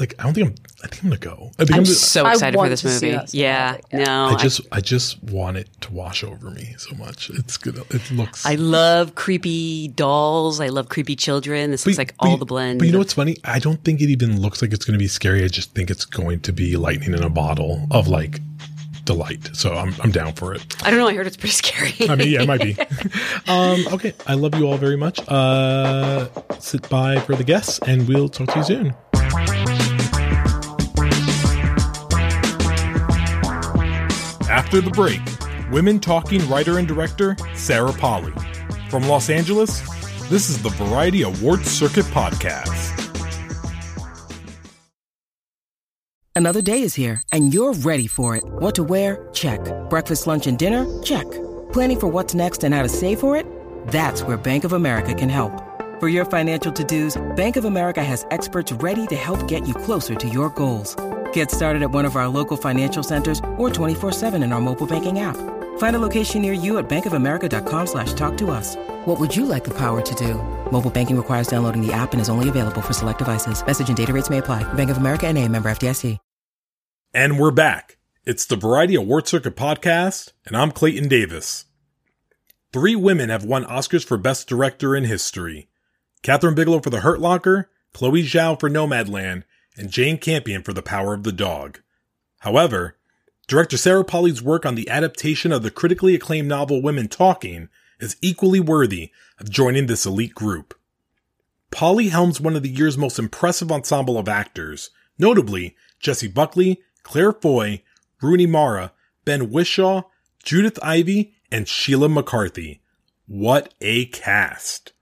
like. 0.00 0.14
I 0.18 0.24
don't 0.24 0.34
think 0.34 0.48
I'm. 0.48 0.54
I 0.82 0.86
think 0.88 1.04
I'm 1.04 1.10
gonna 1.10 1.20
go. 1.20 1.50
I 1.58 1.64
think 1.64 1.72
I'm 1.72 1.78
I'm 1.80 1.84
so 1.84 2.24
I 2.24 2.32
excited 2.32 2.56
for 2.56 2.68
this 2.68 2.84
movie. 2.84 3.12
that 3.12 3.30
so 3.30 3.36
Yeah, 3.38 3.76
no, 3.92 4.26
I 4.26 4.36
just, 4.36 4.60
I 4.72 4.80
just 4.80 5.22
want 5.24 5.56
it 5.58 5.68
to 5.82 5.92
wash 5.92 6.24
over 6.24 6.50
me 6.50 6.74
so 6.78 6.94
much. 6.96 7.30
It's 7.30 7.56
gonna. 7.56 7.82
It 7.90 8.10
looks. 8.10 8.44
I, 8.46 8.52
I 8.52 8.54
love 8.56 9.14
creepy 9.14 9.88
dolls. 9.88 10.60
I 10.60 10.68
love 10.68 10.88
creepy 10.88 11.16
children. 11.16 11.70
This 11.70 11.86
looks 11.86 11.98
like 11.98 12.14
all 12.18 12.32
you- 12.32 12.36
the 12.38 12.46
blend. 12.46 12.78
But 12.78 12.86
you 12.86 12.92
know 12.92 12.98
what's 12.98 13.12
funny? 13.14 13.36
I 13.44 13.58
don't 13.58 13.82
think 13.84 14.00
it 14.00 14.08
even 14.10 14.40
looks 14.40 14.62
like 14.62 14.72
it's 14.72 14.84
going 14.84 14.94
to 14.94 15.02
be 15.02 15.08
scary. 15.08 15.44
I 15.44 15.48
just 15.48 15.74
think 15.74 15.90
it's 15.90 16.04
going 16.04 16.40
to 16.40 16.52
be 16.52 16.76
lightning 16.76 17.12
in 17.14 17.22
a 17.22 17.30
bottle 17.30 17.86
of 17.90 18.08
like 18.08 18.40
delight. 19.04 19.50
So 19.54 19.74
I'm 19.74 19.94
I'm 20.02 20.10
down 20.10 20.32
for 20.34 20.54
it. 20.54 20.76
I 20.82 20.90
don't 20.90 20.98
know. 20.98 21.08
I 21.08 21.14
heard 21.14 21.26
it's 21.26 21.36
pretty 21.36 21.52
scary. 21.54 22.08
I 22.08 22.14
mean, 22.14 22.28
yeah, 22.30 22.42
it 22.42 22.48
might 22.48 22.62
be. 22.62 22.76
um, 23.48 23.86
okay, 23.94 24.14
I 24.26 24.34
love 24.34 24.54
you 24.54 24.66
all 24.66 24.76
very 24.78 24.96
much. 24.96 25.20
Uh, 25.28 26.28
sit 26.58 26.88
by 26.88 27.18
for 27.20 27.34
the 27.36 27.44
guests, 27.44 27.80
and 27.86 28.08
we'll 28.08 28.28
talk 28.28 28.48
to 28.52 28.58
you 28.58 28.64
soon. 28.64 29.59
After 34.70 34.82
the 34.82 34.90
break, 34.92 35.20
women 35.72 35.98
talking 35.98 36.48
writer 36.48 36.78
and 36.78 36.86
director 36.86 37.36
Sarah 37.54 37.92
Polley. 37.92 38.32
From 38.88 39.02
Los 39.02 39.28
Angeles, 39.28 39.80
this 40.28 40.48
is 40.48 40.62
the 40.62 40.68
Variety 40.68 41.22
Awards 41.22 41.68
Circuit 41.68 42.04
Podcast. 42.04 42.96
Another 46.36 46.62
day 46.62 46.82
is 46.82 46.94
here, 46.94 47.20
and 47.32 47.52
you're 47.52 47.72
ready 47.72 48.06
for 48.06 48.36
it. 48.36 48.44
What 48.46 48.76
to 48.76 48.84
wear? 48.84 49.28
Check. 49.32 49.58
Breakfast, 49.90 50.28
lunch, 50.28 50.46
and 50.46 50.56
dinner? 50.56 50.86
Check. 51.02 51.28
Planning 51.72 51.98
for 51.98 52.06
what's 52.06 52.34
next 52.34 52.62
and 52.62 52.72
how 52.72 52.84
to 52.84 52.88
save 52.88 53.18
for 53.18 53.34
it? 53.34 53.46
That's 53.88 54.22
where 54.22 54.36
Bank 54.36 54.62
of 54.62 54.72
America 54.72 55.16
can 55.16 55.28
help. 55.28 55.52
For 55.98 56.06
your 56.06 56.24
financial 56.24 56.70
to-dos, 56.70 57.20
Bank 57.34 57.56
of 57.56 57.64
America 57.64 58.04
has 58.04 58.24
experts 58.30 58.70
ready 58.70 59.08
to 59.08 59.16
help 59.16 59.48
get 59.48 59.66
you 59.66 59.74
closer 59.74 60.14
to 60.14 60.28
your 60.28 60.50
goals. 60.50 60.94
Get 61.32 61.50
started 61.50 61.82
at 61.82 61.90
one 61.90 62.06
of 62.06 62.16
our 62.16 62.28
local 62.28 62.56
financial 62.56 63.02
centers 63.02 63.38
or 63.58 63.68
24-7 63.68 64.42
in 64.42 64.52
our 64.52 64.60
mobile 64.60 64.86
banking 64.86 65.18
app. 65.18 65.36
Find 65.78 65.96
a 65.96 65.98
location 65.98 66.40
near 66.40 66.54
you 66.54 66.78
at 66.78 66.88
bankofamerica.com 66.88 67.86
slash 67.86 68.14
talk 68.14 68.38
to 68.38 68.50
us. 68.50 68.76
What 69.04 69.20
would 69.20 69.36
you 69.36 69.44
like 69.44 69.64
the 69.64 69.76
power 69.76 70.00
to 70.00 70.14
do? 70.14 70.34
Mobile 70.72 70.90
banking 70.90 71.18
requires 71.18 71.48
downloading 71.48 71.86
the 71.86 71.92
app 71.92 72.12
and 72.12 72.22
is 72.22 72.30
only 72.30 72.48
available 72.48 72.80
for 72.80 72.94
select 72.94 73.18
devices. 73.18 73.64
Message 73.66 73.88
and 73.88 73.96
data 73.96 74.14
rates 74.14 74.30
may 74.30 74.38
apply. 74.38 74.62
Bank 74.72 74.88
of 74.88 74.96
America 74.96 75.26
and 75.26 75.36
a 75.36 75.46
member 75.46 75.70
FDIC. 75.70 76.16
And 77.12 77.40
we're 77.40 77.50
back. 77.50 77.98
It's 78.24 78.46
the 78.46 78.54
Variety 78.54 78.94
Award 78.94 79.26
Circuit 79.26 79.56
podcast, 79.56 80.32
and 80.46 80.56
I'm 80.56 80.70
Clayton 80.70 81.08
Davis. 81.08 81.64
Three 82.72 82.94
women 82.94 83.30
have 83.30 83.44
won 83.44 83.64
Oscars 83.64 84.04
for 84.04 84.16
Best 84.16 84.46
Director 84.46 84.94
in 84.94 85.02
history. 85.02 85.68
Kathryn 86.22 86.54
Bigelow 86.54 86.78
for 86.78 86.90
The 86.90 87.00
Hurt 87.00 87.18
Locker, 87.18 87.68
Chloe 87.92 88.22
Zhao 88.22 88.60
for 88.60 88.70
Nomadland, 88.70 89.42
and 89.80 89.90
Jane 89.90 90.18
Campion 90.18 90.62
for 90.62 90.74
The 90.74 90.82
Power 90.82 91.14
of 91.14 91.22
the 91.22 91.32
Dog. 91.32 91.80
However, 92.40 92.98
director 93.48 93.78
Sarah 93.78 94.04
Polley's 94.04 94.42
work 94.42 94.66
on 94.66 94.74
the 94.74 94.90
adaptation 94.90 95.52
of 95.52 95.62
the 95.62 95.70
critically 95.70 96.14
acclaimed 96.14 96.48
novel 96.48 96.82
Women 96.82 97.08
Talking 97.08 97.70
is 97.98 98.16
equally 98.20 98.60
worthy 98.60 99.10
of 99.38 99.50
joining 99.50 99.86
this 99.86 100.04
elite 100.04 100.34
group. 100.34 100.78
Polley 101.70 102.08
helms 102.08 102.40
one 102.40 102.56
of 102.56 102.62
the 102.62 102.68
year's 102.68 102.98
most 102.98 103.18
impressive 103.18 103.72
ensemble 103.72 104.18
of 104.18 104.28
actors, 104.28 104.90
notably 105.18 105.74
Jessie 105.98 106.28
Buckley, 106.28 106.82
Claire 107.02 107.32
Foy, 107.32 107.82
Rooney 108.20 108.46
Mara, 108.46 108.92
Ben 109.24 109.50
Whishaw, 109.50 110.04
Judith 110.44 110.78
Ivey, 110.82 111.32
and 111.50 111.66
Sheila 111.66 112.10
McCarthy. 112.10 112.82
What 113.26 113.72
a 113.80 114.06
cast! 114.06 114.92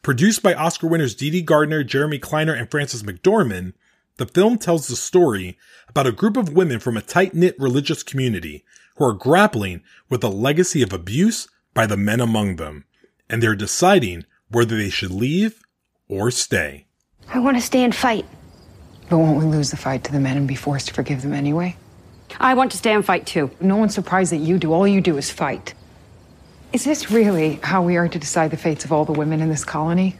Produced 0.00 0.42
by 0.42 0.54
Oscar 0.54 0.86
winners 0.86 1.14
Dee 1.14 1.42
Gardner, 1.42 1.84
Jeremy 1.84 2.18
Kleiner, 2.18 2.54
and 2.54 2.70
Frances 2.70 3.02
McDormand, 3.02 3.74
the 4.18 4.26
film 4.26 4.58
tells 4.58 4.86
the 4.86 4.96
story 4.96 5.56
about 5.88 6.06
a 6.06 6.12
group 6.12 6.36
of 6.36 6.52
women 6.52 6.78
from 6.78 6.96
a 6.96 7.02
tight-knit 7.02 7.58
religious 7.58 8.02
community 8.02 8.64
who 8.96 9.04
are 9.04 9.12
grappling 9.12 9.82
with 10.10 10.22
a 10.22 10.28
legacy 10.28 10.82
of 10.82 10.92
abuse 10.92 11.48
by 11.72 11.86
the 11.86 11.96
men 11.96 12.20
among 12.20 12.56
them, 12.56 12.84
and 13.30 13.42
they're 13.42 13.54
deciding 13.54 14.26
whether 14.50 14.76
they 14.76 14.90
should 14.90 15.10
leave 15.10 15.62
or 16.08 16.30
stay. 16.30 16.86
I 17.28 17.38
want 17.38 17.56
to 17.56 17.62
stay 17.62 17.84
and 17.84 17.94
fight. 17.94 18.26
But 19.08 19.18
won't 19.18 19.38
we 19.38 19.44
lose 19.44 19.70
the 19.70 19.76
fight 19.76 20.04
to 20.04 20.12
the 20.12 20.20
men 20.20 20.36
and 20.36 20.48
be 20.48 20.54
forced 20.54 20.88
to 20.88 20.94
forgive 20.94 21.22
them 21.22 21.32
anyway? 21.32 21.76
I 22.40 22.54
want 22.54 22.72
to 22.72 22.76
stay 22.76 22.92
and 22.92 23.04
fight 23.04 23.26
too. 23.26 23.50
No 23.60 23.76
one's 23.76 23.94
surprised 23.94 24.32
that 24.32 24.38
you 24.38 24.58
do. 24.58 24.72
All 24.72 24.86
you 24.86 25.00
do 25.00 25.16
is 25.16 25.30
fight. 25.30 25.74
Is 26.72 26.84
this 26.84 27.10
really 27.10 27.54
how 27.62 27.82
we 27.82 27.96
are 27.96 28.08
to 28.08 28.18
decide 28.18 28.50
the 28.50 28.56
fates 28.56 28.84
of 28.84 28.92
all 28.92 29.04
the 29.04 29.12
women 29.12 29.40
in 29.40 29.48
this 29.48 29.64
colony? 29.64 30.16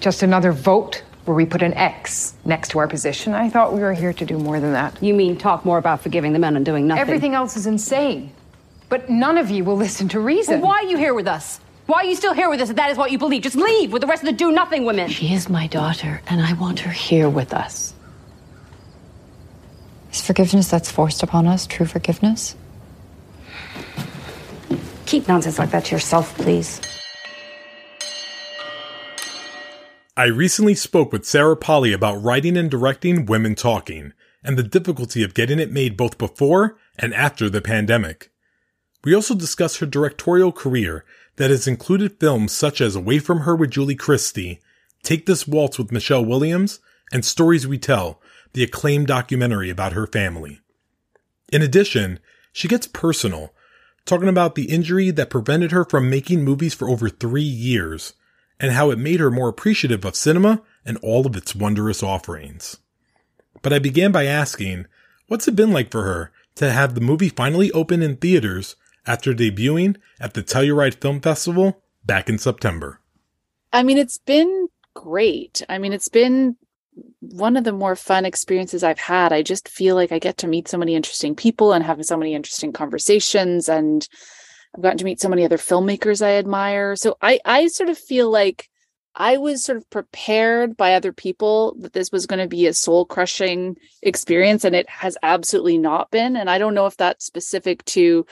Just 0.00 0.22
another 0.22 0.52
vote 0.52 1.02
where 1.24 1.34
we 1.34 1.46
put 1.46 1.62
an 1.62 1.74
X 1.74 2.34
next 2.44 2.70
to 2.70 2.78
our 2.78 2.88
position? 2.88 3.34
I 3.34 3.48
thought 3.48 3.72
we 3.72 3.80
were 3.80 3.94
here 3.94 4.12
to 4.12 4.24
do 4.24 4.38
more 4.38 4.60
than 4.60 4.72
that. 4.72 5.02
You 5.02 5.14
mean 5.14 5.36
talk 5.36 5.64
more 5.64 5.78
about 5.78 6.00
forgiving 6.02 6.32
the 6.32 6.38
men 6.38 6.56
and 6.56 6.64
doing 6.64 6.86
nothing? 6.86 7.00
Everything 7.00 7.34
else 7.34 7.56
is 7.56 7.66
insane. 7.66 8.32
But 8.88 9.08
none 9.08 9.38
of 9.38 9.50
you 9.50 9.64
will 9.64 9.76
listen 9.76 10.08
to 10.10 10.20
reason. 10.20 10.60
Well, 10.60 10.70
why 10.70 10.78
are 10.80 10.90
you 10.90 10.98
here 10.98 11.14
with 11.14 11.26
us? 11.26 11.60
Why 11.86 11.98
are 11.98 12.04
you 12.04 12.16
still 12.16 12.32
here 12.32 12.48
with 12.48 12.60
us 12.60 12.70
if 12.70 12.76
that 12.76 12.90
is 12.90 12.96
what 12.96 13.10
you 13.10 13.18
believe? 13.18 13.42
Just 13.42 13.56
leave 13.56 13.92
with 13.92 14.00
the 14.00 14.08
rest 14.08 14.22
of 14.22 14.26
the 14.26 14.32
do 14.32 14.52
nothing 14.52 14.84
women. 14.84 15.08
She 15.10 15.34
is 15.34 15.48
my 15.48 15.66
daughter, 15.66 16.22
and 16.26 16.40
I 16.40 16.54
want 16.54 16.80
her 16.80 16.90
here 16.90 17.28
with 17.28 17.52
us. 17.52 17.92
Is 20.12 20.22
forgiveness 20.22 20.70
that's 20.70 20.90
forced 20.90 21.22
upon 21.22 21.46
us 21.46 21.66
true 21.66 21.86
forgiveness? 21.86 22.54
Keep 25.06 25.28
nonsense 25.28 25.58
like 25.58 25.70
that 25.72 25.86
to 25.86 25.94
yourself, 25.94 26.34
please. 26.38 26.80
I 30.16 30.26
recently 30.26 30.76
spoke 30.76 31.12
with 31.12 31.26
Sarah 31.26 31.56
Polley 31.56 31.92
about 31.92 32.22
writing 32.22 32.56
and 32.56 32.70
directing 32.70 33.26
Women 33.26 33.56
Talking 33.56 34.12
and 34.44 34.56
the 34.56 34.62
difficulty 34.62 35.24
of 35.24 35.34
getting 35.34 35.58
it 35.58 35.72
made 35.72 35.96
both 35.96 36.18
before 36.18 36.76
and 36.96 37.12
after 37.12 37.50
the 37.50 37.60
pandemic. 37.60 38.30
We 39.02 39.12
also 39.12 39.34
discussed 39.34 39.78
her 39.78 39.86
directorial 39.86 40.52
career 40.52 41.04
that 41.34 41.50
has 41.50 41.66
included 41.66 42.20
films 42.20 42.52
such 42.52 42.80
as 42.80 42.94
Away 42.94 43.18
From 43.18 43.40
Her 43.40 43.56
with 43.56 43.72
Julie 43.72 43.96
Christie, 43.96 44.60
Take 45.02 45.26
This 45.26 45.48
Waltz 45.48 45.78
with 45.78 45.90
Michelle 45.90 46.24
Williams, 46.24 46.78
and 47.12 47.24
Stories 47.24 47.66
We 47.66 47.76
Tell, 47.76 48.20
the 48.52 48.62
acclaimed 48.62 49.08
documentary 49.08 49.68
about 49.68 49.94
her 49.94 50.06
family. 50.06 50.60
In 51.52 51.60
addition, 51.60 52.20
she 52.52 52.68
gets 52.68 52.86
personal, 52.86 53.52
talking 54.04 54.28
about 54.28 54.54
the 54.54 54.70
injury 54.70 55.10
that 55.10 55.28
prevented 55.28 55.72
her 55.72 55.84
from 55.84 56.08
making 56.08 56.44
movies 56.44 56.72
for 56.72 56.88
over 56.88 57.08
three 57.08 57.42
years, 57.42 58.12
and 58.60 58.72
how 58.72 58.90
it 58.90 58.98
made 58.98 59.20
her 59.20 59.30
more 59.30 59.48
appreciative 59.48 60.04
of 60.04 60.16
cinema 60.16 60.62
and 60.84 60.98
all 60.98 61.26
of 61.26 61.36
its 61.36 61.54
wondrous 61.54 62.02
offerings. 62.02 62.78
But 63.62 63.72
I 63.72 63.78
began 63.78 64.12
by 64.12 64.26
asking, 64.26 64.86
what's 65.28 65.48
it 65.48 65.56
been 65.56 65.72
like 65.72 65.90
for 65.90 66.02
her 66.02 66.32
to 66.56 66.70
have 66.70 66.94
the 66.94 67.00
movie 67.00 67.28
finally 67.28 67.72
open 67.72 68.02
in 68.02 68.16
theaters 68.16 68.76
after 69.06 69.34
debuting 69.34 69.96
at 70.20 70.34
the 70.34 70.42
Telluride 70.42 71.00
Film 71.00 71.20
Festival 71.20 71.82
back 72.04 72.28
in 72.28 72.38
September? 72.38 73.00
I 73.72 73.82
mean, 73.82 73.98
it's 73.98 74.18
been 74.18 74.68
great. 74.94 75.62
I 75.68 75.78
mean, 75.78 75.92
it's 75.92 76.08
been 76.08 76.56
one 77.20 77.56
of 77.56 77.64
the 77.64 77.72
more 77.72 77.96
fun 77.96 78.24
experiences 78.24 78.84
I've 78.84 79.00
had. 79.00 79.32
I 79.32 79.42
just 79.42 79.68
feel 79.68 79.96
like 79.96 80.12
I 80.12 80.18
get 80.18 80.38
to 80.38 80.46
meet 80.46 80.68
so 80.68 80.78
many 80.78 80.94
interesting 80.94 81.34
people 81.34 81.72
and 81.72 81.84
have 81.84 82.04
so 82.04 82.16
many 82.16 82.34
interesting 82.34 82.72
conversations 82.72 83.68
and 83.68 84.08
I've 84.74 84.82
gotten 84.82 84.98
to 84.98 85.04
meet 85.04 85.20
so 85.20 85.28
many 85.28 85.44
other 85.44 85.58
filmmakers 85.58 86.24
I 86.24 86.32
admire. 86.32 86.96
So 86.96 87.16
I 87.22 87.40
I 87.44 87.68
sort 87.68 87.90
of 87.90 87.98
feel 87.98 88.30
like 88.30 88.68
I 89.14 89.36
was 89.36 89.64
sort 89.64 89.78
of 89.78 89.88
prepared 89.90 90.76
by 90.76 90.94
other 90.94 91.12
people 91.12 91.76
that 91.80 91.92
this 91.92 92.10
was 92.10 92.26
going 92.26 92.40
to 92.40 92.48
be 92.48 92.66
a 92.66 92.74
soul 92.74 93.04
crushing 93.04 93.76
experience 94.02 94.64
and 94.64 94.74
it 94.74 94.88
has 94.88 95.16
absolutely 95.22 95.78
not 95.78 96.10
been 96.10 96.36
and 96.36 96.50
I 96.50 96.58
don't 96.58 96.74
know 96.74 96.86
if 96.86 96.96
that's 96.96 97.24
specific 97.24 97.84
to 97.86 98.26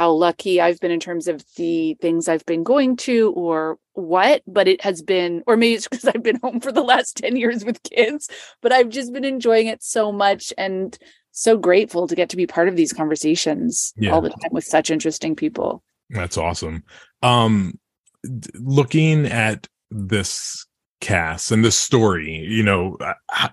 how 0.00 0.12
lucky 0.12 0.62
I've 0.62 0.80
been 0.80 0.90
in 0.90 0.98
terms 0.98 1.28
of 1.28 1.44
the 1.56 1.92
things 2.00 2.26
I've 2.26 2.46
been 2.46 2.62
going 2.62 2.96
to 2.96 3.32
or 3.36 3.78
what, 3.92 4.42
but 4.46 4.66
it 4.66 4.80
has 4.80 5.02
been, 5.02 5.42
or 5.46 5.58
maybe 5.58 5.74
it's 5.74 5.88
because 5.90 6.06
I've 6.06 6.22
been 6.22 6.40
home 6.42 6.60
for 6.60 6.72
the 6.72 6.80
last 6.80 7.18
10 7.18 7.36
years 7.36 7.66
with 7.66 7.82
kids, 7.82 8.30
but 8.62 8.72
I've 8.72 8.88
just 8.88 9.12
been 9.12 9.26
enjoying 9.26 9.66
it 9.66 9.82
so 9.82 10.10
much 10.10 10.54
and 10.56 10.98
so 11.32 11.56
grateful 11.56 12.06
to 12.06 12.14
get 12.14 12.28
to 12.30 12.36
be 12.36 12.46
part 12.46 12.68
of 12.68 12.76
these 12.76 12.92
conversations 12.92 13.92
yeah. 13.96 14.10
all 14.10 14.20
the 14.20 14.30
time 14.30 14.50
with 14.52 14.64
such 14.64 14.90
interesting 14.90 15.36
people. 15.36 15.82
That's 16.10 16.36
awesome. 16.36 16.84
Um, 17.22 17.78
looking 18.54 19.26
at 19.26 19.68
this 19.90 20.66
cast 21.00 21.52
and 21.52 21.64
this 21.64 21.76
story, 21.76 22.30
you 22.30 22.62
know, 22.62 22.96
I, 23.30 23.50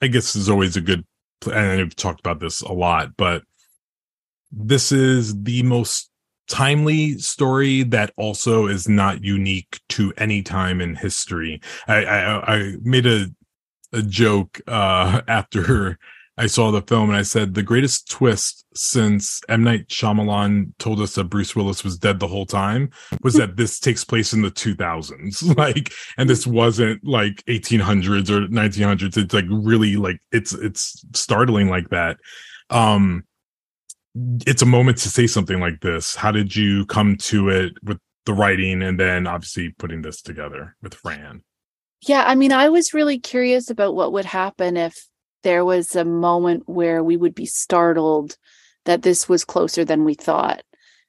I 0.00 0.06
guess 0.06 0.34
is 0.36 0.48
always 0.48 0.76
a 0.76 0.80
good, 0.80 1.04
and 1.46 1.80
I've 1.80 1.96
talked 1.96 2.20
about 2.20 2.40
this 2.40 2.62
a 2.62 2.72
lot, 2.72 3.16
but 3.16 3.42
this 4.50 4.92
is 4.92 5.42
the 5.42 5.62
most 5.62 6.10
timely 6.48 7.18
story 7.18 7.82
that 7.82 8.12
also 8.16 8.66
is 8.66 8.88
not 8.88 9.22
unique 9.22 9.80
to 9.90 10.12
any 10.16 10.42
time 10.42 10.80
in 10.80 10.96
history. 10.96 11.60
I 11.86 12.04
I, 12.04 12.56
I 12.56 12.72
made 12.82 13.06
a 13.06 13.26
a 13.92 14.02
joke 14.02 14.60
uh, 14.66 15.20
after 15.28 15.98
I 16.38 16.46
saw 16.46 16.70
the 16.70 16.82
film, 16.82 17.10
and 17.10 17.18
I 17.18 17.22
said 17.22 17.54
the 17.54 17.64
greatest 17.64 18.08
twist 18.08 18.64
since 18.74 19.40
M 19.48 19.64
Night 19.64 19.88
Shyamalan 19.88 20.72
told 20.78 21.00
us 21.00 21.16
that 21.16 21.24
Bruce 21.24 21.56
Willis 21.56 21.82
was 21.82 21.98
dead 21.98 22.20
the 22.20 22.28
whole 22.28 22.46
time 22.46 22.90
was 23.22 23.34
that 23.34 23.56
this 23.56 23.80
takes 23.80 24.04
place 24.04 24.32
in 24.32 24.42
the 24.42 24.50
2000s, 24.50 25.56
like, 25.58 25.92
and 26.16 26.30
this 26.30 26.46
wasn't 26.46 27.04
like 27.04 27.44
1800s 27.46 28.30
or 28.30 28.46
1900s. 28.46 29.16
It's 29.16 29.34
like 29.34 29.46
really 29.50 29.96
like 29.96 30.20
it's 30.30 30.52
it's 30.52 31.04
startling 31.12 31.68
like 31.68 31.88
that. 31.90 32.18
Um, 32.70 33.24
it's 34.46 34.62
a 34.62 34.66
moment 34.66 34.98
to 34.98 35.08
say 35.08 35.26
something 35.26 35.58
like 35.58 35.80
this. 35.80 36.14
How 36.14 36.30
did 36.30 36.54
you 36.54 36.86
come 36.86 37.16
to 37.16 37.48
it 37.48 37.72
with 37.82 37.98
the 38.26 38.34
writing 38.34 38.82
and 38.82 38.98
then 38.98 39.26
obviously 39.26 39.70
putting 39.70 40.02
this 40.02 40.22
together 40.22 40.76
with 40.82 40.94
Fran? 40.94 41.42
Yeah, 42.06 42.22
I 42.26 42.36
mean, 42.36 42.52
I 42.52 42.68
was 42.68 42.94
really 42.94 43.18
curious 43.18 43.70
about 43.70 43.96
what 43.96 44.12
would 44.12 44.24
happen 44.24 44.76
if 44.76 45.08
there 45.42 45.64
was 45.64 45.94
a 45.94 46.04
moment 46.04 46.64
where 46.66 47.02
we 47.02 47.16
would 47.16 47.34
be 47.34 47.46
startled 47.46 48.36
that 48.84 49.02
this 49.02 49.28
was 49.28 49.44
closer 49.44 49.84
than 49.84 50.04
we 50.04 50.14
thought. 50.14 50.62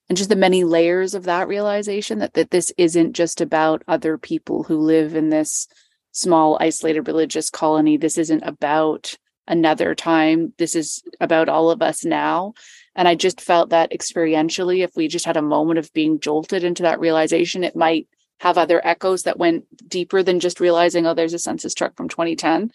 And 0.07 0.17
just 0.17 0.29
the 0.29 0.35
many 0.35 0.63
layers 0.63 1.13
of 1.13 1.23
that 1.23 1.47
realization 1.47 2.19
that, 2.19 2.33
that 2.33 2.51
this 2.51 2.73
isn't 2.77 3.13
just 3.13 3.41
about 3.41 3.83
other 3.87 4.17
people 4.17 4.63
who 4.63 4.77
live 4.77 5.15
in 5.15 5.29
this 5.29 5.67
small, 6.11 6.57
isolated 6.59 7.07
religious 7.07 7.49
colony. 7.49 7.97
This 7.97 8.17
isn't 8.17 8.43
about 8.43 9.15
another 9.47 9.95
time. 9.95 10.53
This 10.57 10.75
is 10.75 11.03
about 11.19 11.47
all 11.49 11.69
of 11.69 11.81
us 11.81 12.03
now. 12.03 12.53
And 12.95 13.07
I 13.07 13.15
just 13.15 13.39
felt 13.39 13.69
that 13.69 13.91
experientially, 13.91 14.83
if 14.83 14.95
we 14.95 15.07
just 15.07 15.25
had 15.25 15.37
a 15.37 15.41
moment 15.41 15.79
of 15.79 15.93
being 15.93 16.19
jolted 16.19 16.63
into 16.63 16.83
that 16.83 16.99
realization, 16.99 17.63
it 17.63 17.75
might 17.75 18.07
have 18.39 18.57
other 18.57 18.81
echoes 18.85 19.23
that 19.23 19.39
went 19.39 19.65
deeper 19.87 20.23
than 20.23 20.39
just 20.39 20.59
realizing, 20.59 21.05
oh, 21.05 21.13
there's 21.13 21.33
a 21.33 21.39
census 21.39 21.73
truck 21.73 21.95
from 21.95 22.09
2010. 22.09 22.71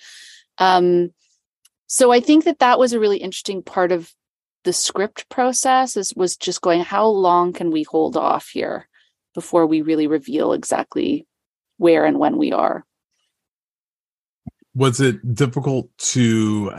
Um, 0.59 1.11
so 1.95 2.11
I 2.11 2.19
think 2.19 2.43
that 2.43 2.59
that 2.59 2.81
was 2.81 2.93
a 2.93 2.99
really 2.99 3.19
interesting 3.19 3.63
part 3.63 3.93
of 3.93 4.13
the 4.65 4.73
script 4.73 5.29
process 5.29 5.97
is 5.97 6.13
was 6.17 6.37
just 6.37 6.61
going, 6.61 6.81
how 6.81 7.07
long 7.07 7.53
can 7.53 7.71
we 7.71 7.85
hold 7.85 8.17
off 8.17 8.49
here 8.49 8.89
before 9.33 9.65
we 9.65 9.81
really 9.81 10.09
reveal 10.09 10.55
exactly 10.55 11.25
where 11.77 12.05
and 12.05 12.19
when 12.19 12.37
we 12.37 12.51
are? 12.51 12.85
Was 14.75 15.01
it 15.01 15.37
difficult 15.37 15.89
to 15.99 16.73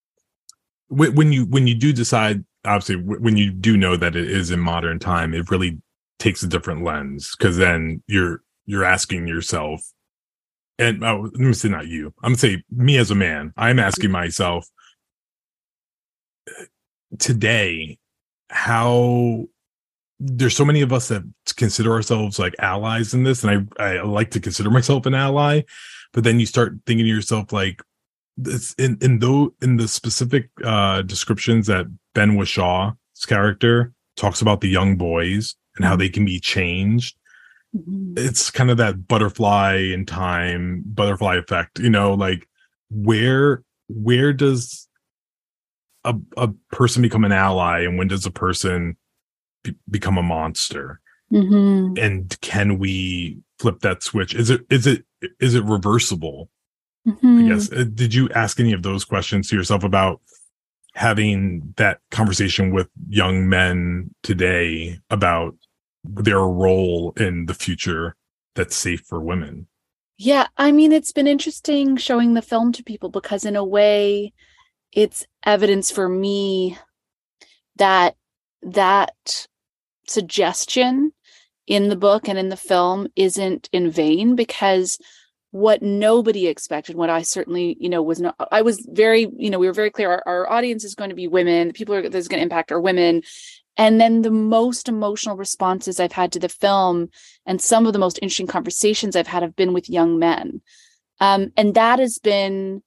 when 0.90 1.32
you 1.32 1.46
when 1.46 1.66
you 1.66 1.74
do 1.74 1.94
decide 1.94 2.44
obviously 2.66 2.96
when 2.96 3.38
you 3.38 3.50
do 3.50 3.74
know 3.78 3.96
that 3.96 4.16
it 4.16 4.30
is 4.30 4.50
in 4.50 4.60
modern 4.60 4.98
time 4.98 5.32
it 5.32 5.50
really 5.50 5.80
takes 6.18 6.42
a 6.42 6.46
different 6.46 6.84
lens 6.84 7.34
because 7.38 7.56
then 7.56 8.02
you're 8.06 8.42
you're 8.66 8.84
asking 8.84 9.26
yourself 9.26 9.80
and 10.78 11.04
oh, 11.04 11.22
let 11.22 11.34
me 11.34 11.52
say 11.52 11.68
not 11.68 11.86
you 11.86 12.12
i'm 12.22 12.30
gonna 12.30 12.38
say 12.38 12.62
me 12.70 12.96
as 12.98 13.10
a 13.10 13.14
man 13.14 13.52
i'm 13.56 13.78
asking 13.78 14.10
myself 14.10 14.66
today 17.18 17.98
how 18.50 19.44
there's 20.18 20.56
so 20.56 20.64
many 20.64 20.80
of 20.80 20.92
us 20.92 21.08
that 21.08 21.22
consider 21.56 21.92
ourselves 21.92 22.38
like 22.38 22.54
allies 22.58 23.14
in 23.14 23.22
this 23.22 23.44
and 23.44 23.68
i 23.78 23.84
i 23.84 24.02
like 24.02 24.30
to 24.30 24.40
consider 24.40 24.70
myself 24.70 25.06
an 25.06 25.14
ally 25.14 25.62
but 26.12 26.24
then 26.24 26.40
you 26.40 26.46
start 26.46 26.74
thinking 26.86 27.04
to 27.04 27.10
yourself 27.10 27.52
like 27.52 27.82
this 28.36 28.74
in 28.74 28.98
in 29.00 29.18
though 29.18 29.54
in 29.62 29.76
the 29.76 29.88
specific 29.88 30.50
uh 30.64 31.02
descriptions 31.02 31.66
that 31.66 31.86
Ben 32.14 32.36
Whishaw's 32.36 33.26
character 33.26 33.92
talks 34.16 34.40
about 34.40 34.60
the 34.60 34.68
young 34.68 34.96
boys 34.96 35.54
and 35.76 35.84
how 35.84 35.96
they 35.96 36.08
can 36.08 36.24
be 36.24 36.40
changed. 36.40 37.16
Mm-hmm. 37.76 38.14
It's 38.16 38.50
kind 38.50 38.70
of 38.70 38.76
that 38.78 39.06
butterfly 39.06 39.76
in 39.92 40.06
time, 40.06 40.82
butterfly 40.86 41.36
effect, 41.36 41.78
you 41.78 41.90
know, 41.90 42.14
like 42.14 42.48
where 42.90 43.62
where 43.88 44.32
does 44.32 44.88
a 46.04 46.14
a 46.36 46.48
person 46.72 47.02
become 47.02 47.24
an 47.24 47.32
ally 47.32 47.80
and 47.80 47.98
when 47.98 48.08
does 48.08 48.26
a 48.26 48.30
person 48.30 48.96
be, 49.62 49.74
become 49.90 50.18
a 50.18 50.22
monster? 50.22 51.00
Mm-hmm. 51.32 51.98
And 52.02 52.40
can 52.40 52.78
we 52.78 53.38
flip 53.58 53.80
that 53.80 54.02
switch? 54.02 54.34
Is 54.34 54.50
it 54.50 54.62
is 54.70 54.86
it 54.86 55.04
is 55.40 55.54
it 55.54 55.64
reversible? 55.64 56.48
Mm-hmm. 57.06 57.38
I 57.38 57.48
guess. 57.48 57.72
Uh, 57.72 57.84
did 57.92 58.14
you 58.14 58.28
ask 58.30 58.58
any 58.58 58.72
of 58.72 58.82
those 58.82 59.04
questions 59.04 59.48
to 59.48 59.56
yourself 59.56 59.84
about 59.84 60.20
having 60.94 61.74
that 61.76 62.00
conversation 62.10 62.72
with 62.72 62.88
young 63.08 63.48
men 63.48 64.10
today 64.22 64.98
about 65.10 65.54
their 66.08 66.40
role 66.40 67.12
in 67.16 67.46
the 67.46 67.54
future 67.54 68.16
that's 68.54 68.76
safe 68.76 69.02
for 69.02 69.20
women? 69.20 69.66
Yeah, 70.18 70.46
I 70.56 70.72
mean, 70.72 70.92
it's 70.92 71.12
been 71.12 71.26
interesting 71.26 71.96
showing 71.96 72.34
the 72.34 72.42
film 72.42 72.72
to 72.72 72.82
people 72.82 73.10
because, 73.10 73.44
in 73.44 73.54
a 73.54 73.64
way, 73.64 74.32
it's 74.92 75.26
evidence 75.44 75.90
for 75.90 76.08
me 76.08 76.78
that 77.76 78.16
that 78.62 79.46
suggestion 80.08 81.12
in 81.66 81.88
the 81.88 81.96
book 81.96 82.28
and 82.28 82.38
in 82.38 82.48
the 82.48 82.56
film 82.56 83.08
isn't 83.16 83.68
in 83.72 83.90
vain 83.90 84.36
because 84.36 84.98
what 85.50 85.82
nobody 85.82 86.46
expected 86.46 86.96
what 86.96 87.10
i 87.10 87.22
certainly 87.22 87.76
you 87.80 87.88
know 87.88 88.02
was 88.02 88.20
not 88.20 88.34
i 88.52 88.62
was 88.62 88.86
very 88.90 89.28
you 89.36 89.48
know 89.48 89.58
we 89.58 89.66
were 89.66 89.72
very 89.72 89.90
clear 89.90 90.10
our, 90.10 90.22
our 90.26 90.50
audience 90.50 90.84
is 90.84 90.94
going 90.94 91.10
to 91.10 91.16
be 91.16 91.28
women 91.28 91.68
the 91.68 91.74
people 91.74 91.94
are, 91.94 92.08
that's 92.08 92.28
going 92.28 92.38
to 92.38 92.42
impact 92.42 92.70
are 92.70 92.80
women 92.80 93.22
and 93.76 94.00
then 94.00 94.22
the 94.22 94.30
most 94.30 94.88
emotional 94.88 95.36
responses 95.36 96.00
i've 96.00 96.12
had 96.12 96.32
to 96.32 96.38
the 96.38 96.48
film 96.48 97.08
and 97.44 97.60
some 97.60 97.86
of 97.86 97.92
the 97.92 97.98
most 97.98 98.18
interesting 98.22 98.46
conversations 98.46 99.16
i've 99.16 99.26
had 99.26 99.42
have 99.42 99.56
been 99.56 99.72
with 99.72 99.90
young 99.90 100.18
men. 100.18 100.60
Um, 101.20 101.52
and 101.56 101.74
that 101.74 101.98
has 101.98 102.18
been 102.18 102.82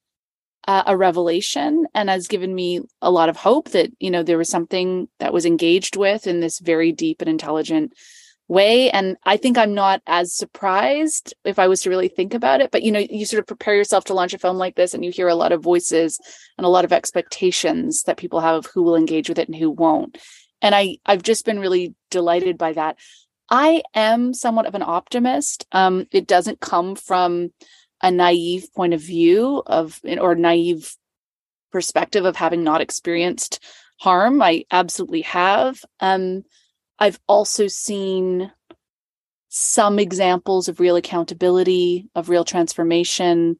uh, 0.67 0.83
a 0.85 0.95
revelation 0.95 1.87
and 1.95 2.09
has 2.09 2.27
given 2.27 2.53
me 2.53 2.81
a 3.01 3.09
lot 3.09 3.29
of 3.29 3.37
hope 3.37 3.69
that 3.69 3.91
you 3.99 4.11
know 4.11 4.23
there 4.23 4.37
was 4.37 4.49
something 4.49 5.07
that 5.19 5.33
was 5.33 5.45
engaged 5.45 5.95
with 5.95 6.27
in 6.27 6.41
this 6.41 6.59
very 6.59 6.91
deep 6.91 7.21
and 7.21 7.29
intelligent 7.29 7.93
way. 8.47 8.91
And 8.91 9.15
i 9.23 9.37
think 9.37 9.57
i'm 9.57 9.73
not 9.73 10.01
as 10.05 10.35
surprised 10.35 11.33
if 11.45 11.59
i 11.59 11.67
was 11.67 11.81
to 11.81 11.89
really 11.89 12.07
think 12.07 12.33
about 12.33 12.61
it 12.61 12.71
but 12.71 12.83
you 12.83 12.91
know 12.91 12.99
you 12.99 13.25
sort 13.25 13.39
of 13.39 13.47
prepare 13.47 13.75
yourself 13.75 14.05
to 14.05 14.13
launch 14.13 14.33
a 14.33 14.39
film 14.39 14.57
like 14.57 14.75
this 14.75 14.93
and 14.93 15.05
you 15.05 15.11
hear 15.11 15.27
a 15.27 15.35
lot 15.35 15.51
of 15.51 15.63
voices 15.63 16.19
and 16.57 16.65
a 16.65 16.69
lot 16.69 16.83
of 16.83 16.91
expectations 16.91 18.03
that 18.03 18.17
people 18.17 18.39
have 18.39 18.55
of 18.55 18.65
who 18.65 18.83
will 18.83 18.95
engage 18.95 19.29
with 19.29 19.39
it 19.39 19.47
and 19.47 19.55
who 19.55 19.69
won't 19.69 20.17
and 20.61 20.75
i 20.75 20.97
i've 21.05 21.23
just 21.23 21.45
been 21.45 21.59
really 21.59 21.93
delighted 22.09 22.57
by 22.57 22.73
that 22.73 22.97
i 23.49 23.81
am 23.93 24.33
somewhat 24.33 24.65
of 24.65 24.75
an 24.75 24.83
optimist 24.83 25.65
um 25.71 26.05
it 26.11 26.27
doesn't 26.27 26.59
come 26.59 26.95
from 26.95 27.51
a 28.01 28.11
naive 28.11 28.67
point 28.75 28.93
of 28.93 29.01
view 29.01 29.61
of 29.65 29.99
or 30.19 30.35
naive 30.35 30.95
perspective 31.71 32.25
of 32.25 32.35
having 32.35 32.63
not 32.63 32.81
experienced 32.81 33.63
harm 33.99 34.41
i 34.41 34.63
absolutely 34.71 35.21
have 35.21 35.79
um 35.99 36.43
I've 36.99 37.19
also 37.27 37.67
seen 37.67 38.51
some 39.47 39.97
examples 39.97 40.67
of 40.67 40.79
real 40.79 40.97
accountability, 40.97 42.07
of 42.13 42.29
real 42.29 42.43
transformation, 42.43 43.57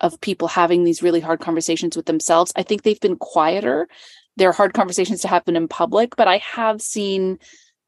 of 0.00 0.20
people 0.20 0.48
having 0.48 0.84
these 0.84 1.02
really 1.02 1.20
hard 1.20 1.40
conversations 1.40 1.96
with 1.96 2.06
themselves. 2.06 2.52
I 2.56 2.62
think 2.62 2.82
they've 2.82 3.00
been 3.00 3.16
quieter. 3.16 3.88
They're 4.36 4.52
hard 4.52 4.72
conversations 4.72 5.22
to 5.22 5.28
happen 5.28 5.56
in 5.56 5.68
public, 5.68 6.16
but 6.16 6.28
I 6.28 6.38
have 6.38 6.80
seen 6.80 7.38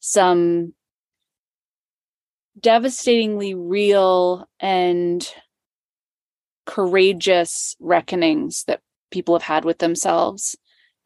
some 0.00 0.74
devastatingly 2.60 3.54
real 3.54 4.46
and 4.60 5.26
courageous 6.66 7.76
reckonings 7.80 8.64
that 8.64 8.80
people 9.10 9.34
have 9.34 9.42
had 9.42 9.64
with 9.64 9.78
themselves. 9.78 10.56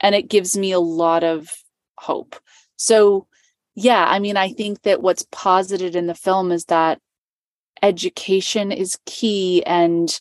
And 0.01 0.14
it 0.14 0.28
gives 0.28 0.57
me 0.57 0.72
a 0.72 0.80
lot 0.80 1.24
of 1.24 1.49
hope. 1.97 2.37
So, 2.76 3.26
yeah, 3.74 4.05
I 4.07 4.18
mean, 4.18 4.37
I 4.37 4.53
think 4.53 4.82
that 4.82 5.03
what's 5.03 5.26
posited 5.32 5.97
in 5.97 6.07
the 6.07 6.14
film 6.14 6.53
is 6.53 6.66
that 6.66 7.01
education 7.82 8.72
is 8.72 8.99
key 9.07 9.62
and 9.64 10.18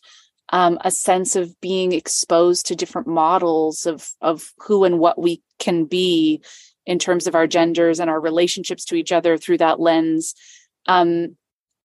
um, 0.50 0.78
a 0.82 0.90
sense 0.90 1.36
of 1.36 1.58
being 1.60 1.92
exposed 1.92 2.66
to 2.66 2.76
different 2.76 3.08
models 3.08 3.86
of 3.86 4.08
of 4.20 4.52
who 4.58 4.84
and 4.84 4.98
what 4.98 5.20
we 5.20 5.42
can 5.58 5.84
be 5.84 6.42
in 6.84 6.98
terms 6.98 7.26
of 7.26 7.34
our 7.34 7.46
genders 7.46 7.98
and 7.98 8.08
our 8.08 8.20
relationships 8.20 8.84
to 8.84 8.94
each 8.94 9.10
other 9.10 9.36
through 9.36 9.58
that 9.58 9.80
lens. 9.80 10.34
Um, 10.86 11.36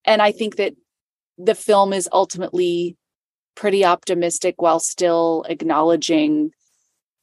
and 0.05 0.21
I 0.21 0.31
think 0.31 0.57
that 0.57 0.75
the 1.37 1.55
film 1.55 1.91
is 1.91 2.07
ultimately 2.11 2.97
pretty 3.55 3.83
optimistic 3.83 4.61
while 4.61 4.79
still 4.79 5.43
acknowledging 5.49 6.51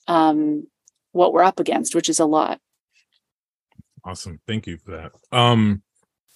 um, 0.09 0.67
what 1.13 1.33
we're 1.33 1.43
up 1.43 1.61
against, 1.61 1.95
which 1.95 2.09
is 2.09 2.19
a 2.19 2.27
lot. 2.27 2.61
Awesome. 4.05 4.41
Thank 4.47 4.67
you 4.67 4.79
for 4.79 4.93
that. 4.93 5.13
Um 5.33 5.83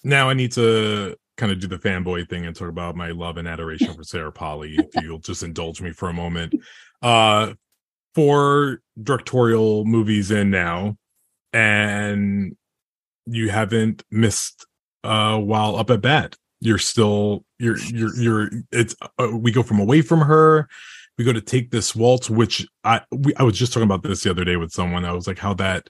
now 0.03 0.29
I 0.29 0.33
need 0.33 0.51
to 0.53 1.15
kind 1.43 1.51
of 1.51 1.59
do 1.59 1.67
the 1.67 1.77
fanboy 1.77 2.29
thing 2.29 2.45
and 2.45 2.55
talk 2.55 2.69
about 2.69 2.95
my 2.95 3.11
love 3.11 3.35
and 3.35 3.49
adoration 3.49 3.93
for 3.93 4.03
Sarah 4.03 4.31
Polley, 4.31 4.77
if 4.77 4.95
you'll 5.03 5.19
just 5.19 5.43
indulge 5.43 5.81
me 5.81 5.91
for 5.91 6.07
a 6.07 6.13
moment. 6.13 6.55
Uh 7.01 7.53
four 8.15 8.79
directorial 9.01 9.83
movies 9.83 10.31
in 10.31 10.49
now, 10.49 10.95
and 11.51 12.55
you 13.25 13.49
haven't 13.49 14.03
missed 14.09 14.65
uh 15.03 15.37
while 15.37 15.75
up 15.75 15.89
at 15.89 15.99
bat. 15.99 16.37
You're 16.61 16.77
still 16.77 17.43
you're 17.59 17.77
you're 17.77 18.15
you're 18.15 18.49
it's 18.71 18.95
uh, 19.19 19.27
we 19.33 19.51
go 19.51 19.63
from 19.63 19.81
away 19.81 20.01
from 20.01 20.21
her 20.21 20.69
we 21.17 21.25
go 21.25 21.33
to 21.33 21.41
take 21.41 21.69
this 21.69 21.95
waltz 21.95 22.27
which 22.27 22.65
i 22.83 22.99
we, 23.11 23.35
i 23.35 23.43
was 23.43 23.57
just 23.57 23.71
talking 23.71 23.85
about 23.85 24.01
this 24.01 24.23
the 24.23 24.31
other 24.31 24.43
day 24.43 24.55
with 24.55 24.71
someone 24.71 25.05
i 25.05 25.13
was 25.13 25.27
like 25.27 25.37
how 25.37 25.53
that 25.53 25.87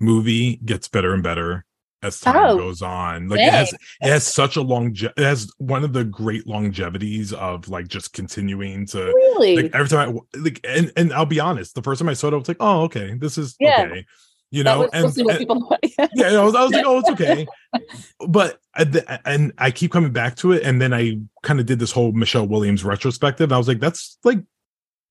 movie 0.00 0.56
gets 0.64 0.88
better 0.88 1.12
and 1.12 1.22
better 1.22 1.66
as 2.02 2.20
time 2.20 2.36
oh, 2.36 2.58
goes 2.58 2.82
on. 2.82 3.28
Like 3.28 3.40
it 3.40 3.52
has 3.52 3.72
it 3.72 4.08
has 4.08 4.26
such 4.26 4.56
a 4.56 4.62
long 4.62 4.94
it 4.94 5.18
has 5.18 5.50
one 5.58 5.84
of 5.84 5.92
the 5.92 6.04
great 6.04 6.46
longevities 6.46 7.32
of 7.32 7.68
like 7.68 7.88
just 7.88 8.12
continuing 8.12 8.86
to 8.86 9.04
really 9.04 9.56
like 9.56 9.74
every 9.74 9.88
time 9.88 10.18
I 10.34 10.38
like 10.38 10.60
and 10.64 10.92
and 10.96 11.12
I'll 11.12 11.26
be 11.26 11.40
honest, 11.40 11.74
the 11.74 11.82
first 11.82 12.00
time 12.00 12.08
I 12.08 12.14
saw 12.14 12.28
it, 12.28 12.34
I 12.34 12.36
was 12.36 12.48
like, 12.48 12.56
oh 12.60 12.82
okay, 12.82 13.14
this 13.14 13.38
is 13.38 13.56
yeah. 13.58 13.86
okay. 13.86 14.06
You 14.50 14.64
know, 14.64 14.86
and, 14.92 15.06
and 15.16 15.40
yeah, 16.14 16.38
I 16.38 16.44
was, 16.44 16.54
I 16.54 16.62
was 16.62 16.72
like, 16.72 16.84
oh, 16.86 16.98
it's 16.98 17.08
okay. 17.20 17.46
but 18.28 18.60
and 19.24 19.50
I 19.56 19.70
keep 19.70 19.92
coming 19.92 20.12
back 20.12 20.36
to 20.36 20.52
it, 20.52 20.62
and 20.62 20.78
then 20.78 20.92
I 20.92 21.20
kind 21.42 21.58
of 21.58 21.64
did 21.64 21.78
this 21.78 21.90
whole 21.90 22.12
Michelle 22.12 22.46
Williams 22.46 22.84
retrospective. 22.84 23.50
I 23.50 23.56
was 23.56 23.66
like, 23.66 23.80
that's 23.80 24.18
like 24.24 24.40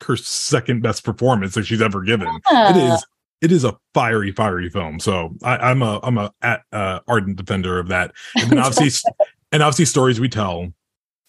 her 0.04 0.16
second 0.16 0.84
best 0.84 1.04
performance 1.04 1.56
that 1.56 1.66
she's 1.66 1.82
ever 1.82 2.04
given. 2.04 2.28
Yeah. 2.52 2.70
It 2.70 2.94
is 2.94 3.06
it 3.42 3.52
is 3.52 3.64
a 3.64 3.76
fiery, 3.94 4.32
fiery 4.32 4.70
film. 4.70 5.00
So 5.00 5.36
I, 5.44 5.72
am 5.72 5.82
a 5.82 6.00
I'm 6.04 6.18
a 6.18 6.32
at, 6.42 6.62
uh, 6.72 7.00
ardent 7.08 7.38
defender 7.38 7.80
of 7.80 7.88
that. 7.88 8.12
And 8.36 8.52
then 8.52 8.60
obviously, 8.64 9.12
and 9.52 9.64
obviously, 9.64 9.86
stories 9.86 10.20
we 10.20 10.30
tell 10.30 10.72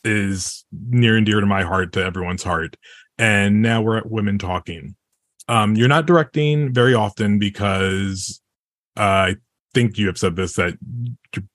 is 0.05 0.65
near 0.73 1.17
and 1.17 1.25
dear 1.25 1.41
to 1.41 1.47
my 1.47 1.63
heart, 1.63 1.93
to 1.93 2.05
everyone's 2.05 2.43
heart. 2.43 2.77
And 3.19 3.63
now 3.63 3.83
we're 3.83 3.99
at 3.99 4.11
women 4.11 4.39
talking. 4.39 4.95
Um, 5.49 5.75
you're 5.75 5.89
not 5.89 6.07
directing 6.07 6.73
very 6.73 6.95
often 6.95 7.39
because 7.39 8.41
uh, 8.97 9.01
I 9.01 9.37
think 9.75 9.99
you 9.99 10.07
have 10.07 10.19
said 10.19 10.37
this 10.37 10.55
that 10.55 10.77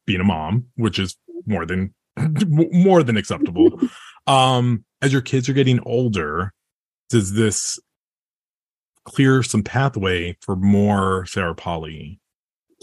being 0.06 0.22
a 0.22 0.26
mom, 0.26 0.66
which 0.76 1.00
is 1.00 1.16
more 1.46 1.66
than 1.66 1.94
more 2.48 3.04
than 3.04 3.18
acceptable. 3.18 3.80
Um, 4.28 4.84
as 5.02 5.14
your 5.14 5.22
kids 5.22 5.48
are 5.48 5.54
getting 5.54 5.80
older, 5.86 6.52
does 7.10 7.32
this 7.32 7.80
clear 9.08 9.42
some 9.42 9.64
pathway 9.64 10.38
for 10.42 10.56
more 10.56 11.26
Sarah 11.26 11.56
Polley 11.56 12.20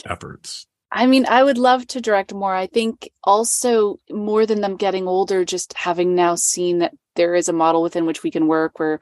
efforts? 0.07 0.67
I 0.91 1.07
mean, 1.07 1.27
I 1.27 1.43
would 1.43 1.59
love 1.59 1.87
to 1.89 2.01
direct 2.01 2.33
more. 2.33 2.55
I 2.55 2.67
think 2.67 3.11
also 3.23 4.01
more 4.11 4.47
than 4.47 4.61
them 4.61 4.77
getting 4.77 5.07
older, 5.07 5.45
just 5.45 5.75
having 5.75 6.15
now 6.15 6.35
seen 6.35 6.79
that 6.79 6.95
there 7.15 7.35
is 7.35 7.49
a 7.49 7.53
model 7.53 7.83
within 7.83 8.07
which 8.07 8.23
we 8.23 8.31
can 8.31 8.47
work 8.47 8.79
where, 8.79 9.01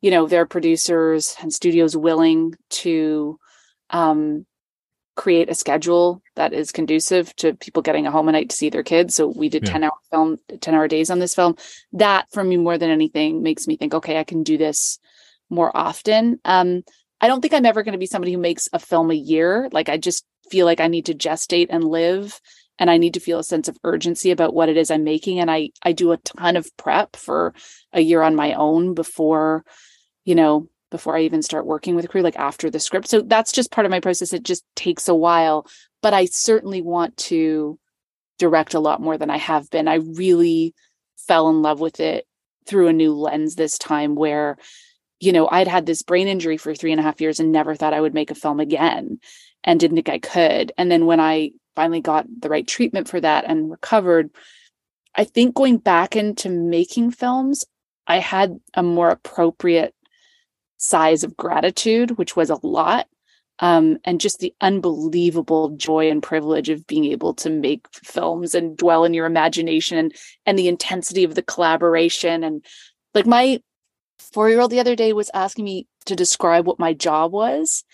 you 0.00 0.10
know, 0.10 0.26
there 0.26 0.42
are 0.42 0.46
producers 0.46 1.34
and 1.40 1.52
studios 1.52 1.96
willing 1.96 2.54
to 2.70 3.38
um, 3.90 4.44
create 5.16 5.48
a 5.48 5.54
schedule 5.54 6.22
that 6.36 6.52
is 6.52 6.72
conducive 6.72 7.34
to 7.36 7.54
people 7.54 7.82
getting 7.82 8.06
a 8.06 8.10
home 8.10 8.28
a 8.28 8.32
night 8.32 8.50
to 8.50 8.56
see 8.56 8.68
their 8.68 8.82
kids. 8.82 9.14
So 9.14 9.28
we 9.28 9.48
did 9.48 9.64
yeah. 9.64 9.72
10 9.72 9.84
hour 9.84 9.98
film, 10.10 10.38
10 10.60 10.74
hour 10.74 10.88
days 10.88 11.10
on 11.10 11.20
this 11.20 11.34
film. 11.34 11.56
That 11.92 12.26
for 12.32 12.44
me, 12.44 12.56
more 12.56 12.76
than 12.76 12.90
anything, 12.90 13.42
makes 13.42 13.66
me 13.66 13.76
think, 13.76 13.94
okay, 13.94 14.18
I 14.18 14.24
can 14.24 14.42
do 14.42 14.58
this 14.58 14.98
more 15.50 15.76
often. 15.76 16.40
Um, 16.44 16.82
I 17.20 17.28
don't 17.28 17.40
think 17.40 17.52
I'm 17.52 17.66
ever 17.66 17.82
going 17.82 17.92
to 17.92 17.98
be 17.98 18.06
somebody 18.06 18.32
who 18.32 18.38
makes 18.38 18.68
a 18.72 18.78
film 18.78 19.10
a 19.10 19.14
year. 19.14 19.68
Like 19.72 19.88
I 19.88 19.98
just 19.98 20.24
feel 20.50 20.66
like 20.66 20.80
I 20.80 20.88
need 20.88 21.06
to 21.06 21.14
gestate 21.14 21.66
and 21.70 21.84
live 21.84 22.40
and 22.78 22.90
I 22.90 22.96
need 22.96 23.14
to 23.14 23.20
feel 23.20 23.38
a 23.38 23.44
sense 23.44 23.68
of 23.68 23.78
urgency 23.84 24.30
about 24.30 24.54
what 24.54 24.68
it 24.68 24.76
is 24.76 24.90
I'm 24.90 25.04
making 25.04 25.38
and 25.38 25.50
I 25.50 25.70
I 25.82 25.92
do 25.92 26.12
a 26.12 26.16
ton 26.16 26.56
of 26.56 26.74
prep 26.76 27.14
for 27.14 27.54
a 27.92 28.00
year 28.00 28.22
on 28.22 28.34
my 28.34 28.54
own 28.54 28.94
before 28.94 29.64
you 30.24 30.34
know 30.34 30.68
before 30.90 31.16
I 31.16 31.20
even 31.22 31.42
start 31.42 31.66
working 31.66 31.94
with 31.94 32.04
a 32.04 32.08
crew 32.08 32.22
like 32.22 32.36
after 32.36 32.68
the 32.68 32.80
script. 32.80 33.08
So 33.08 33.20
that's 33.20 33.52
just 33.52 33.70
part 33.70 33.84
of 33.84 33.90
my 33.90 34.00
process. 34.00 34.32
It 34.32 34.42
just 34.42 34.64
takes 34.74 35.08
a 35.08 35.14
while, 35.14 35.66
but 36.02 36.14
I 36.14 36.24
certainly 36.24 36.82
want 36.82 37.16
to 37.18 37.78
direct 38.38 38.74
a 38.74 38.80
lot 38.80 39.00
more 39.00 39.16
than 39.16 39.30
I 39.30 39.36
have 39.36 39.70
been. 39.70 39.86
I 39.86 39.96
really 39.96 40.74
fell 41.28 41.48
in 41.48 41.62
love 41.62 41.78
with 41.78 42.00
it 42.00 42.26
through 42.66 42.88
a 42.88 42.92
new 42.92 43.14
lens 43.14 43.54
this 43.54 43.78
time 43.78 44.16
where 44.16 44.56
you 45.20 45.32
know, 45.32 45.48
I'd 45.50 45.68
had 45.68 45.86
this 45.86 46.02
brain 46.02 46.28
injury 46.28 46.56
for 46.56 46.74
three 46.74 46.92
and 46.92 47.00
a 47.00 47.04
half 47.04 47.20
years 47.20 47.40
and 47.40 47.52
never 47.52 47.74
thought 47.74 47.94
I 47.94 48.00
would 48.00 48.14
make 48.14 48.30
a 48.30 48.34
film 48.34 48.58
again 48.58 49.20
and 49.62 49.78
didn't 49.78 49.96
think 49.96 50.08
I 50.08 50.18
could. 50.18 50.72
And 50.78 50.90
then 50.90 51.06
when 51.06 51.20
I 51.20 51.52
finally 51.76 52.00
got 52.00 52.26
the 52.40 52.48
right 52.48 52.66
treatment 52.66 53.08
for 53.08 53.20
that 53.20 53.44
and 53.46 53.70
recovered, 53.70 54.30
I 55.14 55.24
think 55.24 55.54
going 55.54 55.76
back 55.78 56.16
into 56.16 56.48
making 56.48 57.10
films, 57.12 57.64
I 58.06 58.18
had 58.18 58.58
a 58.74 58.82
more 58.82 59.10
appropriate 59.10 59.94
size 60.78 61.22
of 61.24 61.36
gratitude, 61.36 62.12
which 62.12 62.34
was 62.34 62.50
a 62.50 62.58
lot. 62.66 63.06
um, 63.60 63.98
and 64.04 64.20
just 64.20 64.38
the 64.38 64.54
unbelievable 64.60 65.70
joy 65.70 66.10
and 66.10 66.22
privilege 66.22 66.70
of 66.70 66.86
being 66.86 67.04
able 67.04 67.34
to 67.34 67.50
make 67.50 67.86
films 67.92 68.54
and 68.54 68.76
dwell 68.76 69.04
in 69.04 69.14
your 69.14 69.26
imagination 69.26 69.98
and, 69.98 70.14
and 70.46 70.58
the 70.58 70.68
intensity 70.68 71.24
of 71.24 71.34
the 71.34 71.42
collaboration 71.42 72.42
and 72.42 72.64
like 73.14 73.26
my 73.26 73.60
four 74.20 74.48
year 74.48 74.60
old 74.60 74.70
the 74.70 74.80
other 74.80 74.96
day 74.96 75.12
was 75.12 75.30
asking 75.34 75.64
me 75.64 75.86
to 76.06 76.16
describe 76.16 76.66
what 76.66 76.78
my 76.78 76.92
job 76.92 77.32
was 77.32 77.84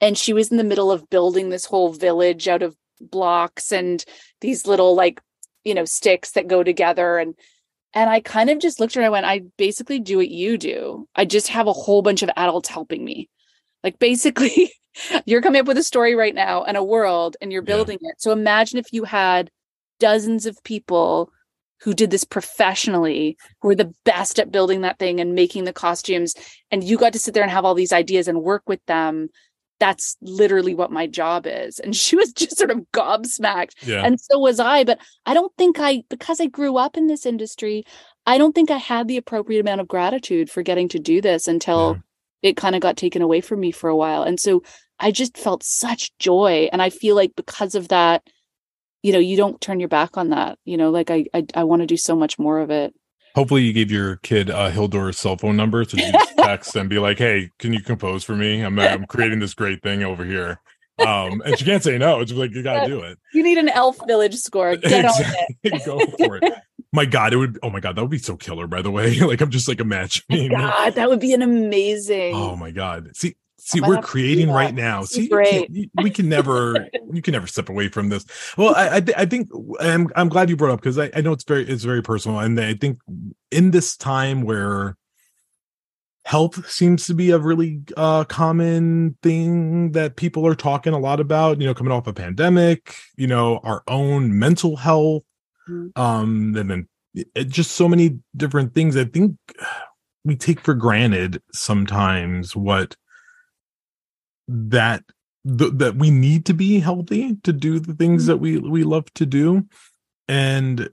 and 0.00 0.16
she 0.16 0.32
was 0.32 0.50
in 0.50 0.56
the 0.56 0.64
middle 0.64 0.90
of 0.90 1.10
building 1.10 1.50
this 1.50 1.64
whole 1.64 1.92
village 1.92 2.48
out 2.48 2.62
of 2.62 2.76
blocks 3.00 3.72
and 3.72 4.04
these 4.40 4.66
little 4.66 4.94
like 4.94 5.20
you 5.64 5.74
know 5.74 5.84
sticks 5.84 6.32
that 6.32 6.48
go 6.48 6.62
together 6.62 7.18
and 7.18 7.34
and 7.92 8.08
I 8.08 8.20
kind 8.20 8.50
of 8.50 8.58
just 8.58 8.78
looked 8.78 8.92
at 8.92 9.00
her 9.00 9.02
and 9.02 9.06
I 9.06 9.10
went, 9.10 9.26
I 9.26 9.42
basically 9.56 9.98
do 9.98 10.18
what 10.18 10.28
you 10.28 10.56
do. 10.56 11.08
I 11.16 11.24
just 11.24 11.48
have 11.48 11.66
a 11.66 11.72
whole 11.72 12.02
bunch 12.02 12.22
of 12.22 12.30
adults 12.36 12.68
helping 12.68 13.04
me. 13.04 13.28
Like 13.82 13.98
basically, 13.98 14.72
you're 15.24 15.42
coming 15.42 15.60
up 15.60 15.66
with 15.66 15.78
a 15.78 15.82
story 15.82 16.14
right 16.14 16.34
now 16.34 16.62
and 16.62 16.76
a 16.76 16.84
world 16.84 17.36
and 17.40 17.52
you're 17.52 17.62
building 17.62 17.98
yeah. 18.00 18.10
it. 18.10 18.22
So 18.22 18.30
imagine 18.30 18.78
if 18.78 18.92
you 18.92 19.04
had 19.04 19.50
dozens 19.98 20.46
of 20.46 20.62
people 20.62 21.32
who 21.80 21.94
did 21.94 22.10
this 22.10 22.24
professionally, 22.24 23.36
who 23.60 23.68
were 23.68 23.74
the 23.74 23.92
best 24.04 24.38
at 24.38 24.52
building 24.52 24.82
that 24.82 24.98
thing 24.98 25.20
and 25.20 25.34
making 25.34 25.64
the 25.64 25.72
costumes, 25.72 26.34
and 26.70 26.84
you 26.84 26.98
got 26.98 27.12
to 27.12 27.18
sit 27.18 27.34
there 27.34 27.42
and 27.42 27.52
have 27.52 27.64
all 27.64 27.74
these 27.74 27.92
ideas 27.92 28.28
and 28.28 28.42
work 28.42 28.62
with 28.66 28.84
them 28.86 29.28
that's 29.80 30.16
literally 30.20 30.74
what 30.74 30.92
my 30.92 31.06
job 31.06 31.46
is. 31.46 31.80
And 31.80 31.96
she 31.96 32.14
was 32.14 32.32
just 32.34 32.56
sort 32.56 32.70
of 32.70 32.84
gobsmacked. 32.92 33.74
Yeah. 33.82 34.04
And 34.04 34.20
so 34.20 34.38
was 34.38 34.60
I. 34.60 34.84
But 34.84 35.00
I 35.26 35.34
don't 35.34 35.52
think 35.56 35.80
I, 35.80 36.04
because 36.08 36.38
I 36.40 36.46
grew 36.46 36.76
up 36.76 36.96
in 36.96 37.08
this 37.08 37.26
industry, 37.26 37.84
I 38.26 38.38
don't 38.38 38.54
think 38.54 38.70
I 38.70 38.76
had 38.76 39.08
the 39.08 39.16
appropriate 39.16 39.60
amount 39.60 39.80
of 39.80 39.88
gratitude 39.88 40.50
for 40.50 40.62
getting 40.62 40.88
to 40.90 40.98
do 40.98 41.20
this 41.20 41.48
until 41.48 41.98
it 42.42 42.56
kind 42.56 42.74
of 42.74 42.82
got 42.82 42.96
taken 42.96 43.22
away 43.22 43.40
from 43.40 43.60
me 43.60 43.72
for 43.72 43.88
a 43.88 43.96
while. 43.96 44.22
And 44.22 44.38
so 44.38 44.62
I 44.98 45.10
just 45.10 45.36
felt 45.36 45.62
such 45.62 46.16
joy. 46.18 46.68
And 46.72 46.82
I 46.82 46.90
feel 46.90 47.16
like 47.16 47.32
because 47.34 47.74
of 47.74 47.88
that, 47.88 48.22
you 49.02 49.12
know, 49.12 49.18
you 49.18 49.36
don't 49.36 49.60
turn 49.60 49.80
your 49.80 49.88
back 49.88 50.16
on 50.16 50.30
that. 50.30 50.58
You 50.64 50.76
know, 50.76 50.90
like 50.90 51.10
I 51.10 51.26
I, 51.34 51.46
I 51.54 51.64
want 51.64 51.80
to 51.82 51.86
do 51.86 51.96
so 51.96 52.14
much 52.14 52.38
more 52.38 52.58
of 52.58 52.70
it. 52.70 52.94
Hopefully, 53.34 53.62
you 53.62 53.72
gave 53.72 53.90
your 53.90 54.16
kid 54.16 54.50
uh, 54.50 54.70
Hildur's 54.70 55.18
cell 55.18 55.36
phone 55.36 55.56
number 55.56 55.84
to 55.84 55.96
just 55.96 56.36
text 56.38 56.76
and 56.76 56.88
be 56.88 56.98
like, 56.98 57.18
"Hey, 57.18 57.50
can 57.58 57.72
you 57.72 57.80
compose 57.80 58.24
for 58.24 58.34
me? 58.34 58.60
I'm 58.62 58.78
I'm 58.78 59.06
creating 59.06 59.38
this 59.38 59.54
great 59.54 59.82
thing 59.82 60.02
over 60.02 60.24
here." 60.24 60.60
Um, 60.98 61.40
and 61.44 61.58
she 61.58 61.64
can't 61.64 61.82
say 61.82 61.96
no. 61.98 62.20
It's 62.20 62.32
like 62.32 62.54
you 62.54 62.62
got 62.62 62.84
to 62.84 62.86
do 62.86 63.00
it. 63.00 63.18
You 63.32 63.42
need 63.42 63.58
an 63.58 63.68
Elf 63.68 63.98
Village 64.06 64.34
score. 64.36 64.76
Get 64.76 65.04
exactly. 65.04 65.46
on 65.72 65.78
it. 65.78 65.84
Go 65.86 65.98
for 66.26 66.36
it. 66.36 66.52
My 66.92 67.04
God, 67.04 67.32
it 67.32 67.36
would. 67.36 67.58
Oh 67.62 67.70
my 67.70 67.80
God, 67.80 67.96
that 67.96 68.02
would 68.02 68.10
be 68.10 68.18
so 68.18 68.36
killer. 68.36 68.66
By 68.66 68.82
the 68.82 68.90
way, 68.90 69.18
like 69.20 69.40
I'm 69.40 69.50
just 69.50 69.68
like 69.68 69.80
imagining. 69.80 70.50
God, 70.50 70.94
that 70.94 71.08
would 71.08 71.20
be 71.20 71.32
an 71.32 71.42
amazing. 71.42 72.34
Oh 72.34 72.56
my 72.56 72.70
God. 72.70 73.16
See, 73.16 73.36
See, 73.60 73.80
we're 73.80 74.00
creating 74.00 74.50
right 74.50 74.74
now. 74.74 75.04
See. 75.04 75.30
We 76.02 76.10
can 76.10 76.28
never, 76.28 76.88
you 77.12 77.22
can 77.22 77.32
never 77.32 77.46
step 77.46 77.68
away 77.68 77.88
from 77.88 78.08
this. 78.08 78.24
Well, 78.56 78.74
I, 78.74 78.96
I, 78.96 79.02
I 79.18 79.26
think 79.26 79.48
I'm, 79.80 80.08
I'm 80.16 80.28
glad 80.28 80.48
you 80.48 80.56
brought 80.56 80.72
up 80.72 80.80
because 80.80 80.98
I, 80.98 81.10
I 81.14 81.20
know 81.20 81.32
it's 81.32 81.44
very, 81.44 81.68
it's 81.68 81.84
very 81.84 82.02
personal, 82.02 82.40
and 82.40 82.58
I 82.58 82.74
think 82.74 82.98
in 83.50 83.70
this 83.70 83.96
time 83.96 84.42
where 84.42 84.96
health 86.24 86.68
seems 86.70 87.06
to 87.06 87.14
be 87.14 87.30
a 87.30 87.38
really 87.38 87.82
uh, 87.96 88.24
common 88.24 89.16
thing 89.22 89.92
that 89.92 90.16
people 90.16 90.46
are 90.46 90.54
talking 90.54 90.92
a 90.92 90.98
lot 90.98 91.20
about. 91.20 91.60
You 91.60 91.66
know, 91.66 91.74
coming 91.74 91.92
off 91.92 92.06
a 92.06 92.12
pandemic, 92.12 92.94
you 93.16 93.26
know, 93.26 93.58
our 93.58 93.82
own 93.88 94.38
mental 94.38 94.76
health, 94.76 95.22
mm-hmm. 95.68 96.00
um, 96.00 96.54
and 96.56 96.70
then 96.70 96.88
it, 97.14 97.48
just 97.48 97.72
so 97.72 97.88
many 97.88 98.18
different 98.36 98.74
things. 98.74 98.96
I 98.96 99.04
think 99.04 99.36
we 100.24 100.36
take 100.36 100.60
for 100.60 100.74
granted 100.74 101.42
sometimes 101.52 102.54
what 102.54 102.96
that 104.50 105.04
th- 105.46 105.72
that 105.74 105.96
we 105.96 106.10
need 106.10 106.46
to 106.46 106.54
be 106.54 106.80
healthy 106.80 107.36
to 107.44 107.52
do 107.52 107.78
the 107.78 107.94
things 107.94 108.26
that 108.26 108.40
mm-hmm. 108.40 108.68
we 108.70 108.82
we 108.82 108.84
love 108.84 109.12
to 109.14 109.26
do 109.26 109.66
and 110.28 110.90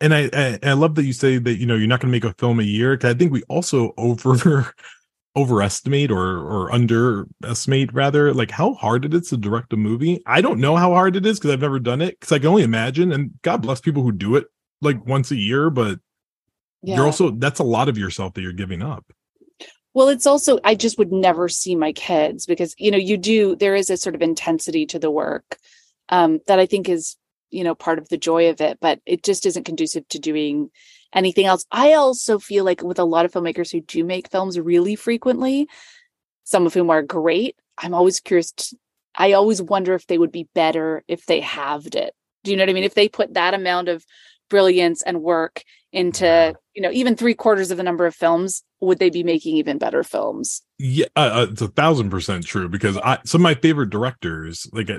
and 0.00 0.12
I, 0.12 0.28
I, 0.32 0.58
I 0.64 0.72
love 0.72 0.96
that 0.96 1.04
you 1.04 1.12
say 1.12 1.38
that 1.38 1.58
you 1.58 1.66
know 1.66 1.76
you're 1.76 1.86
not 1.86 2.00
going 2.00 2.12
to 2.12 2.16
make 2.16 2.24
a 2.24 2.34
film 2.34 2.58
a 2.58 2.64
year 2.64 2.96
because 2.96 3.14
I 3.14 3.18
think 3.18 3.32
we 3.32 3.42
also 3.44 3.94
over 3.96 4.74
overestimate 5.36 6.10
or 6.10 6.38
or 6.38 6.72
underestimate 6.72 7.92
rather 7.94 8.34
like 8.34 8.50
how 8.50 8.74
hard 8.74 9.04
it 9.04 9.14
is 9.14 9.28
to 9.28 9.36
direct 9.36 9.72
a 9.72 9.76
movie. 9.76 10.20
I 10.26 10.40
don't 10.40 10.60
know 10.60 10.76
how 10.76 10.90
hard 10.90 11.16
it 11.16 11.24
is 11.24 11.38
because 11.38 11.52
I've 11.52 11.60
never 11.60 11.78
done 11.78 12.02
it 12.02 12.18
because 12.18 12.32
I 12.32 12.38
can 12.38 12.48
only 12.48 12.64
imagine. 12.64 13.12
And 13.12 13.30
God 13.42 13.62
bless 13.62 13.80
people 13.80 14.02
who 14.02 14.12
do 14.12 14.34
it 14.36 14.46
like 14.80 15.06
once 15.06 15.30
a 15.30 15.36
year, 15.36 15.70
but 15.70 16.00
yeah. 16.82 16.96
you're 16.96 17.06
also 17.06 17.30
that's 17.30 17.60
a 17.60 17.64
lot 17.64 17.88
of 17.88 17.96
yourself 17.96 18.34
that 18.34 18.42
you're 18.42 18.52
giving 18.52 18.82
up. 18.82 19.04
Well, 19.94 20.08
it's 20.08 20.26
also, 20.26 20.58
I 20.64 20.74
just 20.74 20.98
would 20.98 21.12
never 21.12 21.48
see 21.48 21.74
my 21.76 21.92
kids 21.92 22.46
because, 22.46 22.74
you 22.78 22.90
know, 22.90 22.98
you 22.98 23.18
do, 23.18 23.56
there 23.56 23.74
is 23.74 23.90
a 23.90 23.96
sort 23.96 24.14
of 24.14 24.22
intensity 24.22 24.86
to 24.86 24.98
the 24.98 25.10
work 25.10 25.58
um, 26.08 26.40
that 26.46 26.58
I 26.58 26.66
think 26.66 26.88
is, 26.88 27.16
you 27.50 27.62
know, 27.62 27.74
part 27.74 27.98
of 27.98 28.08
the 28.08 28.16
joy 28.16 28.48
of 28.48 28.60
it, 28.62 28.78
but 28.80 29.00
it 29.04 29.22
just 29.22 29.44
isn't 29.44 29.64
conducive 29.64 30.08
to 30.08 30.18
doing 30.18 30.70
anything 31.14 31.44
else. 31.44 31.66
I 31.70 31.92
also 31.92 32.38
feel 32.38 32.64
like 32.64 32.82
with 32.82 32.98
a 32.98 33.04
lot 33.04 33.26
of 33.26 33.32
filmmakers 33.32 33.70
who 33.70 33.82
do 33.82 34.02
make 34.02 34.30
films 34.30 34.58
really 34.58 34.96
frequently, 34.96 35.68
some 36.44 36.64
of 36.64 36.72
whom 36.72 36.88
are 36.88 37.02
great, 37.02 37.56
I'm 37.76 37.92
always 37.92 38.20
curious. 38.20 38.52
To, 38.52 38.76
I 39.14 39.32
always 39.32 39.60
wonder 39.60 39.94
if 39.94 40.06
they 40.06 40.16
would 40.16 40.32
be 40.32 40.48
better 40.54 41.04
if 41.06 41.26
they 41.26 41.40
halved 41.40 41.94
it. 41.96 42.14
Do 42.44 42.50
you 42.50 42.56
know 42.56 42.62
what 42.62 42.70
I 42.70 42.72
mean? 42.72 42.84
If 42.84 42.94
they 42.94 43.08
put 43.08 43.34
that 43.34 43.52
amount 43.52 43.88
of 43.88 44.04
brilliance 44.48 45.02
and 45.02 45.22
work 45.22 45.62
into 45.92 46.54
you 46.74 46.82
know 46.82 46.90
even 46.90 47.16
three 47.16 47.34
quarters 47.34 47.70
of 47.70 47.76
the 47.76 47.82
number 47.82 48.06
of 48.06 48.14
films 48.14 48.62
would 48.80 48.98
they 48.98 49.10
be 49.10 49.22
making 49.22 49.56
even 49.56 49.78
better 49.78 50.02
films 50.02 50.62
yeah 50.78 51.06
uh, 51.16 51.30
uh 51.34 51.46
it's 51.50 51.60
a 51.60 51.68
thousand 51.68 52.10
percent 52.10 52.44
true 52.46 52.68
because 52.68 52.96
i 52.98 53.18
some 53.24 53.40
of 53.40 53.44
my 53.44 53.54
favorite 53.54 53.90
directors 53.90 54.66
like 54.72 54.90
I, 54.90 54.98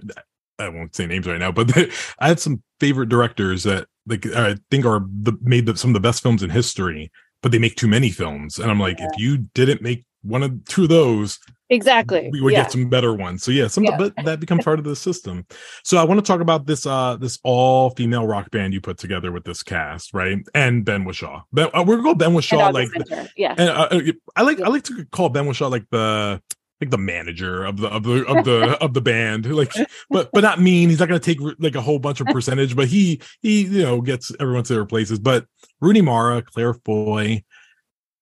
I 0.60 0.70
won't 0.70 0.96
say 0.96 1.06
names 1.08 1.28
right 1.28 1.40
now 1.40 1.52
but 1.52 1.70
they, 1.70 1.92
i 2.20 2.28
had 2.28 2.40
some 2.40 2.62
favorite 2.80 3.10
directors 3.10 3.64
that 3.64 3.88
like 4.06 4.26
i 4.28 4.56
think 4.70 4.86
are 4.86 5.00
the 5.00 5.34
made 5.42 5.66
the, 5.66 5.76
some 5.76 5.90
of 5.90 5.96
the 5.96 6.00
best 6.00 6.22
films 6.22 6.44
in 6.44 6.52
history 6.52 7.12
but 7.42 7.52
they 7.52 7.60
make 7.60 7.76
too 7.76 7.88
many 7.88 8.12
films 8.12 8.60
and 8.60 8.70
i'm 8.70 8.80
like 8.80 9.00
yeah. 9.00 9.08
if 9.12 9.20
you 9.20 9.38
didn't 9.56 9.82
make 9.82 10.06
one 10.24 10.44
of 10.44 10.66
two 10.66 10.84
of 10.84 10.90
those 10.90 11.40
exactly. 11.70 12.30
we 12.32 12.42
would 12.42 12.54
yeah. 12.54 12.64
get 12.64 12.72
some 12.72 12.90
better 12.90 13.14
ones. 13.14 13.44
So 13.44 13.52
yeah 13.52 13.68
some 13.68 13.84
yeah. 13.84 13.98
but 13.98 14.14
that 14.26 14.40
becomes 14.40 14.64
part 14.64 14.80
of 14.80 14.86
the 14.86 14.96
system. 14.96 15.46
So 15.84 15.98
i 15.98 16.04
want 16.04 16.20
to 16.20 16.26
talk 16.26 16.42
about 16.42 16.66
this 16.66 16.86
uh 16.86 17.18
this 17.18 17.40
all 17.44 17.92
female 17.92 18.26
rock 18.26 18.52
band 18.52 18.74
you 18.74 18.82
put 18.82 18.98
together 18.98 19.32
with 19.32 19.44
this 19.44 19.64
cast 19.64 20.14
right? 20.14 20.40
And 20.54 20.86
ben 20.86 21.06
Whishaw 21.06 21.44
ben, 21.52 21.70
uh, 21.74 21.84
we're 21.86 21.98
gonna 21.98 22.04
call 22.04 22.16
ben 22.16 22.32
Whishaw 22.32 22.74
like 22.74 22.90
yeah. 23.38 23.56
and, 23.58 23.70
uh, 23.70 23.88
uh, 23.92 24.02
i 24.36 24.42
like 24.42 24.60
i 24.62 24.68
like 24.68 24.84
to 24.84 25.06
call 25.06 25.30
ben 25.30 25.46
Whishaw 25.46 25.70
like 25.70 25.90
the 25.92 26.42
like 26.84 26.92
the 26.92 26.98
manager 26.98 27.64
of 27.64 27.78
the 27.78 27.88
of 27.88 28.04
the 28.04 28.26
of 28.26 28.46
the 28.46 28.78
of 28.82 28.94
the 28.94 29.02
band. 29.02 29.46
Like 29.54 29.72
but 30.10 30.30
but 30.34 30.42
not 30.42 30.60
mean. 30.60 30.90
He's 30.90 31.00
not 31.00 31.08
going 31.08 31.20
to 31.20 31.34
take 31.34 31.40
like 31.60 31.76
a 31.76 31.82
whole 31.82 32.00
bunch 32.00 32.20
of 32.20 32.28
percentage 32.28 32.76
but 32.76 32.88
he 32.88 33.22
he 33.42 33.64
you 33.64 33.84
know 33.84 34.02
gets 34.02 34.32
everyone 34.40 34.64
to 34.64 34.74
their 34.74 34.86
places. 34.86 35.20
But 35.20 35.46
rooney 35.80 36.02
mara 36.02 36.42
claire 36.42 36.74
foy 36.74 37.44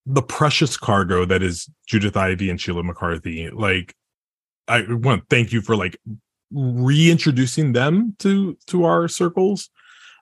the 0.06 0.22
precious 0.22 0.78
cargo 0.78 1.26
that 1.26 1.44
is 1.44 1.70
Judith 1.88 2.18
Ivey 2.18 2.50
and 2.50 2.60
Sheila 2.60 2.84
McCarthy. 2.84 3.50
Like, 3.50 3.96
I 4.68 4.86
want 4.90 5.22
to 5.22 5.36
thank 5.36 5.52
you 5.52 5.62
for 5.62 5.76
like 5.76 5.98
reintroducing 6.52 7.74
them 7.74 8.16
to 8.20 8.58
to 8.68 8.86
our 8.86 9.08
circles. 9.08 9.70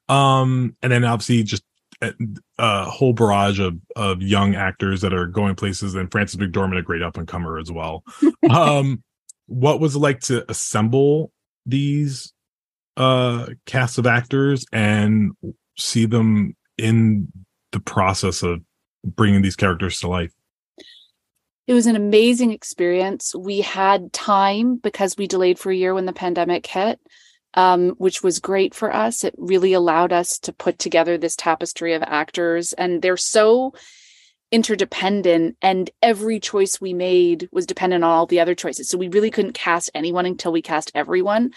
Um, 0.08 0.76
and 0.82 0.92
then 0.92 1.04
obviously 1.06 1.44
just 1.44 1.64
a, 2.02 2.14
a 2.58 2.86
whole 2.86 3.14
barrage 3.14 3.60
of 3.60 3.78
of 3.96 4.22
young 4.22 4.56
actors 4.56 5.02
that 5.02 5.14
are 5.14 5.28
going 5.28 5.56
places, 5.56 5.96
and 5.96 6.12
Frances 6.12 6.40
McDormand, 6.40 6.80
a 6.80 6.82
great 6.82 7.02
up 7.02 7.18
and 7.18 7.28
comer 7.28 7.58
as 7.58 7.72
well. 7.72 8.04
um, 8.50 9.04
what 9.48 9.80
was 9.80 9.96
it 9.96 10.00
like 10.00 10.20
to 10.22 10.50
assemble 10.50 11.32
these 11.66 12.34
uh 12.98 13.46
cast 13.66 13.98
of 13.98 14.08
actors 14.08 14.66
and 14.74 15.32
see 15.78 16.06
them 16.06 16.56
in 16.78 17.32
the 17.72 17.80
process 17.80 18.42
of 18.44 18.62
bringing 19.04 19.42
these 19.42 19.56
characters 19.56 20.00
to 20.00 20.08
life? 20.08 20.32
It 21.68 21.74
was 21.74 21.86
an 21.86 21.96
amazing 21.96 22.52
experience. 22.52 23.36
We 23.36 23.62
had 23.62 24.12
time 24.12 24.78
because 24.78 25.16
we 25.18 25.28
delayed 25.28 25.60
for 25.60 25.72
a 25.72 25.76
year 25.76 25.94
when 25.94 26.06
the 26.06 26.14
pandemic 26.14 26.66
hit, 26.66 27.00
um, 27.54 27.90
which 28.00 28.24
was 28.24 28.40
great 28.40 28.74
for 28.74 28.94
us. 28.94 29.24
It 29.24 29.36
really 29.38 29.74
allowed 29.74 30.12
us 30.12 30.40
to 30.40 30.54
put 30.54 30.80
together 30.80 31.18
this 31.18 31.36
tapestry 31.36 31.94
of 31.94 32.02
actors, 32.02 32.74
and 32.74 33.02
they're 33.02 33.18
so 33.18 33.74
interdependent 34.52 35.56
and 35.62 35.90
every 36.02 36.40
choice 36.40 36.82
we 36.82 36.94
made 36.94 37.48
was 37.52 37.68
dependent 37.68 38.04
on 38.04 38.10
all 38.10 38.26
the 38.26 38.40
other 38.40 38.56
choices 38.56 38.90
so 38.90 38.98
we 38.98 39.08
really 39.08 39.30
couldn't 39.30 39.54
cast 39.54 39.92
anyone 39.94 40.26
until 40.26 40.52
we 40.52 40.62
cast 40.62 40.92
everyone 40.96 41.52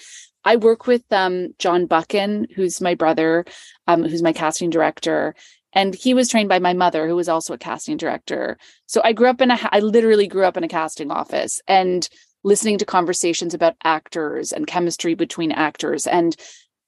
i 0.45 0.57
work 0.57 0.87
with 0.87 1.03
um, 1.11 1.49
john 1.59 1.87
buchan 1.87 2.47
who's 2.55 2.83
my 2.83 2.95
brother 2.95 3.47
um, 3.87 4.03
who's 4.03 4.23
my 4.23 4.33
casting 4.33 4.69
director 4.69 5.35
and 5.73 5.95
he 5.95 6.15
was 6.15 6.29
trained 6.29 6.49
by 6.49 6.59
my 6.59 6.73
mother 6.73 7.07
who 7.07 7.17
was 7.17 7.29
also 7.29 7.55
a 7.55 7.59
casting 7.59 7.97
director. 7.97 8.59
So 8.87 9.01
i 9.05 9.13
grew 9.13 9.29
up 9.29 9.41
in 9.41 9.51
a 9.51 9.59
i 9.71 9.81
literally 9.81 10.27
grew 10.27 10.45
up 10.45 10.57
in 10.57 10.65
a 10.65 10.69
casting 10.69 11.11
office 11.11 11.61
and 11.67 12.09
listening 12.45 12.79
to 12.79 12.85
conversations 12.85 13.55
about 13.55 13.77
actors 13.85 14.53
and 14.53 14.67
chemistry 14.67 15.15
between 15.15 15.53
actors. 15.53 16.07
And 16.07 16.37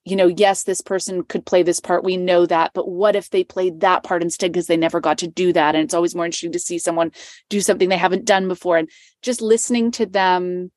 you 0.07 0.15
know 0.15 0.27
yes 0.27 0.63
this 0.63 0.81
person 0.81 1.23
could 1.23 1.47
play 1.47 1.63
this 1.63 1.79
part 1.79 2.03
we 2.03 2.15
know 2.15 2.45
that 2.45 2.69
but 2.75 2.87
what 2.87 3.15
if 3.15 3.31
they 3.31 3.43
played 3.43 3.79
that 3.79 4.03
part 4.03 4.21
instead 4.21 4.51
because 4.51 4.67
they 4.67 4.77
never 4.77 4.99
got 4.99 5.17
to 5.19 5.27
do 5.27 5.51
that? 5.53 5.75
And 5.75 5.83
it's 5.83 5.93
always 5.93 6.15
more 6.15 6.25
interesting 6.25 6.51
to 6.51 6.59
see 6.59 6.77
someone 6.77 7.11
do 7.49 7.61
something 7.61 7.89
they 7.89 7.97
haven't 7.97 8.25
done 8.25 8.47
before. 8.47 8.77
And 8.77 8.89
just 9.21 9.41
listening 9.41 9.91
to 9.91 10.05
them 10.05 10.71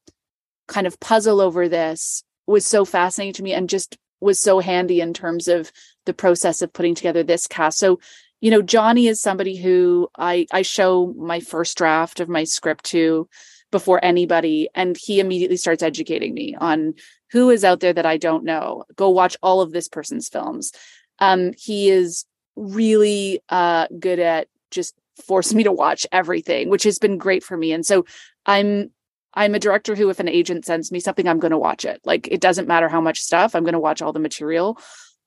kind 0.66 0.86
of 0.86 1.00
puzzle 1.00 1.40
over 1.40 1.68
this 1.68 2.22
was 2.46 2.64
so 2.64 2.84
fascinating 2.84 3.34
to 3.34 3.42
me 3.42 3.52
and 3.52 3.68
just 3.68 3.98
was 4.20 4.40
so 4.40 4.58
handy 4.58 5.00
in 5.00 5.14
terms 5.14 5.48
of 5.48 5.70
the 6.08 6.14
process 6.14 6.62
of 6.62 6.72
putting 6.72 6.96
together 6.96 7.22
this 7.22 7.46
cast. 7.46 7.78
So, 7.78 8.00
you 8.40 8.50
know, 8.50 8.62
Johnny 8.62 9.06
is 9.06 9.20
somebody 9.20 9.56
who 9.56 10.08
I 10.16 10.46
I 10.50 10.62
show 10.62 11.14
my 11.16 11.38
first 11.38 11.76
draft 11.78 12.18
of 12.18 12.28
my 12.28 12.44
script 12.44 12.86
to 12.86 13.28
before 13.70 14.02
anybody 14.02 14.68
and 14.74 14.96
he 14.96 15.20
immediately 15.20 15.58
starts 15.58 15.82
educating 15.82 16.32
me 16.32 16.56
on 16.58 16.94
who 17.30 17.50
is 17.50 17.62
out 17.62 17.80
there 17.80 17.92
that 17.92 18.06
I 18.06 18.16
don't 18.16 18.44
know. 18.44 18.84
Go 18.96 19.10
watch 19.10 19.36
all 19.42 19.60
of 19.60 19.72
this 19.72 19.88
person's 19.88 20.28
films. 20.28 20.72
Um 21.18 21.52
he 21.56 21.90
is 21.90 22.24
really 22.56 23.40
uh 23.50 23.86
good 24.00 24.18
at 24.18 24.48
just 24.70 24.94
forcing 25.26 25.58
me 25.58 25.64
to 25.64 25.72
watch 25.72 26.06
everything, 26.10 26.70
which 26.70 26.84
has 26.84 26.98
been 26.98 27.18
great 27.18 27.44
for 27.44 27.56
me. 27.56 27.72
And 27.72 27.84
so 27.84 28.06
I'm 28.46 28.90
I'm 29.34 29.54
a 29.54 29.60
director 29.60 29.94
who, 29.94 30.08
if 30.08 30.20
an 30.20 30.28
agent 30.28 30.64
sends 30.64 30.90
me 30.90 31.00
something, 31.00 31.28
I'm 31.28 31.38
going 31.38 31.52
to 31.52 31.58
watch 31.58 31.84
it. 31.84 32.00
Like 32.04 32.28
it 32.28 32.40
doesn't 32.40 32.66
matter 32.66 32.88
how 32.88 33.00
much 33.00 33.20
stuff, 33.20 33.54
I'm 33.54 33.62
going 33.62 33.74
to 33.74 33.78
watch 33.78 34.00
all 34.00 34.12
the 34.12 34.18
material 34.18 34.78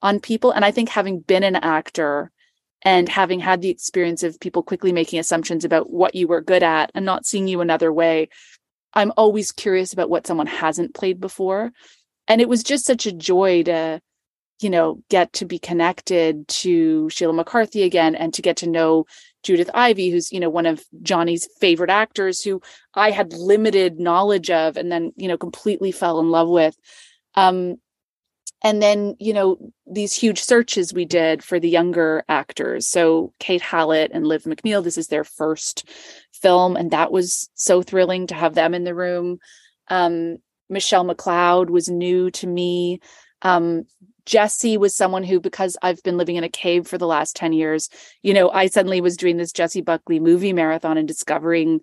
on 0.01 0.19
people. 0.19 0.51
And 0.51 0.65
I 0.65 0.71
think 0.71 0.89
having 0.89 1.19
been 1.19 1.43
an 1.43 1.55
actor 1.55 2.31
and 2.83 3.07
having 3.07 3.39
had 3.39 3.61
the 3.61 3.69
experience 3.69 4.23
of 4.23 4.39
people 4.39 4.63
quickly 4.63 4.91
making 4.91 5.19
assumptions 5.19 5.63
about 5.63 5.91
what 5.91 6.15
you 6.15 6.27
were 6.27 6.41
good 6.41 6.63
at 6.63 6.91
and 6.95 7.05
not 7.05 7.25
seeing 7.25 7.47
you 7.47 7.61
another 7.61 7.93
way, 7.93 8.29
I'm 8.93 9.13
always 9.17 9.51
curious 9.51 9.93
about 9.93 10.09
what 10.09 10.27
someone 10.27 10.47
hasn't 10.47 10.95
played 10.95 11.19
before. 11.19 11.71
And 12.27 12.41
it 12.41 12.49
was 12.49 12.63
just 12.63 12.85
such 12.85 13.05
a 13.05 13.11
joy 13.11 13.63
to, 13.63 14.01
you 14.61 14.69
know, 14.69 15.01
get 15.09 15.33
to 15.33 15.45
be 15.45 15.59
connected 15.59 16.47
to 16.47 17.09
Sheila 17.09 17.33
McCarthy 17.33 17.83
again 17.83 18.15
and 18.15 18.33
to 18.33 18.41
get 18.41 18.57
to 18.57 18.69
know 18.69 19.05
Judith 19.43 19.69
Ivey, 19.73 20.09
who's, 20.09 20.31
you 20.31 20.39
know, 20.39 20.49
one 20.49 20.65
of 20.65 20.83
Johnny's 21.01 21.47
favorite 21.59 21.89
actors 21.89 22.41
who 22.41 22.61
I 22.93 23.11
had 23.11 23.33
limited 23.33 23.99
knowledge 23.99 24.49
of 24.49 24.77
and 24.77 24.91
then, 24.91 25.13
you 25.15 25.27
know, 25.27 25.37
completely 25.37 25.91
fell 25.91 26.19
in 26.19 26.29
love 26.29 26.49
with. 26.49 26.75
Um, 27.35 27.77
and 28.63 28.81
then, 28.81 29.15
you 29.19 29.33
know, 29.33 29.57
these 29.91 30.13
huge 30.13 30.41
searches 30.41 30.93
we 30.93 31.05
did 31.05 31.43
for 31.43 31.59
the 31.59 31.69
younger 31.69 32.23
actors. 32.29 32.87
So 32.87 33.33
Kate 33.39 33.61
Hallett 33.61 34.11
and 34.13 34.27
Liv 34.27 34.43
McNeil, 34.43 34.83
this 34.83 34.97
is 34.97 35.07
their 35.07 35.23
first 35.23 35.89
film. 36.31 36.75
And 36.75 36.91
that 36.91 37.11
was 37.11 37.49
so 37.55 37.81
thrilling 37.81 38.27
to 38.27 38.35
have 38.35 38.53
them 38.53 38.73
in 38.73 38.83
the 38.83 38.93
room. 38.93 39.39
Um, 39.87 40.37
Michelle 40.69 41.05
McLeod 41.05 41.69
was 41.69 41.89
new 41.89 42.29
to 42.31 42.47
me. 42.47 42.99
Um, 43.41 43.85
Jessie 44.25 44.77
was 44.77 44.95
someone 44.95 45.23
who, 45.23 45.39
because 45.39 45.75
I've 45.81 46.01
been 46.03 46.17
living 46.17 46.35
in 46.35 46.43
a 46.43 46.49
cave 46.49 46.87
for 46.87 46.99
the 46.99 47.07
last 47.07 47.35
10 47.35 47.53
years, 47.53 47.89
you 48.21 48.33
know, 48.33 48.51
I 48.51 48.67
suddenly 48.67 49.01
was 49.01 49.17
doing 49.17 49.37
this 49.37 49.51
jessie 49.51 49.81
Buckley 49.81 50.19
movie 50.19 50.53
marathon 50.53 50.97
and 50.97 51.07
discovering 51.07 51.81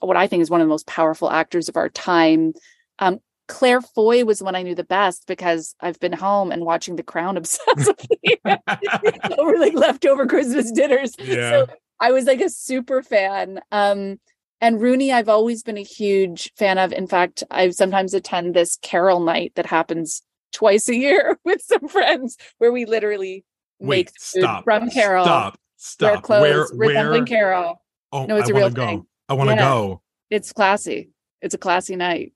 what 0.00 0.16
I 0.16 0.26
think 0.26 0.42
is 0.42 0.50
one 0.50 0.60
of 0.60 0.66
the 0.66 0.70
most 0.70 0.88
powerful 0.88 1.30
actors 1.30 1.68
of 1.68 1.76
our 1.76 1.88
time. 1.88 2.52
Um, 2.98 3.20
Claire 3.48 3.80
Foy 3.80 4.24
was 4.24 4.38
the 4.38 4.44
one 4.44 4.54
I 4.54 4.62
knew 4.62 4.74
the 4.74 4.84
best 4.84 5.26
because 5.26 5.74
I've 5.80 5.98
been 6.00 6.12
home 6.12 6.52
and 6.52 6.64
watching 6.64 6.96
The 6.96 7.02
Crown 7.02 7.36
obsessively 7.36 8.38
over 9.38 9.58
like 9.58 9.74
leftover 9.74 10.26
Christmas 10.26 10.70
dinners. 10.70 11.14
Yeah. 11.18 11.50
So 11.50 11.66
I 11.98 12.12
was 12.12 12.26
like 12.26 12.40
a 12.40 12.50
super 12.50 13.02
fan. 13.02 13.60
Um, 13.72 14.20
and 14.60 14.80
Rooney, 14.80 15.12
I've 15.12 15.28
always 15.28 15.62
been 15.62 15.78
a 15.78 15.82
huge 15.84 16.52
fan 16.56 16.78
of. 16.78 16.92
In 16.92 17.06
fact, 17.06 17.42
I 17.50 17.70
sometimes 17.70 18.12
attend 18.12 18.54
this 18.54 18.76
carol 18.82 19.20
night 19.20 19.52
that 19.56 19.66
happens 19.66 20.22
twice 20.52 20.88
a 20.88 20.96
year 20.96 21.38
with 21.44 21.62
some 21.62 21.88
friends 21.88 22.36
where 22.58 22.72
we 22.72 22.84
literally 22.84 23.44
Wait, 23.80 23.96
make 23.98 24.08
food 24.20 24.42
stop. 24.42 24.64
from 24.64 24.90
Carol. 24.90 25.24
Stop. 25.24 25.58
Wear 26.00 26.20
clothes 26.20 26.72
Where 26.72 26.88
resembling 26.88 27.20
where 27.22 27.26
Carol. 27.26 27.82
Oh, 28.12 28.26
No, 28.26 28.36
it's 28.36 28.48
I 28.50 28.52
a 28.52 28.56
real 28.56 28.70
go. 28.70 28.86
thing. 28.86 29.06
I 29.28 29.34
want 29.34 29.50
to 29.50 29.56
Yeah. 29.56 29.62
go. 29.62 30.02
It's 30.30 30.52
classy. 30.52 31.10
It's 31.40 31.54
a 31.54 31.58
classy 31.58 31.94
night. 31.94 32.32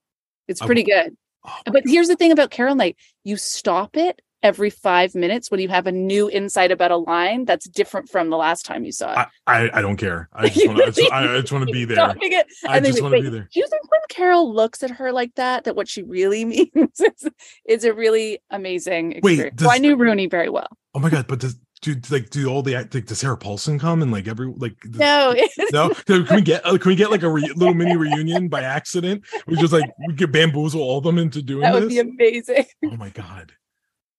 It's 0.48 0.62
I 0.62 0.66
pretty 0.66 0.82
good. 0.82 1.16
Oh, 1.44 1.52
But 1.66 1.82
here's 1.86 2.08
the 2.08 2.16
thing 2.16 2.32
about 2.32 2.50
Carol 2.50 2.74
Night 2.74 2.96
you 3.24 3.36
stop 3.36 3.96
it 3.96 4.20
every 4.42 4.70
five 4.70 5.14
minutes 5.14 5.50
when 5.50 5.60
you 5.60 5.68
have 5.68 5.86
a 5.86 5.92
new 5.92 6.28
insight 6.28 6.72
about 6.72 6.90
a 6.90 6.96
line 6.96 7.44
that's 7.44 7.68
different 7.68 8.08
from 8.08 8.28
the 8.30 8.36
last 8.36 8.66
time 8.66 8.84
you 8.84 8.92
saw 8.92 9.12
it. 9.12 9.28
I, 9.46 9.66
I, 9.66 9.78
I 9.78 9.82
don't 9.82 9.96
care. 9.96 10.28
I 10.32 10.48
just 10.48 10.66
want 10.66 10.78
to. 10.78 10.84
I 10.84 10.90
just, 10.90 11.12
I 11.12 11.40
just 11.40 11.52
to 11.52 11.66
be 11.66 11.84
there. 11.84 12.00
I 12.00 12.80
just 12.80 13.02
want 13.02 13.14
to 13.14 13.22
be 13.22 13.28
there. 13.28 13.48
Do 13.52 13.60
you 13.60 13.66
think 13.68 13.90
when 13.90 14.00
Carol 14.08 14.52
looks 14.52 14.82
at 14.82 14.90
her 14.90 15.12
like 15.12 15.34
that, 15.36 15.64
that 15.64 15.76
what 15.76 15.88
she 15.88 16.02
really 16.02 16.44
means 16.44 16.70
is, 17.00 17.28
is 17.66 17.84
a 17.84 17.92
really 17.92 18.40
amazing 18.50 19.20
Wait, 19.22 19.34
experience? 19.34 19.62
so 19.62 19.70
I 19.70 19.78
knew 19.78 19.96
Rooney 19.96 20.26
very 20.26 20.48
well. 20.48 20.68
Oh 20.94 20.98
my 20.98 21.08
god! 21.08 21.26
But 21.26 21.40
does 21.40 21.56
do 21.82 21.96
like 22.10 22.30
do 22.30 22.46
all 22.48 22.62
the 22.62 22.74
like 22.76 22.90
does 23.06 23.18
Sarah 23.18 23.36
Paulson 23.36 23.78
come 23.78 24.02
and 24.02 24.10
like 24.12 24.26
every 24.28 24.46
like 24.56 24.76
No, 24.86 25.34
no 25.72 25.90
can 26.06 26.26
we 26.34 26.40
get 26.40 26.64
uh, 26.64 26.78
can 26.78 26.88
we 26.88 26.94
get 26.96 27.10
like 27.10 27.22
a 27.22 27.28
re- 27.28 27.52
little 27.56 27.74
mini 27.74 27.96
reunion 27.96 28.48
by 28.48 28.62
accident? 28.62 29.24
We 29.46 29.56
just 29.56 29.72
like 29.72 29.90
we 30.06 30.14
could 30.14 30.32
bamboozle 30.32 30.80
all 30.80 30.98
of 30.98 31.04
them 31.04 31.18
into 31.18 31.42
doing 31.42 31.62
that 31.62 31.74
would 31.74 31.84
this. 31.84 31.88
be 31.92 31.98
amazing. 31.98 32.64
oh 32.86 32.96
my 32.96 33.10
god! 33.10 33.52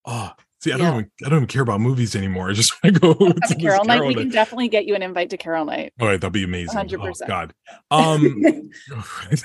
Oh, 0.05 0.31
see, 0.61 0.73
I 0.73 0.75
Yeah. 0.75 0.83
don't 0.83 0.93
even 0.95 1.11
I 1.25 1.29
don't 1.29 1.37
even 1.39 1.47
care 1.47 1.61
about 1.61 1.79
movies 1.79 2.15
anymore. 2.17 2.49
I 2.49 2.53
just 2.53 2.73
want 2.83 2.95
to 2.95 2.99
go 2.99 3.13
to 3.13 3.33
this 3.39 3.53
Carol 3.55 3.85
Night, 3.85 4.01
we 4.01 4.13
Night. 4.13 4.21
can 4.23 4.29
definitely 4.29 4.67
get 4.67 4.85
you 4.85 4.95
an 4.95 5.01
invite 5.01 5.29
to 5.29 5.37
Carol 5.37 5.63
Night. 5.63 5.93
All 6.01 6.07
right, 6.07 6.19
that'd 6.19 6.33
be 6.33 6.43
amazing. 6.43 6.77
100%. 6.77 7.15
Oh 7.23 7.27
God. 7.27 7.53
Um, 7.91 8.43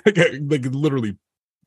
like, 0.05 0.41
like 0.41 0.64
literally, 0.75 1.16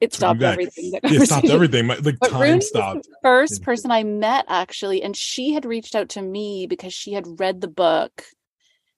It 0.02 0.14
stopped 0.14 0.42
everything. 0.42 0.92
that 1.04 1.12
it 1.12 1.28
stopped 1.28 1.50
everything. 1.50 1.86
My, 1.86 1.96
like 1.98 2.18
But 2.20 2.32
time 2.32 2.56
was 2.56 2.68
stopped. 2.68 3.04
the 3.04 3.16
first 3.22 3.62
person 3.62 3.92
I 3.92 4.04
met 4.04 4.46
actually, 4.50 5.04
and 5.04 5.16
she 5.16 5.54
had 5.54 5.64
reached 5.64 5.96
out 5.96 6.10
to 6.10 6.22
me 6.22 6.66
because 6.68 6.92
she 6.92 7.14
had 7.14 7.40
read 7.40 7.62
the 7.62 7.68
book 7.68 8.26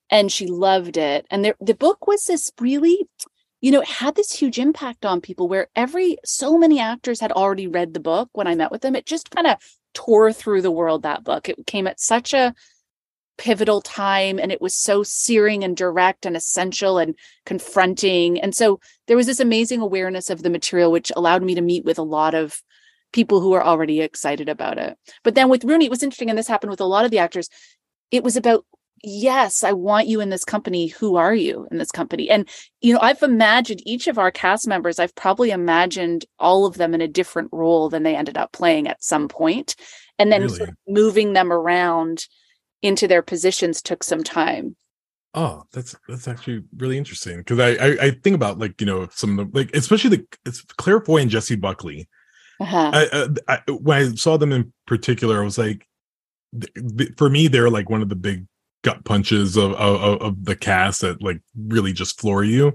and 0.10 0.32
she 0.32 0.48
loved 0.48 0.98
it. 0.98 1.28
And 1.30 1.44
the, 1.44 1.56
the 1.60 1.76
book 1.76 2.08
was 2.08 2.24
this 2.24 2.52
really, 2.60 3.06
you 3.62 3.72
know, 3.72 3.82
it 3.82 3.88
had 3.88 4.16
this 4.16 4.32
huge 4.32 4.58
impact 4.60 5.06
on 5.06 5.22
people 5.22 5.48
where 5.50 5.68
every 5.76 6.18
so 6.24 6.58
many 6.58 6.80
actors 6.80 7.20
had 7.20 7.32
already 7.34 7.68
read 7.68 7.94
the 7.94 8.00
book 8.00 8.30
when 8.34 8.48
I 8.48 8.56
met 8.56 8.72
with 8.72 8.82
them. 8.82 8.96
It 8.96 9.06
just 9.06 9.30
kind 9.30 9.48
of 9.48 9.58
tore 9.94 10.32
through 10.32 10.62
the 10.62 10.72
world 10.72 11.04
that 11.04 11.24
book. 11.24 11.50
It 11.50 11.68
came 11.68 11.86
at 11.88 12.00
such 12.00 12.34
a 12.34 12.54
pivotal 13.38 13.82
time 13.82 14.40
and 14.40 14.52
it 14.52 14.62
was 14.62 14.76
so 14.76 15.04
searing 15.04 15.64
and 15.64 15.76
direct 15.76 16.26
and 16.26 16.36
essential 16.36 16.98
and 16.98 17.16
confronting. 17.46 18.40
And 18.40 18.56
so 18.56 18.80
there 19.08 19.18
was 19.18 19.26
this 19.26 19.40
amazing 19.40 19.82
awareness 19.82 20.30
of 20.30 20.44
the 20.44 20.50
material, 20.50 20.92
which 20.92 21.12
allowed 21.16 21.44
me 21.44 21.56
to 21.56 21.62
meet 21.62 21.86
with 21.86 21.98
a 21.98 22.04
lot 22.04 22.34
of 22.34 22.62
people 23.12 23.42
who 23.42 23.52
were 23.52 23.64
already 23.64 24.02
excited 24.02 24.50
about 24.50 24.78
it. 24.78 24.98
But 25.24 25.36
then 25.36 25.50
with 25.50 25.64
Rooney, 25.64 25.86
it 25.86 25.92
was 25.92 26.04
interesting, 26.04 26.30
and 26.30 26.38
this 26.38 26.48
happened 26.48 26.72
with 26.72 26.82
a 26.82 26.86
lot 26.86 27.06
of 27.06 27.12
the 27.12 27.20
actors. 27.20 27.50
It 28.12 28.24
was 28.24 28.36
about, 28.36 28.66
yes, 29.04 29.64
I 29.64 29.74
want 29.74 30.08
you 30.08 30.20
in 30.22 30.30
this 30.30 30.44
company. 30.46 30.88
Who 30.88 31.16
are 31.16 31.36
you 31.36 31.68
in 31.72 31.78
this 31.78 31.92
company? 31.92 32.30
And, 32.30 32.50
you 32.82 32.94
know, 32.94 33.00
I've 33.02 33.22
imagined 33.22 33.82
each 33.86 34.08
of 34.08 34.18
our 34.18 34.32
cast 34.32 34.68
members, 34.68 35.00
I've 35.00 35.16
probably 35.16 35.52
imagined 35.52 36.26
all 36.40 36.66
of 36.66 36.76
them 36.76 36.94
in 36.94 37.02
a 37.02 37.08
different 37.08 37.50
role 37.52 37.90
than 37.90 38.04
they 38.04 38.16
ended 38.16 38.38
up 38.38 38.52
playing 38.52 38.88
at 38.88 39.04
some. 39.04 39.30
And 40.20 40.32
then 40.32 40.48
sort 40.50 40.70
of 40.70 40.76
moving 40.88 41.34
them 41.34 41.52
around 41.52 42.28
into 42.84 43.08
their 43.08 43.24
positions 43.24 43.82
took 43.82 44.04
some 44.04 44.24
time. 44.24 44.76
Oh, 45.34 45.64
that's 45.72 45.96
that's 46.08 46.28
actually 46.28 46.64
really 46.78 46.98
interesting 46.98 47.38
because 47.38 47.60
I, 47.60 47.70
I 47.70 47.98
I 48.02 48.12
think 48.12 48.36
about 48.36 48.60
like 48.60 48.80
you 48.80 48.86
know 48.86 49.08
some 49.12 49.40
of 49.40 49.52
the 49.52 49.58
like 49.58 49.76
especially 49.76 50.18
the 50.18 50.28
it's 50.46 50.62
Claire 50.78 51.02
Foy 51.02 51.22
and 51.22 51.32
Jessie 51.32 51.56
Buckley. 51.56 52.08
Uh-huh. 52.60 52.92
I, 52.94 53.06
uh, 53.08 53.28
I 53.48 53.72
when 53.72 53.98
I 53.98 54.16
saw 54.16 54.38
them 54.38 54.52
in 54.52 54.72
particular, 54.86 55.42
I 55.42 55.44
was 55.44 55.58
like, 55.58 55.88
th- 56.54 56.98
th- 56.98 57.12
for 57.18 57.32
me, 57.32 57.48
they're 57.48 57.72
like 57.72 57.90
one 57.90 58.04
of 58.04 58.10
the 58.10 58.16
big 58.16 58.46
gut 58.84 59.04
punches 59.06 59.58
of 59.58 59.74
of, 59.74 60.22
of 60.22 60.46
the 60.46 60.56
cast 60.56 61.02
that 61.02 61.24
like 61.24 61.42
really 61.58 61.94
just 61.94 62.22
floor 62.22 62.44
you, 62.44 62.74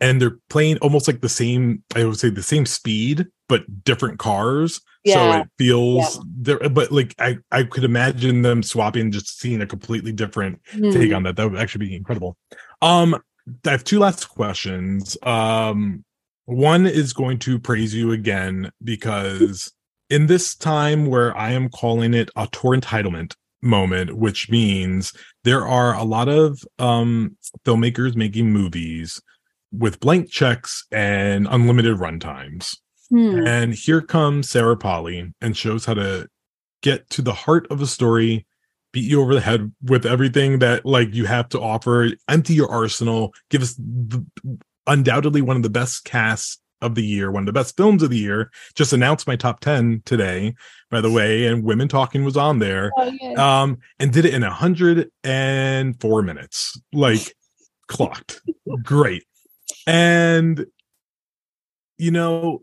and 0.00 0.22
they're 0.22 0.38
playing 0.50 0.78
almost 0.78 1.08
like 1.08 1.20
the 1.20 1.28
same. 1.28 1.82
I 1.96 2.04
would 2.04 2.18
say 2.18 2.30
the 2.30 2.44
same 2.44 2.64
speed, 2.64 3.26
but 3.48 3.84
different 3.84 4.20
cars. 4.20 4.80
So 5.06 5.32
it 5.32 5.48
feels 5.58 6.20
there, 6.36 6.58
but 6.68 6.90
like 6.92 7.14
I 7.18 7.38
I 7.50 7.62
could 7.64 7.84
imagine 7.84 8.42
them 8.42 8.62
swapping, 8.62 9.10
just 9.10 9.38
seeing 9.40 9.62
a 9.62 9.66
completely 9.66 10.12
different 10.12 10.60
take 10.72 11.10
Hmm. 11.10 11.14
on 11.16 11.22
that. 11.24 11.36
That 11.36 11.50
would 11.50 11.60
actually 11.60 11.86
be 11.86 11.96
incredible. 11.96 12.36
Um, 12.82 13.16
I 13.66 13.70
have 13.70 13.84
two 13.84 13.98
last 14.00 14.28
questions. 14.28 15.16
Um, 15.22 16.04
one 16.44 16.86
is 16.86 17.12
going 17.12 17.38
to 17.40 17.58
praise 17.58 17.94
you 17.94 18.12
again 18.12 18.70
because 18.82 19.72
in 20.10 20.26
this 20.26 20.54
time 20.54 21.06
where 21.06 21.36
I 21.36 21.50
am 21.52 21.68
calling 21.68 22.14
it 22.14 22.30
auteur 22.36 22.70
entitlement 22.76 23.34
moment, 23.62 24.16
which 24.16 24.50
means 24.50 25.12
there 25.44 25.66
are 25.66 25.94
a 25.94 26.04
lot 26.04 26.28
of 26.28 26.60
um 26.78 27.36
filmmakers 27.64 28.16
making 28.16 28.50
movies 28.52 29.20
with 29.72 30.00
blank 30.00 30.30
checks 30.30 30.84
and 30.92 31.46
unlimited 31.50 31.96
runtimes. 31.96 32.76
Hmm. 33.10 33.46
And 33.46 33.74
here 33.74 34.00
comes 34.00 34.50
Sarah 34.50 34.76
Polley 34.76 35.32
and 35.40 35.56
shows 35.56 35.84
how 35.84 35.94
to 35.94 36.28
get 36.82 37.08
to 37.10 37.22
the 37.22 37.32
heart 37.32 37.66
of 37.70 37.80
a 37.80 37.86
story, 37.86 38.46
beat 38.92 39.08
you 39.10 39.20
over 39.20 39.34
the 39.34 39.40
head 39.40 39.72
with 39.82 40.06
everything 40.06 40.58
that 40.60 40.84
like 40.84 41.14
you 41.14 41.24
have 41.24 41.48
to 41.50 41.60
offer, 41.60 42.10
empty 42.28 42.54
your 42.54 42.70
arsenal, 42.70 43.32
give 43.50 43.62
us 43.62 43.74
the, 43.74 44.24
undoubtedly 44.86 45.42
one 45.42 45.56
of 45.56 45.62
the 45.62 45.70
best 45.70 46.04
casts 46.04 46.58
of 46.80 46.94
the 46.94 47.04
year, 47.04 47.30
one 47.30 47.42
of 47.42 47.46
the 47.46 47.52
best 47.52 47.76
films 47.76 48.02
of 48.02 48.10
the 48.10 48.18
year. 48.18 48.50
Just 48.74 48.92
announced 48.92 49.26
my 49.26 49.36
top 49.36 49.60
10 49.60 50.02
today, 50.04 50.54
by 50.90 51.00
the 51.00 51.10
way, 51.10 51.46
and 51.46 51.64
Women 51.64 51.88
Talking 51.88 52.24
was 52.24 52.36
on 52.36 52.58
there. 52.58 52.92
Oh, 52.96 53.12
yeah. 53.20 53.62
Um, 53.62 53.78
and 53.98 54.12
did 54.12 54.24
it 54.24 54.34
in 54.34 54.42
104 54.42 56.22
minutes. 56.22 56.80
Like 56.92 57.34
clocked. 57.88 58.42
Great. 58.82 59.24
And 59.86 60.66
you 61.98 62.12
know, 62.12 62.62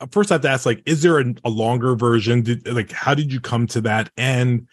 Uh, 0.00 0.06
first 0.10 0.30
I 0.30 0.34
have 0.34 0.42
to 0.42 0.50
ask, 0.50 0.66
like, 0.66 0.82
is 0.86 1.02
there 1.02 1.18
a, 1.18 1.34
a 1.44 1.50
longer 1.50 1.94
version? 1.94 2.42
Did, 2.42 2.66
like, 2.68 2.92
how 2.92 3.14
did 3.14 3.32
you 3.32 3.40
come 3.40 3.66
to 3.68 3.80
that? 3.82 4.10
And 4.16 4.68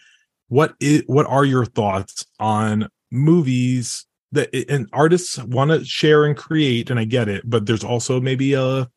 what 0.48 0.76
is 0.80 1.04
what 1.08 1.26
are 1.28 1.46
your 1.46 1.66
thoughts 1.66 2.26
on 2.40 2.90
movies 3.12 4.06
that 4.34 4.50
and 4.70 4.88
artists 4.94 5.38
want 5.38 5.72
to 5.72 5.86
share 5.86 6.26
and 6.26 6.36
create? 6.36 6.90
And 6.90 7.00
I 7.00 7.06
get 7.06 7.30
it, 7.30 7.50
but 7.50 7.66
there's 7.66 7.84
also 7.84 8.20
maybe 8.20 8.54
a 8.54 8.90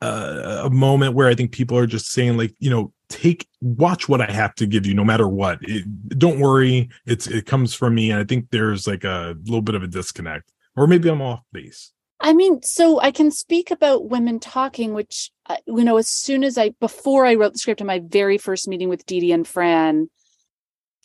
a 0.00 0.68
moment 0.70 1.14
where 1.14 1.28
I 1.28 1.34
think 1.34 1.52
people 1.52 1.78
are 1.78 1.86
just 1.86 2.10
saying, 2.10 2.36
like, 2.36 2.54
you 2.58 2.68
know, 2.68 2.92
take 3.08 3.46
watch 3.60 4.08
what 4.08 4.20
I 4.20 4.30
have 4.30 4.54
to 4.56 4.66
give 4.66 4.86
you, 4.86 4.94
no 4.94 5.04
matter 5.04 5.28
what. 5.28 5.58
It, 5.62 5.84
don't 6.18 6.40
worry, 6.40 6.90
it's 7.06 7.26
it 7.26 7.46
comes 7.46 7.74
from 7.74 7.94
me, 7.94 8.10
and 8.10 8.20
I 8.20 8.24
think 8.24 8.50
there's 8.50 8.86
like 8.86 9.04
a 9.04 9.34
little 9.44 9.62
bit 9.62 9.74
of 9.74 9.82
a 9.82 9.86
disconnect, 9.86 10.52
or 10.76 10.86
maybe 10.86 11.08
I'm 11.08 11.22
off 11.22 11.40
base. 11.52 11.92
I 12.24 12.32
mean, 12.32 12.62
so 12.62 12.98
I 13.00 13.10
can 13.10 13.30
speak 13.30 13.70
about 13.70 14.08
women 14.08 14.40
talking, 14.40 14.94
which 14.94 15.30
uh, 15.44 15.58
you 15.66 15.84
know, 15.84 15.98
as 15.98 16.08
soon 16.08 16.42
as 16.42 16.56
I 16.56 16.70
before 16.80 17.26
I 17.26 17.34
wrote 17.34 17.52
the 17.52 17.58
script 17.58 17.82
in 17.82 17.86
my 17.86 18.00
very 18.02 18.38
first 18.38 18.66
meeting 18.66 18.88
with 18.88 19.04
Dee 19.04 19.30
and 19.30 19.46
Fran, 19.46 20.08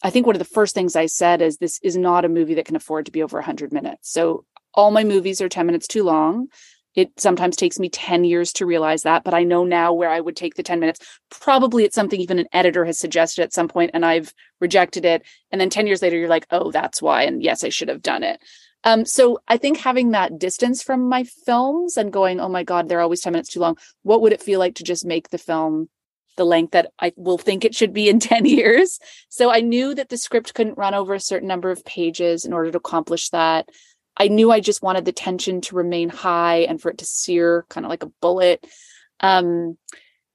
I 0.01 0.11
think 0.11 0.25
one 0.25 0.35
of 0.37 0.39
the 0.39 0.45
first 0.45 0.73
things 0.73 0.95
I 0.95 1.07
said 1.07 1.41
is 1.41 1.57
this 1.57 1.77
is 1.83 1.97
not 1.97 2.23
a 2.23 2.29
movie 2.29 2.53
that 2.53 2.65
can 2.65 2.77
afford 2.77 3.05
to 3.07 3.11
be 3.11 3.21
over 3.21 3.37
100 3.37 3.73
minutes. 3.73 4.09
So 4.09 4.45
all 4.73 4.91
my 4.91 5.03
movies 5.03 5.41
are 5.41 5.49
10 5.49 5.65
minutes 5.65 5.87
too 5.87 6.03
long. 6.03 6.47
It 6.95 7.11
sometimes 7.19 7.57
takes 7.57 7.79
me 7.79 7.89
10 7.89 8.23
years 8.23 8.53
to 8.53 8.65
realize 8.65 9.01
that, 9.01 9.25
but 9.25 9.33
I 9.33 9.43
know 9.43 9.65
now 9.65 9.91
where 9.91 10.09
I 10.09 10.21
would 10.21 10.37
take 10.37 10.55
the 10.55 10.63
10 10.63 10.79
minutes. 10.79 11.01
Probably 11.29 11.83
it's 11.83 11.95
something 11.95 12.21
even 12.21 12.39
an 12.39 12.47
editor 12.53 12.85
has 12.85 12.97
suggested 12.97 13.43
at 13.43 13.53
some 13.53 13.67
point 13.67 13.91
and 13.93 14.05
I've 14.05 14.33
rejected 14.61 15.03
it. 15.03 15.23
And 15.51 15.59
then 15.59 15.69
10 15.69 15.85
years 15.85 16.01
later, 16.01 16.17
you're 16.17 16.29
like, 16.29 16.47
oh, 16.49 16.71
that's 16.71 17.01
why. 17.01 17.23
And 17.23 17.43
yes, 17.43 17.65
I 17.65 17.69
should 17.69 17.89
have 17.89 18.01
done 18.01 18.23
it. 18.23 18.39
Um, 18.83 19.05
so 19.05 19.39
I 19.47 19.57
think 19.57 19.77
having 19.77 20.11
that 20.11 20.39
distance 20.39 20.81
from 20.81 21.09
my 21.09 21.23
films 21.23 21.97
and 21.97 22.13
going, 22.13 22.39
oh 22.39 22.49
my 22.49 22.63
God, 22.63 22.87
they're 22.87 23.01
always 23.01 23.21
10 23.21 23.33
minutes 23.33 23.49
too 23.49 23.59
long. 23.59 23.77
What 24.03 24.21
would 24.21 24.33
it 24.33 24.41
feel 24.41 24.59
like 24.59 24.75
to 24.75 24.83
just 24.83 25.05
make 25.05 25.29
the 25.29 25.37
film 25.37 25.89
the 26.37 26.45
length 26.45 26.71
that 26.71 26.91
I 26.97 27.11
will 27.17 27.37
think 27.37 27.65
it 27.65 27.75
should 27.75 27.93
be 27.93 28.07
in 28.07 28.19
10 28.21 28.45
years? 28.45 28.99
So 29.27 29.51
I 29.51 29.59
knew 29.59 29.93
that 29.95 30.09
the 30.09 30.17
script 30.17 30.53
couldn't 30.53 30.77
run 30.77 30.93
over 30.93 31.13
a 31.13 31.19
certain 31.19 31.47
number 31.47 31.71
of 31.71 31.83
pages 31.83 32.45
in 32.45 32.53
order 32.53 32.71
to 32.71 32.77
accomplish 32.77 33.29
that. 33.29 33.69
I 34.15 34.27
knew 34.27 34.51
I 34.51 34.59
just 34.59 34.81
wanted 34.81 35.05
the 35.05 35.13
tension 35.13 35.61
to 35.61 35.75
remain 35.75 36.09
high 36.09 36.59
and 36.59 36.81
for 36.81 36.91
it 36.91 36.97
to 36.99 37.05
sear 37.05 37.65
kind 37.69 37.85
of 37.85 37.89
like 37.89 38.03
a 38.03 38.11
bullet. 38.21 38.65
Um, 39.21 39.77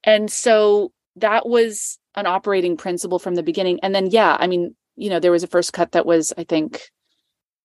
and 0.02 0.30
so 0.30 0.92
that 1.16 1.46
was 1.46 1.98
an 2.14 2.26
operating 2.26 2.76
principle 2.76 3.18
from 3.18 3.34
the 3.34 3.42
beginning. 3.42 3.80
And 3.82 3.94
then, 3.94 4.06
yeah, 4.10 4.36
I 4.38 4.46
mean, 4.46 4.74
you 4.96 5.10
know, 5.10 5.20
there 5.20 5.32
was 5.32 5.42
a 5.42 5.48
first 5.48 5.72
cut 5.72 5.92
that 5.92 6.06
was, 6.06 6.32
I 6.36 6.44
think, 6.44 6.80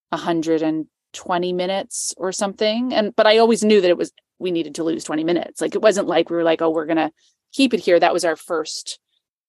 120 0.10 1.54
minutes 1.54 2.14
or 2.18 2.32
something. 2.32 2.94
And 2.94 3.16
but 3.16 3.28
I 3.28 3.38
always 3.38 3.64
knew 3.64 3.82
that 3.82 3.90
it 3.90 3.98
was 3.98 4.12
we 4.40 4.52
needed 4.52 4.76
to 4.76 4.84
lose 4.84 5.04
20 5.04 5.24
minutes. 5.24 5.62
Like 5.62 5.76
it 5.76 5.82
wasn't 5.82 6.08
like 6.08 6.30
we 6.30 6.36
were 6.36 6.44
like, 6.44 6.62
oh, 6.62 6.70
we're 6.70 6.86
gonna 6.86 7.12
keep 7.54 7.74
it 7.74 7.80
here. 7.80 8.00
That 8.00 8.14
was 8.14 8.26
our 8.26 8.36
first 8.36 9.00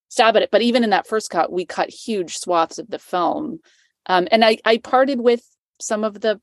stab 0.08 0.36
at 0.36 0.42
it. 0.42 0.50
But 0.50 0.62
even 0.62 0.84
in 0.84 0.90
that 0.90 1.06
first 1.06 1.30
cut, 1.30 1.52
we 1.52 1.64
cut 1.64 1.90
huge 1.90 2.38
swaths 2.38 2.78
of 2.78 2.88
the 2.88 2.98
film. 2.98 3.60
Um, 4.06 4.28
and 4.30 4.44
I 4.44 4.58
I 4.64 4.78
parted 4.78 5.20
with 5.20 5.42
some 5.80 6.04
of 6.04 6.20
the 6.20 6.40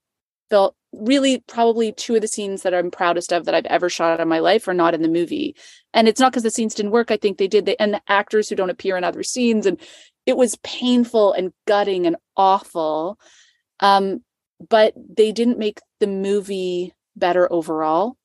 felt 0.50 0.76
really 0.94 1.44
probably 1.48 1.92
two 1.92 2.16
of 2.16 2.22
the 2.22 2.28
scenes 2.28 2.62
that 2.62 2.74
I'm 2.74 2.92
proudest 2.92 3.34
of 3.34 3.46
that 3.46 3.56
I've 3.56 3.66
ever 3.66 3.90
shot 3.90 4.20
in 4.20 4.28
my 4.28 4.40
life 4.40 4.68
are 4.68 4.74
not 4.74 4.94
in 4.94 5.02
the 5.02 5.10
movie. 5.10 5.56
And 5.94 6.08
it's 6.08 6.20
not 6.20 6.32
because 6.32 6.44
the 6.44 6.52
scenes 6.52 6.76
didn't 6.76 6.92
work. 6.92 7.12
I 7.12 7.18
think 7.18 7.38
they 7.38 7.48
did. 7.48 7.66
They, 7.66 7.76
and 7.78 7.94
the 7.94 8.02
actors 8.08 8.50
who 8.50 8.56
don't 8.56 8.70
appear 8.70 8.98
in 8.98 9.04
other 9.04 9.24
scenes. 9.24 9.66
And 9.66 9.80
it 10.26 10.38
was 10.38 10.58
painful 10.64 11.34
and 11.34 11.52
gutting 11.66 12.08
and 12.08 12.16
awful. 12.36 13.20
Um, 13.80 14.24
but 14.70 14.94
they 14.96 15.32
didn't 15.32 15.60
make 15.60 15.80
the 16.00 16.08
movie 16.08 16.94
better 17.16 17.52
overall. 17.52 18.18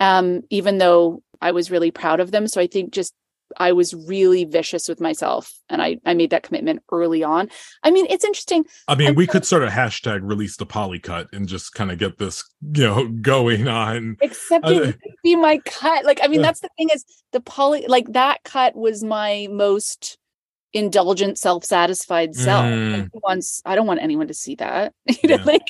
Um, 0.00 0.42
even 0.50 0.78
though 0.78 1.22
I 1.40 1.50
was 1.50 1.70
really 1.70 1.90
proud 1.90 2.20
of 2.20 2.30
them. 2.30 2.46
So 2.46 2.60
I 2.60 2.66
think 2.66 2.92
just 2.92 3.14
I 3.58 3.72
was 3.72 3.94
really 3.94 4.44
vicious 4.44 4.88
with 4.88 5.00
myself 5.00 5.52
and 5.68 5.82
I, 5.82 5.98
I 6.06 6.14
made 6.14 6.30
that 6.30 6.42
commitment 6.42 6.82
early 6.90 7.22
on. 7.22 7.50
I 7.82 7.90
mean, 7.90 8.06
it's 8.08 8.24
interesting. 8.24 8.64
I 8.88 8.94
mean, 8.94 9.14
we 9.14 9.26
could 9.26 9.44
sort 9.44 9.62
of 9.62 9.70
hashtag 9.70 10.20
release 10.22 10.56
the 10.56 10.64
Polley 10.64 10.98
cut 10.98 11.28
and 11.32 11.46
just 11.46 11.74
kind 11.74 11.90
of 11.90 11.98
get 11.98 12.16
this, 12.18 12.44
you 12.74 12.84
know, 12.84 13.08
going 13.20 13.68
on. 13.68 14.16
Except 14.22 14.68
it 14.68 14.88
uh, 14.88 14.92
be 15.22 15.36
my 15.36 15.58
cut. 15.66 16.04
Like, 16.06 16.20
I 16.22 16.28
mean, 16.28 16.40
that's 16.40 16.60
the 16.60 16.70
thing 16.78 16.88
is 16.94 17.04
the 17.32 17.40
Polley, 17.40 17.86
like 17.86 18.12
that 18.12 18.42
cut 18.44 18.74
was 18.74 19.04
my 19.04 19.48
most 19.50 20.16
indulgent 20.72 21.38
self-satisfied 21.38 22.34
self 22.34 22.64
mm. 22.64 23.08
wants 23.12 23.60
i 23.66 23.74
don't 23.74 23.86
want 23.86 24.00
anyone 24.00 24.26
to 24.26 24.34
see 24.34 24.54
that 24.54 24.94
you 25.06 25.28
know 25.28 25.36
yeah. 25.36 25.44
like 25.44 25.68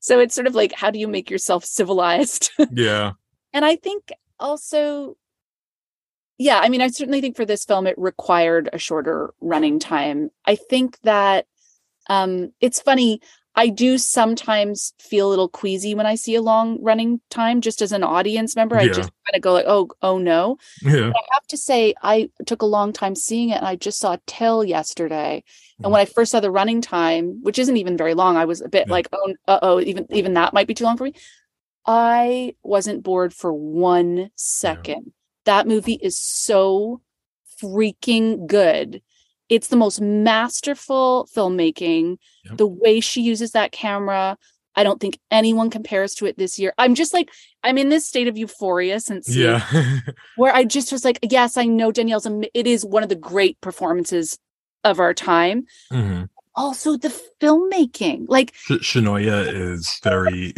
so 0.00 0.20
it's 0.20 0.34
sort 0.34 0.46
of 0.46 0.54
like 0.54 0.72
how 0.72 0.90
do 0.90 0.98
you 0.98 1.08
make 1.08 1.30
yourself 1.30 1.64
civilized 1.64 2.50
yeah 2.72 3.12
and 3.54 3.64
i 3.64 3.76
think 3.76 4.10
also 4.38 5.16
yeah 6.36 6.60
i 6.60 6.68
mean 6.68 6.82
i 6.82 6.88
certainly 6.88 7.20
think 7.20 7.34
for 7.34 7.46
this 7.46 7.64
film 7.64 7.86
it 7.86 7.96
required 7.96 8.68
a 8.72 8.78
shorter 8.78 9.32
running 9.40 9.78
time 9.78 10.30
i 10.44 10.54
think 10.54 10.98
that 11.02 11.46
um 12.10 12.52
it's 12.60 12.80
funny 12.80 13.20
I 13.54 13.68
do 13.68 13.98
sometimes 13.98 14.94
feel 14.98 15.28
a 15.28 15.30
little 15.30 15.48
queasy 15.48 15.94
when 15.94 16.06
I 16.06 16.14
see 16.14 16.34
a 16.34 16.42
long 16.42 16.82
running 16.82 17.20
time, 17.28 17.60
just 17.60 17.82
as 17.82 17.92
an 17.92 18.02
audience 18.02 18.56
member. 18.56 18.76
I 18.76 18.86
just 18.86 19.10
kind 19.26 19.34
of 19.34 19.42
go 19.42 19.52
like, 19.52 19.66
oh, 19.68 19.90
oh 20.00 20.18
no. 20.18 20.56
Yeah. 20.80 21.10
But 21.12 21.16
I 21.16 21.34
have 21.34 21.46
to 21.48 21.56
say, 21.58 21.94
I 22.02 22.30
took 22.46 22.62
a 22.62 22.66
long 22.66 22.94
time 22.94 23.14
seeing 23.14 23.50
it, 23.50 23.58
and 23.58 23.66
I 23.66 23.76
just 23.76 23.98
saw 23.98 24.16
Till 24.26 24.64
yesterday. 24.64 25.44
And 25.78 25.86
mm. 25.86 25.90
when 25.90 26.00
I 26.00 26.06
first 26.06 26.32
saw 26.32 26.40
the 26.40 26.50
running 26.50 26.80
time, 26.80 27.40
which 27.42 27.58
isn't 27.58 27.76
even 27.76 27.98
very 27.98 28.14
long, 28.14 28.38
I 28.38 28.46
was 28.46 28.62
a 28.62 28.70
bit 28.70 28.86
yeah. 28.86 28.92
like, 28.92 29.08
oh, 29.12 29.34
oh, 29.48 29.80
even 29.80 30.06
even 30.10 30.34
that 30.34 30.54
might 30.54 30.66
be 30.66 30.74
too 30.74 30.84
long 30.84 30.96
for 30.96 31.04
me. 31.04 31.14
I 31.86 32.54
wasn't 32.62 33.02
bored 33.02 33.34
for 33.34 33.52
one 33.52 34.30
second. 34.34 35.02
Yeah. 35.06 35.12
That 35.44 35.66
movie 35.66 35.98
is 36.00 36.18
so 36.18 37.02
freaking 37.62 38.46
good 38.46 39.02
it's 39.52 39.68
the 39.68 39.76
most 39.76 40.00
masterful 40.00 41.28
filmmaking. 41.36 42.16
Yep. 42.46 42.56
The 42.56 42.66
way 42.66 43.00
she 43.00 43.20
uses 43.20 43.50
that 43.50 43.70
camera, 43.70 44.38
I 44.74 44.82
don't 44.82 44.98
think 44.98 45.18
anyone 45.30 45.68
compares 45.68 46.14
to 46.14 46.26
it 46.26 46.38
this 46.38 46.58
year. 46.58 46.72
I'm 46.78 46.94
just 46.94 47.12
like, 47.12 47.30
I'm 47.62 47.76
in 47.76 47.90
this 47.90 48.08
state 48.08 48.28
of 48.28 48.38
euphoria 48.38 48.98
since 48.98 49.28
yeah, 49.28 49.62
where 50.36 50.54
I 50.54 50.64
just 50.64 50.90
was 50.90 51.04
like, 51.04 51.18
yes, 51.22 51.58
I 51.58 51.66
know 51.66 51.92
Danielle's. 51.92 52.26
It 52.54 52.66
is 52.66 52.82
one 52.82 53.02
of 53.02 53.10
the 53.10 53.14
great 53.14 53.60
performances 53.60 54.38
of 54.84 54.98
our 54.98 55.12
time. 55.12 55.66
Mm-hmm 55.92 56.24
also 56.54 56.96
the 56.96 57.08
filmmaking 57.40 58.26
like 58.28 58.54
Sh- 58.54 58.72
Chinonye 58.72 59.52
is 59.52 59.98
very 60.02 60.52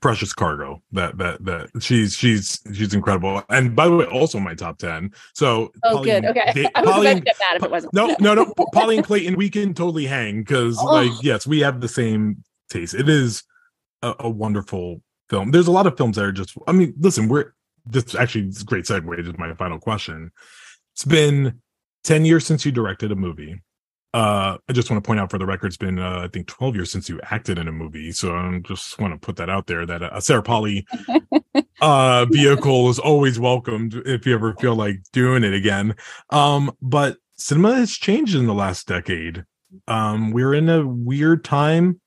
precious 0.00 0.32
cargo. 0.32 0.82
That 0.92 1.18
that 1.18 1.44
that 1.44 1.82
she's 1.82 2.16
she's 2.16 2.60
she's 2.72 2.94
incredible. 2.94 3.42
And 3.48 3.76
by 3.76 3.88
the 3.88 3.96
way 3.96 4.06
also 4.06 4.38
my 4.38 4.54
top 4.54 4.78
10 4.78 5.12
so 5.34 5.72
oh 5.84 5.96
Polley 5.96 6.10
good. 6.10 6.24
okay. 6.26 6.52
They, 6.54 6.64
i 6.74 6.80
was 6.80 6.90
Polley, 6.90 7.06
about 7.06 7.18
to 7.18 7.24
get 7.24 7.36
mad 7.38 7.56
if 7.56 7.62
it 7.64 7.70
wasn't. 7.70 7.94
no 7.94 8.14
no 8.20 8.34
no. 8.34 8.54
Polley 8.72 8.96
and 8.96 9.06
clayton 9.06 9.36
we 9.36 9.50
can 9.50 9.74
totally 9.74 10.06
hang 10.06 10.40
because 10.40 10.78
oh. 10.80 10.86
like 10.86 11.12
yes 11.22 11.46
we 11.46 11.60
have 11.60 11.80
the 11.80 11.88
same 11.88 12.42
taste. 12.68 12.94
It 12.94 13.08
is 13.08 13.42
a, 14.02 14.14
a, 14.20 14.30
wonderful 14.30 15.02
film. 15.28 15.50
There's 15.50 15.66
a 15.66 15.72
lot 15.72 15.86
of 15.86 15.96
films 15.96 16.16
that 16.16 16.24
are 16.24 16.32
just 16.32 16.56
i 16.66 16.72
mean 16.72 16.94
listen 16.98 17.28
we're 17.28 17.52
this 17.86 18.14
actually 18.14 18.48
is 18.48 18.62
a 18.62 18.64
great 18.64 18.84
segue 18.84 19.24
to 19.24 19.38
my 19.38 19.54
final 19.54 19.78
question. 19.78 20.30
It's 20.94 21.04
been 21.04 21.60
10 22.04 22.24
years 22.24 22.46
since 22.46 22.64
you 22.64 22.72
directed 22.72 23.10
a 23.10 23.16
movie 23.16 23.60
uh 24.12 24.56
i 24.68 24.72
just 24.72 24.90
want 24.90 25.02
to 25.02 25.06
point 25.06 25.20
out 25.20 25.30
for 25.30 25.38
the 25.38 25.46
record 25.46 25.68
it's 25.68 25.76
been 25.76 25.98
uh, 25.98 26.20
i 26.24 26.28
think 26.28 26.46
12 26.48 26.74
years 26.74 26.90
since 26.90 27.08
you 27.08 27.20
acted 27.30 27.58
in 27.58 27.68
a 27.68 27.72
movie 27.72 28.10
so 28.10 28.34
i 28.34 28.60
just 28.64 28.98
want 28.98 29.14
to 29.14 29.24
put 29.24 29.36
that 29.36 29.48
out 29.48 29.66
there 29.66 29.86
that 29.86 30.02
a 30.02 30.20
sarah 30.20 30.42
polley 30.42 30.86
uh 31.80 32.26
vehicle 32.26 32.88
is 32.90 32.98
always 32.98 33.38
welcomed 33.38 33.94
if 34.06 34.26
you 34.26 34.34
ever 34.34 34.54
feel 34.54 34.74
like 34.74 35.00
doing 35.12 35.44
it 35.44 35.54
again. 35.54 35.94
Um 36.30 36.72
but 36.82 37.16
cinema 37.36 37.74
has 37.76 37.92
changed 37.92 38.34
in 38.34 38.46
the 38.46 38.54
last 38.54 38.86
decade. 38.86 39.44
Um 39.88 40.32
we're 40.32 40.54
in 40.54 40.68
a 40.68 40.86
weird 40.86 41.44
time. 41.44 42.00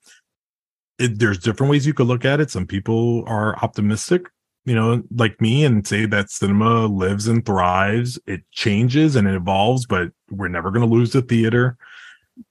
It, 0.99 1.17
there's 1.19 1.39
different 1.39 1.71
ways 1.71 1.87
you 1.87 1.93
could 1.93 2.07
look 2.07 2.23
at 2.23 2.39
it. 2.39 2.51
Some 2.51 2.67
people 2.67 3.23
are 3.27 3.57
optimistic 3.63 4.29
you 4.65 4.75
know 4.75 5.03
like 5.17 5.41
me 5.41 5.65
and 5.65 5.85
say 5.85 6.05
that 6.05 6.29
cinema 6.29 6.85
lives 6.85 7.27
and 7.27 7.45
thrives. 7.45 8.19
It 8.27 8.41
changes 8.51 9.15
and 9.15 9.27
it 9.27 9.35
evolves 9.35 9.85
but 9.85 10.09
we're 10.29 10.47
never 10.47 10.71
going 10.71 10.87
to 10.87 10.95
lose 10.95 11.13
the 11.13 11.21
theater 11.21 11.77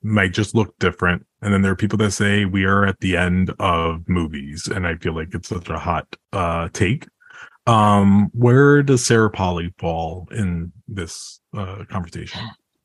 might 0.03 0.33
just 0.33 0.55
look 0.55 0.79
different. 0.79 1.27
And 1.41 1.53
then 1.53 1.63
there 1.63 1.73
are 1.73 1.77
people 1.77 1.99
that 1.99 2.13
say 2.13 2.45
we 2.45 2.65
are 2.65 2.87
at 2.87 3.01
the 3.01 3.17
end 3.17 3.53
of 3.59 4.09
movies. 4.09 4.69
And 4.69 4.87
I 4.87 4.97
feel 4.97 5.15
like 5.15 5.35
it's 5.35 5.49
such 5.49 5.69
a 5.69 5.79
hot 5.79 6.17
uh, 6.33 6.69
take. 6.73 7.07
Um, 7.67 8.31
where 8.33 8.83
does 8.83 9.05
Sarah 9.07 9.31
Polley 9.31 9.73
fall 9.79 10.29
in 10.33 10.73
this 10.89 11.41
uh, 11.55 11.85
conversation? 11.89 12.41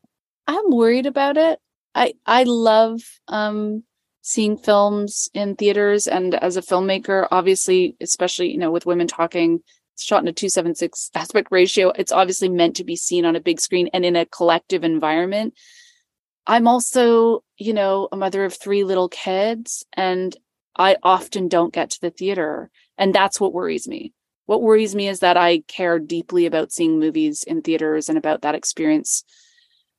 I'm 0.48 0.72
worried 0.72 1.06
about 1.06 1.38
it. 1.38 1.60
I 1.96 2.14
I 2.26 2.44
love 2.44 3.02
um, 3.28 3.84
seeing 4.22 4.58
films 4.58 5.30
in 5.34 5.56
theaters, 5.56 6.08
and 6.08 6.36
as 6.36 6.56
a 6.56 6.62
filmmaker, 6.62 7.28
obviously, 7.32 7.98
especially 8.00 8.52
you 8.52 8.58
know 8.58 8.72
with 8.72 8.86
women 8.86 9.08
talking, 9.08 9.62
it's 9.94 10.04
shot 10.04 10.22
in 10.22 10.28
a 10.28 10.34
two 10.34 10.48
seven 10.48 10.76
six 10.76 11.10
aspect 11.16 11.48
ratio. 11.50 11.92
It's 11.96 12.12
obviously 12.12 12.50
meant 12.50 12.76
to 12.78 12.84
be 12.84 12.96
seen 12.96 13.26
on 13.26 13.36
a 13.36 13.42
big 13.42 13.60
screen 13.60 13.90
and 13.94 14.06
in 14.06 14.16
a 14.16 14.28
collective 14.28 14.84
environment. 14.84 15.56
I'm 16.48 16.68
also, 16.68 17.44
you 17.58 17.74
know, 17.74 18.08
a 18.12 18.18
mother 18.18 18.46
of 18.46 18.54
three 18.54 18.86
little 18.86 19.10
kids 19.10 19.86
and 19.94 20.36
I 20.78 20.96
often 21.04 21.50
don't 21.50 21.74
get 21.74 21.90
to 21.92 22.02
the 22.02 22.10
theater. 22.10 22.72
And 22.98 23.14
that's 23.14 23.40
what 23.40 23.54
worries 23.54 23.88
me. 23.88 24.14
what 24.46 24.62
worries 24.62 24.96
me 24.96 25.10
is 25.10 25.20
that 25.20 25.36
I 25.36 25.60
care 25.68 26.00
deeply 26.00 26.46
about 26.46 26.72
seeing 26.72 27.00
movies 27.00 27.44
in 27.44 27.62
theaters 27.62 28.08
and 28.08 28.18
about 28.18 28.42
that 28.44 28.56
experience 28.56 29.26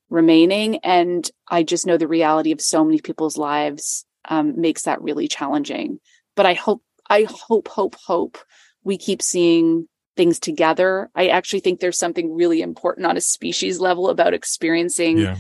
remaining. 0.09 0.79
And 0.79 1.31
I 1.47 1.63
just 1.63 1.87
know 1.87 1.99
the 1.99 2.09
reality 2.09 2.51
of 2.51 2.61
so 2.63 2.83
many 2.83 2.99
people's 3.01 3.37
lives 3.37 4.07
um, 4.27 4.59
makes 4.59 4.83
that 4.83 5.03
really 5.03 5.29
challenging. 5.29 6.01
But 6.35 6.47
I 6.47 6.55
hope, 6.55 6.83
I 7.11 7.27
hope, 7.29 7.69
hope, 7.69 7.97
hope 8.07 8.39
we 8.83 8.97
keep 8.97 9.21
seeing 9.21 9.87
things 10.17 10.41
together. 10.41 11.11
I 11.15 11.29
actually 11.29 11.61
think 11.61 11.81
there's 11.81 11.99
something 11.99 12.35
really 12.35 12.63
important 12.63 13.07
on 13.07 13.19
a 13.19 13.21
species 13.21 13.81
level 13.81 14.09
about 14.09 14.33
experiencing 14.33 15.19
Yeah. 15.19 15.37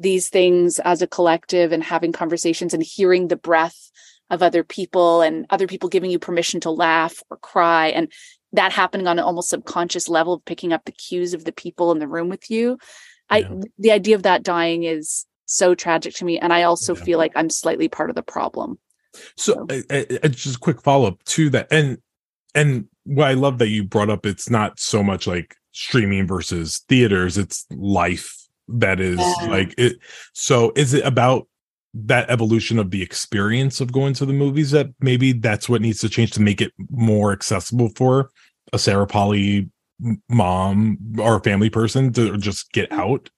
These 0.00 0.28
things 0.28 0.78
as 0.80 1.02
a 1.02 1.06
collective 1.06 1.72
and 1.72 1.84
having 1.84 2.10
conversations 2.10 2.74
and 2.74 2.82
hearing 2.82 3.28
the 3.28 3.36
breath 3.36 3.90
of 4.30 4.42
other 4.42 4.64
people 4.64 5.22
and 5.22 5.46
other 5.50 5.66
people 5.66 5.88
giving 5.88 6.10
you 6.10 6.18
permission 6.18 6.60
to 6.60 6.70
laugh 6.70 7.22
or 7.30 7.36
cry 7.36 7.88
and 7.88 8.12
that 8.52 8.72
happening 8.72 9.06
on 9.06 9.18
an 9.18 9.24
almost 9.24 9.50
subconscious 9.50 10.08
level 10.08 10.34
of 10.34 10.44
picking 10.44 10.72
up 10.72 10.84
the 10.84 10.92
cues 10.92 11.34
of 11.34 11.44
the 11.44 11.52
people 11.52 11.92
in 11.92 12.00
the 12.00 12.08
room 12.08 12.28
with 12.28 12.50
you. 12.50 12.78
I 13.28 13.48
the 13.78 13.92
idea 13.92 14.16
of 14.16 14.24
that 14.24 14.42
dying 14.42 14.82
is 14.82 15.26
so 15.44 15.74
tragic 15.74 16.14
to 16.14 16.24
me 16.24 16.38
and 16.38 16.52
i 16.52 16.62
also 16.62 16.94
feel 16.94 17.18
like 17.18 17.32
i'm 17.34 17.50
slightly 17.50 17.88
part 17.88 18.08
of 18.08 18.16
the 18.16 18.22
problem. 18.22 18.78
So, 19.36 19.66
uh, 19.70 20.28
just 20.28 20.56
a 20.56 20.60
quick 20.60 20.82
follow 20.82 21.08
up 21.08 21.24
to 21.24 21.50
that, 21.50 21.68
and 21.70 21.98
and 22.54 22.86
what 23.04 23.28
I 23.28 23.34
love 23.34 23.58
that 23.58 23.68
you 23.68 23.84
brought 23.84 24.10
up, 24.10 24.26
it's 24.26 24.50
not 24.50 24.78
so 24.78 25.02
much 25.02 25.26
like 25.26 25.56
streaming 25.72 26.26
versus 26.26 26.84
theaters; 26.88 27.38
it's 27.38 27.66
life 27.70 28.36
that 28.78 29.00
is 29.00 29.18
Yeah. 29.18 29.48
like 29.48 29.74
it. 29.78 29.98
So, 30.32 30.72
is 30.76 30.94
it 30.94 31.04
about 31.04 31.46
that 31.92 32.30
evolution 32.30 32.78
of 32.78 32.90
the 32.90 33.02
experience 33.02 33.80
of 33.80 33.92
going 33.92 34.14
to 34.14 34.24
the 34.24 34.32
movies 34.32 34.70
that 34.70 34.88
maybe 35.00 35.32
that's 35.32 35.68
what 35.68 35.80
needs 35.80 35.98
to 36.00 36.08
change 36.08 36.30
to 36.32 36.40
make 36.42 36.60
it 36.60 36.72
more 36.88 37.32
accessible 37.32 37.90
for 37.96 38.30
a 38.72 38.78
Sarah 38.78 39.06
Polley 39.06 39.68
mom 40.28 40.98
or 41.18 41.36
a 41.36 41.40
family 41.40 41.70
person 41.70 42.12
to 42.12 42.36
just 42.38 42.72
get 42.72 42.90
mm-hmm. 42.90 43.00
out? 43.00 43.30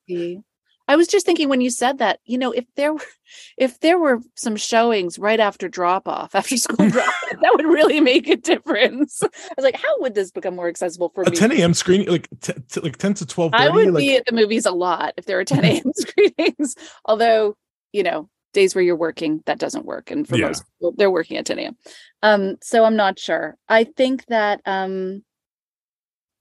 I 0.88 0.96
was 0.96 1.06
just 1.06 1.24
thinking 1.24 1.48
when 1.48 1.60
you 1.60 1.70
said 1.70 1.98
that, 1.98 2.20
you 2.24 2.38
know, 2.38 2.52
if 2.52 2.64
there 2.76 2.92
were 2.92 3.00
if 3.56 3.80
there 3.80 3.98
were 3.98 4.20
some 4.34 4.56
showings 4.56 5.18
right 5.18 5.40
after 5.40 5.68
drop 5.68 6.08
off, 6.08 6.34
after 6.34 6.56
school 6.56 6.88
drop 6.90 7.08
off, 7.08 7.40
that 7.40 7.52
would 7.54 7.66
really 7.66 8.00
make 8.00 8.28
a 8.28 8.36
difference. 8.36 9.22
I 9.22 9.28
was 9.56 9.64
like, 9.64 9.76
how 9.76 9.94
would 10.00 10.14
this 10.14 10.30
become 10.30 10.56
more 10.56 10.68
accessible 10.68 11.10
for 11.14 11.22
A 11.24 11.30
me? 11.30 11.36
10 11.36 11.52
a.m. 11.52 11.74
screening, 11.74 12.08
like 12.08 12.28
t- 12.40 12.52
t- 12.68 12.80
like 12.80 12.96
10 12.96 13.14
to 13.14 13.26
12 13.26 13.54
I 13.54 13.68
would 13.68 13.92
like, 13.94 14.02
be 14.02 14.16
at 14.16 14.26
the 14.26 14.34
movies 14.34 14.66
a 14.66 14.72
lot 14.72 15.14
if 15.16 15.24
there 15.24 15.36
were 15.36 15.44
10 15.44 15.64
a.m. 15.64 15.92
screenings. 15.94 16.74
Although, 17.04 17.56
you 17.92 18.02
know, 18.02 18.28
days 18.52 18.74
where 18.74 18.82
you're 18.84 18.96
working, 18.96 19.42
that 19.46 19.58
doesn't 19.58 19.86
work. 19.86 20.10
And 20.10 20.28
for 20.28 20.36
Yeah. 20.36 20.48
most 20.48 20.64
people, 20.78 20.94
they're 20.96 21.10
working 21.10 21.36
at 21.36 21.46
10 21.46 21.58
a.m. 21.58 21.76
Um, 22.22 22.56
so 22.62 22.84
I'm 22.84 22.96
not 22.96 23.18
sure. 23.18 23.56
I 23.68 23.84
think 23.84 24.26
that 24.26 24.60
um 24.66 25.24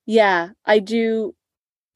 yeah, 0.06 0.50
I 0.66 0.80
do 0.80 1.36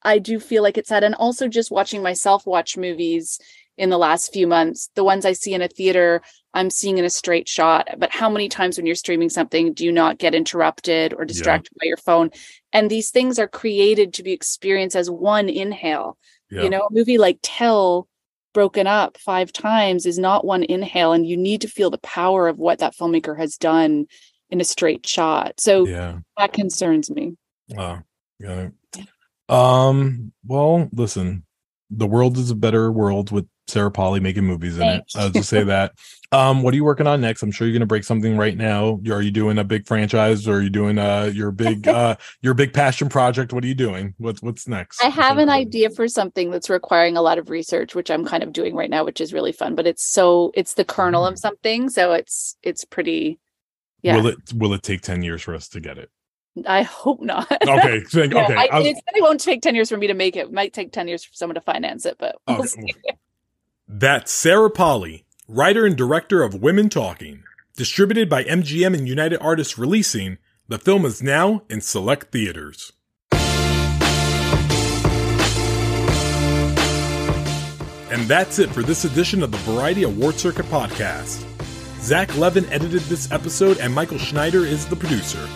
I 0.06 0.18
do 0.18 0.40
feel 0.40 0.62
like 0.62 0.78
it's 0.78 0.88
sad. 0.88 1.04
And 1.04 1.14
also 1.14 1.48
just 1.48 1.70
watching 1.70 2.02
myself 2.02 2.46
watch 2.46 2.76
movies 2.76 3.38
in 3.76 3.90
the 3.90 3.98
last 3.98 4.32
few 4.32 4.46
months, 4.46 4.88
the 4.94 5.04
ones 5.04 5.26
I 5.26 5.32
see 5.32 5.52
in 5.52 5.60
a 5.60 5.68
theater, 5.68 6.22
I'm 6.54 6.70
seeing 6.70 6.96
in 6.96 7.04
a 7.04 7.10
straight 7.10 7.46
shot. 7.48 7.88
But 7.98 8.10
how 8.10 8.30
many 8.30 8.48
times 8.48 8.78
when 8.78 8.86
you're 8.86 8.94
streaming 8.94 9.28
something 9.28 9.74
do 9.74 9.84
you 9.84 9.92
not 9.92 10.18
get 10.18 10.34
interrupted 10.34 11.12
or 11.12 11.26
distracted 11.26 11.72
by 11.78 11.84
your 11.84 11.98
phone? 11.98 12.30
And 12.72 12.90
these 12.90 13.10
things 13.10 13.38
are 13.38 13.48
created 13.48 14.14
to 14.14 14.22
be 14.22 14.32
experienced 14.32 14.96
as 14.96 15.10
one 15.10 15.50
inhale. 15.50 16.16
Yeah. 16.50 16.62
You 16.62 16.70
know, 16.70 16.86
a 16.86 16.92
movie 16.92 17.18
like 17.18 17.38
Tell 17.42 18.08
broken 18.54 18.86
up 18.86 19.18
five 19.18 19.52
times 19.52 20.06
is 20.06 20.18
not 20.18 20.46
one 20.46 20.62
inhale. 20.62 21.12
And 21.12 21.26
you 21.26 21.36
need 21.36 21.60
to 21.60 21.68
feel 21.68 21.90
the 21.90 21.98
power 21.98 22.48
of 22.48 22.58
what 22.58 22.78
that 22.78 22.96
filmmaker 22.96 23.36
has 23.36 23.58
done 23.58 24.06
in 24.48 24.60
a 24.60 24.64
straight 24.64 25.06
shot. 25.06 25.60
So 25.60 25.86
Yeah. 25.86 26.20
that 26.38 26.54
concerns 26.54 27.10
me. 27.10 27.36
Wow. 27.68 28.04
Got 28.40 28.58
it. 28.58 28.72
Um, 29.48 30.32
well, 30.44 30.88
listen, 30.92 31.44
the 31.90 32.06
world 32.06 32.36
is 32.36 32.50
a 32.50 32.56
better 32.56 32.90
world 32.90 33.30
with 33.30 33.46
Sarah 33.68 33.90
Polley 33.90 34.20
making 34.20 34.44
movies 34.44 34.78
in 34.78 34.86
it. 34.86 35.04
I'll 35.16 35.30
just 35.30 35.48
say 35.48 35.64
that. 35.64 35.92
Um, 36.32 36.62
what 36.62 36.72
are 36.72 36.76
you 36.76 36.84
working 36.84 37.06
on 37.06 37.20
next? 37.20 37.42
I'm 37.42 37.50
sure 37.50 37.66
you're 37.66 37.74
gonna 37.74 37.86
break 37.86 38.04
something 38.04 38.36
right 38.36 38.56
now. 38.56 39.00
Are 39.10 39.22
you 39.22 39.30
doing 39.30 39.58
a 39.58 39.64
big 39.64 39.86
franchise 39.86 40.46
or 40.46 40.56
are 40.56 40.62
you 40.62 40.70
doing 40.70 40.98
uh 40.98 41.30
your 41.32 41.50
big 41.50 41.86
uh 41.88 42.16
your 42.42 42.54
big 42.54 42.72
passion 42.72 43.08
project? 43.08 43.52
What 43.52 43.64
are 43.64 43.66
you 43.66 43.74
doing? 43.74 44.14
What's 44.18 44.42
what's 44.42 44.68
next? 44.68 45.02
I 45.04 45.08
have 45.08 45.38
an 45.38 45.48
idea 45.48 45.90
for 45.90 46.08
something 46.08 46.50
that's 46.50 46.70
requiring 46.70 47.16
a 47.16 47.22
lot 47.22 47.38
of 47.38 47.50
research, 47.50 47.94
which 47.94 48.10
I'm 48.10 48.24
kind 48.24 48.42
of 48.42 48.52
doing 48.52 48.74
right 48.74 48.90
now, 48.90 49.04
which 49.04 49.20
is 49.20 49.32
really 49.32 49.52
fun. 49.52 49.74
But 49.74 49.86
it's 49.86 50.04
so 50.04 50.52
it's 50.54 50.74
the 50.74 50.84
kernel 50.84 51.26
of 51.26 51.38
something, 51.38 51.88
so 51.88 52.12
it's 52.12 52.56
it's 52.62 52.84
pretty. 52.84 53.38
Yeah, 54.02 54.16
Will 54.16 54.26
it 54.28 54.36
will 54.54 54.74
it 54.74 54.82
take 54.82 55.00
10 55.00 55.22
years 55.22 55.42
for 55.42 55.54
us 55.54 55.68
to 55.70 55.80
get 55.80 55.98
it? 55.98 56.10
I 56.66 56.82
hope 56.82 57.20
not. 57.20 57.50
Okay. 57.68 58.04
so- 58.04 58.22
okay. 58.22 58.38
I, 58.54 58.68
I 58.72 58.78
was- 58.78 58.86
it 58.88 59.22
won't 59.22 59.40
take 59.40 59.62
ten 59.62 59.74
years 59.74 59.88
for 59.90 59.96
me 59.96 60.06
to 60.06 60.14
make 60.14 60.36
it. 60.36 60.46
It 60.46 60.52
might 60.52 60.72
take 60.72 60.92
ten 60.92 61.08
years 61.08 61.24
for 61.24 61.34
someone 61.34 61.54
to 61.56 61.60
finance 61.60 62.06
it, 62.06 62.16
but 62.18 62.36
we'll 62.46 62.58
Okay. 62.58 62.68
see. 62.68 62.94
That's 63.88 64.32
Sarah 64.32 64.70
Polley, 64.70 65.24
writer 65.48 65.84
and 65.86 65.96
director 65.96 66.42
of 66.42 66.54
Women 66.62 66.88
Talking. 66.88 67.42
Distributed 67.76 68.28
by 68.28 68.42
MGM 68.44 68.94
and 68.96 69.06
United 69.06 69.38
Artists 69.40 69.76
Releasing, 69.78 70.38
the 70.68 70.78
film 70.78 71.04
is 71.04 71.22
now 71.22 71.62
in 71.68 71.80
select 71.80 72.32
theaters. 72.32 72.92
And 78.08 78.26
that's 78.28 78.58
it 78.58 78.70
for 78.70 78.82
this 78.82 79.04
edition 79.04 79.42
of 79.42 79.50
the 79.50 79.58
Variety 79.58 80.04
Award 80.04 80.36
Circuit 80.36 80.64
podcast. 80.66 81.44
Zach 82.00 82.34
Levin 82.38 82.64
edited 82.66 83.02
this 83.02 83.30
episode, 83.32 83.78
and 83.78 83.92
Michael 83.92 84.16
Schneider 84.18 84.64
is 84.64 84.86
the 84.86 84.96
producer. 84.96 85.46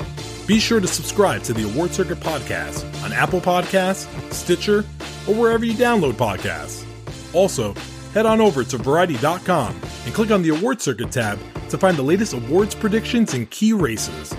Be 0.51 0.59
sure 0.59 0.81
to 0.81 0.89
subscribe 0.89 1.45
to 1.45 1.53
the 1.53 1.63
Award 1.63 1.93
Circuit 1.93 2.19
podcast 2.19 2.85
on 3.05 3.13
Apple 3.13 3.41
Podcasts, 3.41 4.09
Stitcher, 4.33 4.81
or 5.29 5.35
wherever 5.37 5.65
you 5.65 5.75
download 5.75 6.15
podcasts. 6.15 6.85
Also, 7.33 7.73
head 8.15 8.27
on 8.27 8.41
over 8.41 8.65
to 8.65 8.77
Variety.com 8.77 9.81
and 10.07 10.13
click 10.13 10.33
on 10.33 10.43
the 10.43 10.49
Award 10.49 10.83
Circuit 10.83 11.13
tab 11.13 11.39
to 11.69 11.79
find 11.79 11.97
the 11.97 12.03
latest 12.03 12.33
awards 12.33 12.75
predictions 12.75 13.33
and 13.33 13.49
key 13.53 13.73
races, 13.73 14.35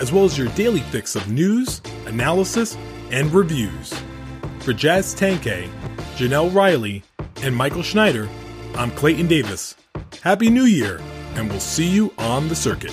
as 0.00 0.10
well 0.10 0.24
as 0.24 0.36
your 0.36 0.48
daily 0.48 0.80
fix 0.80 1.14
of 1.14 1.30
news, 1.30 1.80
analysis, 2.06 2.76
and 3.12 3.32
reviews. 3.32 3.94
For 4.62 4.72
Jazz 4.72 5.14
Tangcay, 5.14 5.70
Jenelle 6.16 6.52
Riley, 6.52 7.04
and 7.40 7.54
Michael 7.54 7.84
Schneider, 7.84 8.28
I'm 8.74 8.90
Clayton 8.90 9.28
Davis. 9.28 9.76
Happy 10.22 10.50
New 10.50 10.64
Year, 10.64 11.00
and 11.36 11.48
we'll 11.48 11.60
see 11.60 11.86
you 11.86 12.12
on 12.18 12.48
the 12.48 12.56
circuit. 12.56 12.92